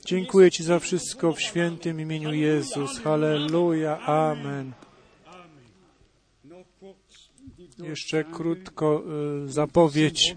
[0.05, 2.99] Dziękuję Ci za wszystko w świętym imieniu Jezus.
[2.99, 3.99] Halleluja.
[3.99, 4.84] Amen.
[7.79, 9.03] Jeszcze krótko
[9.45, 10.35] y, zapowiedź.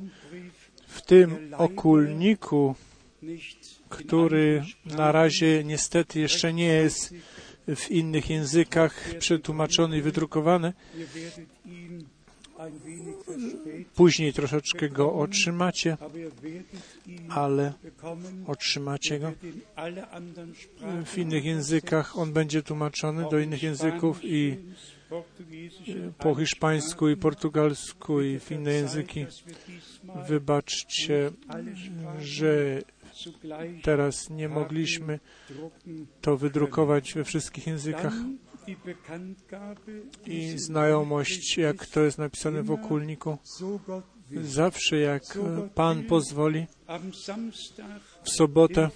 [0.89, 2.75] W tym okulniku,
[3.89, 7.15] który na razie niestety jeszcze nie jest
[7.77, 10.73] w innych językach przetłumaczony i wydrukowany,
[13.95, 15.97] później troszeczkę go otrzymacie,
[17.29, 17.73] ale
[18.47, 19.33] otrzymacie go.
[21.07, 24.57] W innych językach on będzie tłumaczony do innych języków i
[26.19, 29.27] po hiszpańsku i portugalsku i w inne języki.
[30.29, 31.31] Wybaczcie,
[32.21, 32.83] że
[33.83, 35.21] teraz nie mogliśmy
[36.21, 38.15] to wydrukować we wszystkich językach
[40.27, 43.39] i znajomość, jak to jest napisane w okulniku.
[44.43, 45.23] Zawsze jak
[45.75, 46.67] Pan pozwoli,
[48.23, 48.91] w sobotę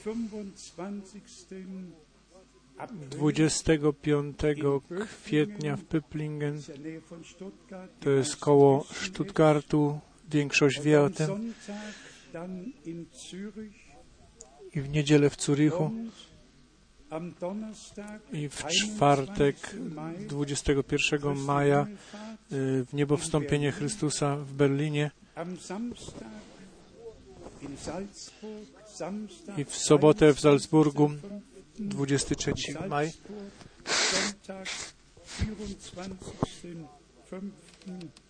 [3.10, 4.38] 25
[5.22, 6.58] kwietnia w Pöplingen,
[8.00, 10.00] to jest koło Stuttgartu,
[10.30, 11.54] większość wie o tym,
[14.74, 15.90] i w niedzielę w Zurichu,
[18.32, 19.56] i w czwartek
[20.28, 21.86] 21 maja
[22.52, 25.10] y, w niebowstąpienie Chrystusa w Berlinie.
[29.56, 31.10] I w sobotę w Salzburgu
[31.78, 32.52] 23
[32.88, 33.12] maj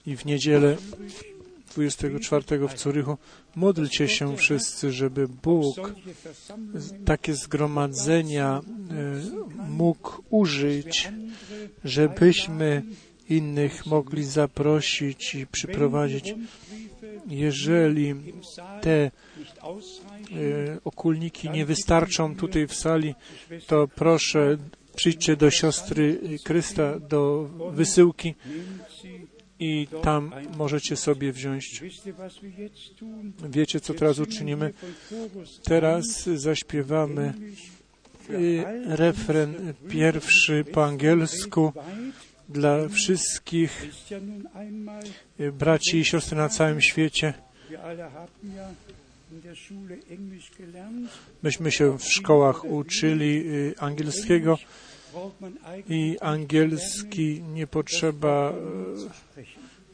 [0.07, 0.77] i w niedzielę
[1.75, 3.19] 24 w Zurychu.
[3.57, 5.77] Módlcie się wszyscy, żeby Bóg
[7.05, 11.13] takie zgromadzenia e, mógł użyć,
[11.85, 12.83] żebyśmy
[13.29, 16.35] innych mogli zaprosić i przyprowadzić.
[17.27, 18.15] Jeżeli
[18.83, 19.11] te
[20.85, 23.15] okulniki nie wystarczą tutaj w sali,
[23.67, 24.57] to proszę
[24.97, 28.35] przyjdźcie do siostry Krysta, do wysyłki
[29.59, 31.83] i tam możecie sobie wziąć.
[33.51, 34.73] Wiecie, co teraz uczynimy?
[35.65, 37.35] Teraz zaśpiewamy
[38.31, 41.73] y, refren pierwszy po angielsku
[42.49, 43.87] dla wszystkich
[45.41, 47.35] y, braci i siostry na całym świecie.
[51.43, 54.59] Myśmy się w szkołach uczyli y, angielskiego
[55.89, 58.53] i angielski nie potrzeba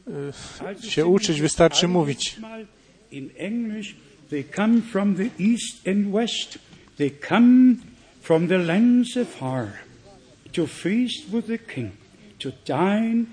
[0.07, 2.37] y, y, się uczyć, wystarczy mówić.
[3.11, 3.95] In English,
[4.29, 6.59] they come from the east and west.
[6.97, 7.75] They come
[8.21, 9.17] from the lands
[10.51, 11.91] to feast with the king,
[12.39, 13.25] to dine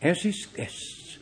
[0.00, 1.18] as his guests.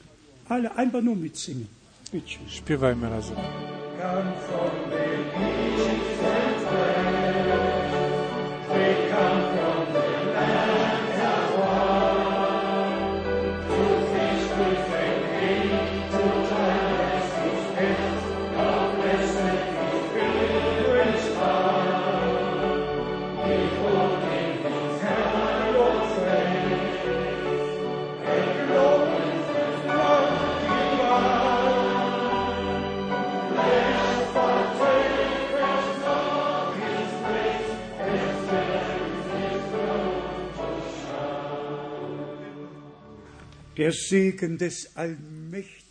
[0.49, 1.67] Alle einfach nur mitsingen.
[2.13, 9.40] Bitte come from beneath and west, they come.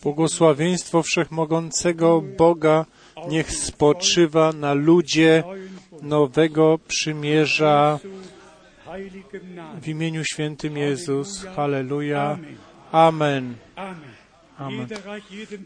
[0.03, 2.85] Błogosławieństwo Wszechmogącego Boga
[3.29, 5.43] niech spoczywa na ludzie
[6.01, 7.99] nowego przymierza
[9.81, 11.45] w imieniu świętym Jezus.
[11.55, 12.39] Halleluja.
[12.91, 13.55] Amen.
[14.57, 14.87] Amen.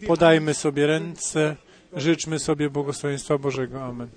[0.07, 1.55] Podajmy sobie ręce,
[1.95, 3.83] życzmy sobie błogosławieństwa Bożego.
[3.83, 4.09] Amen.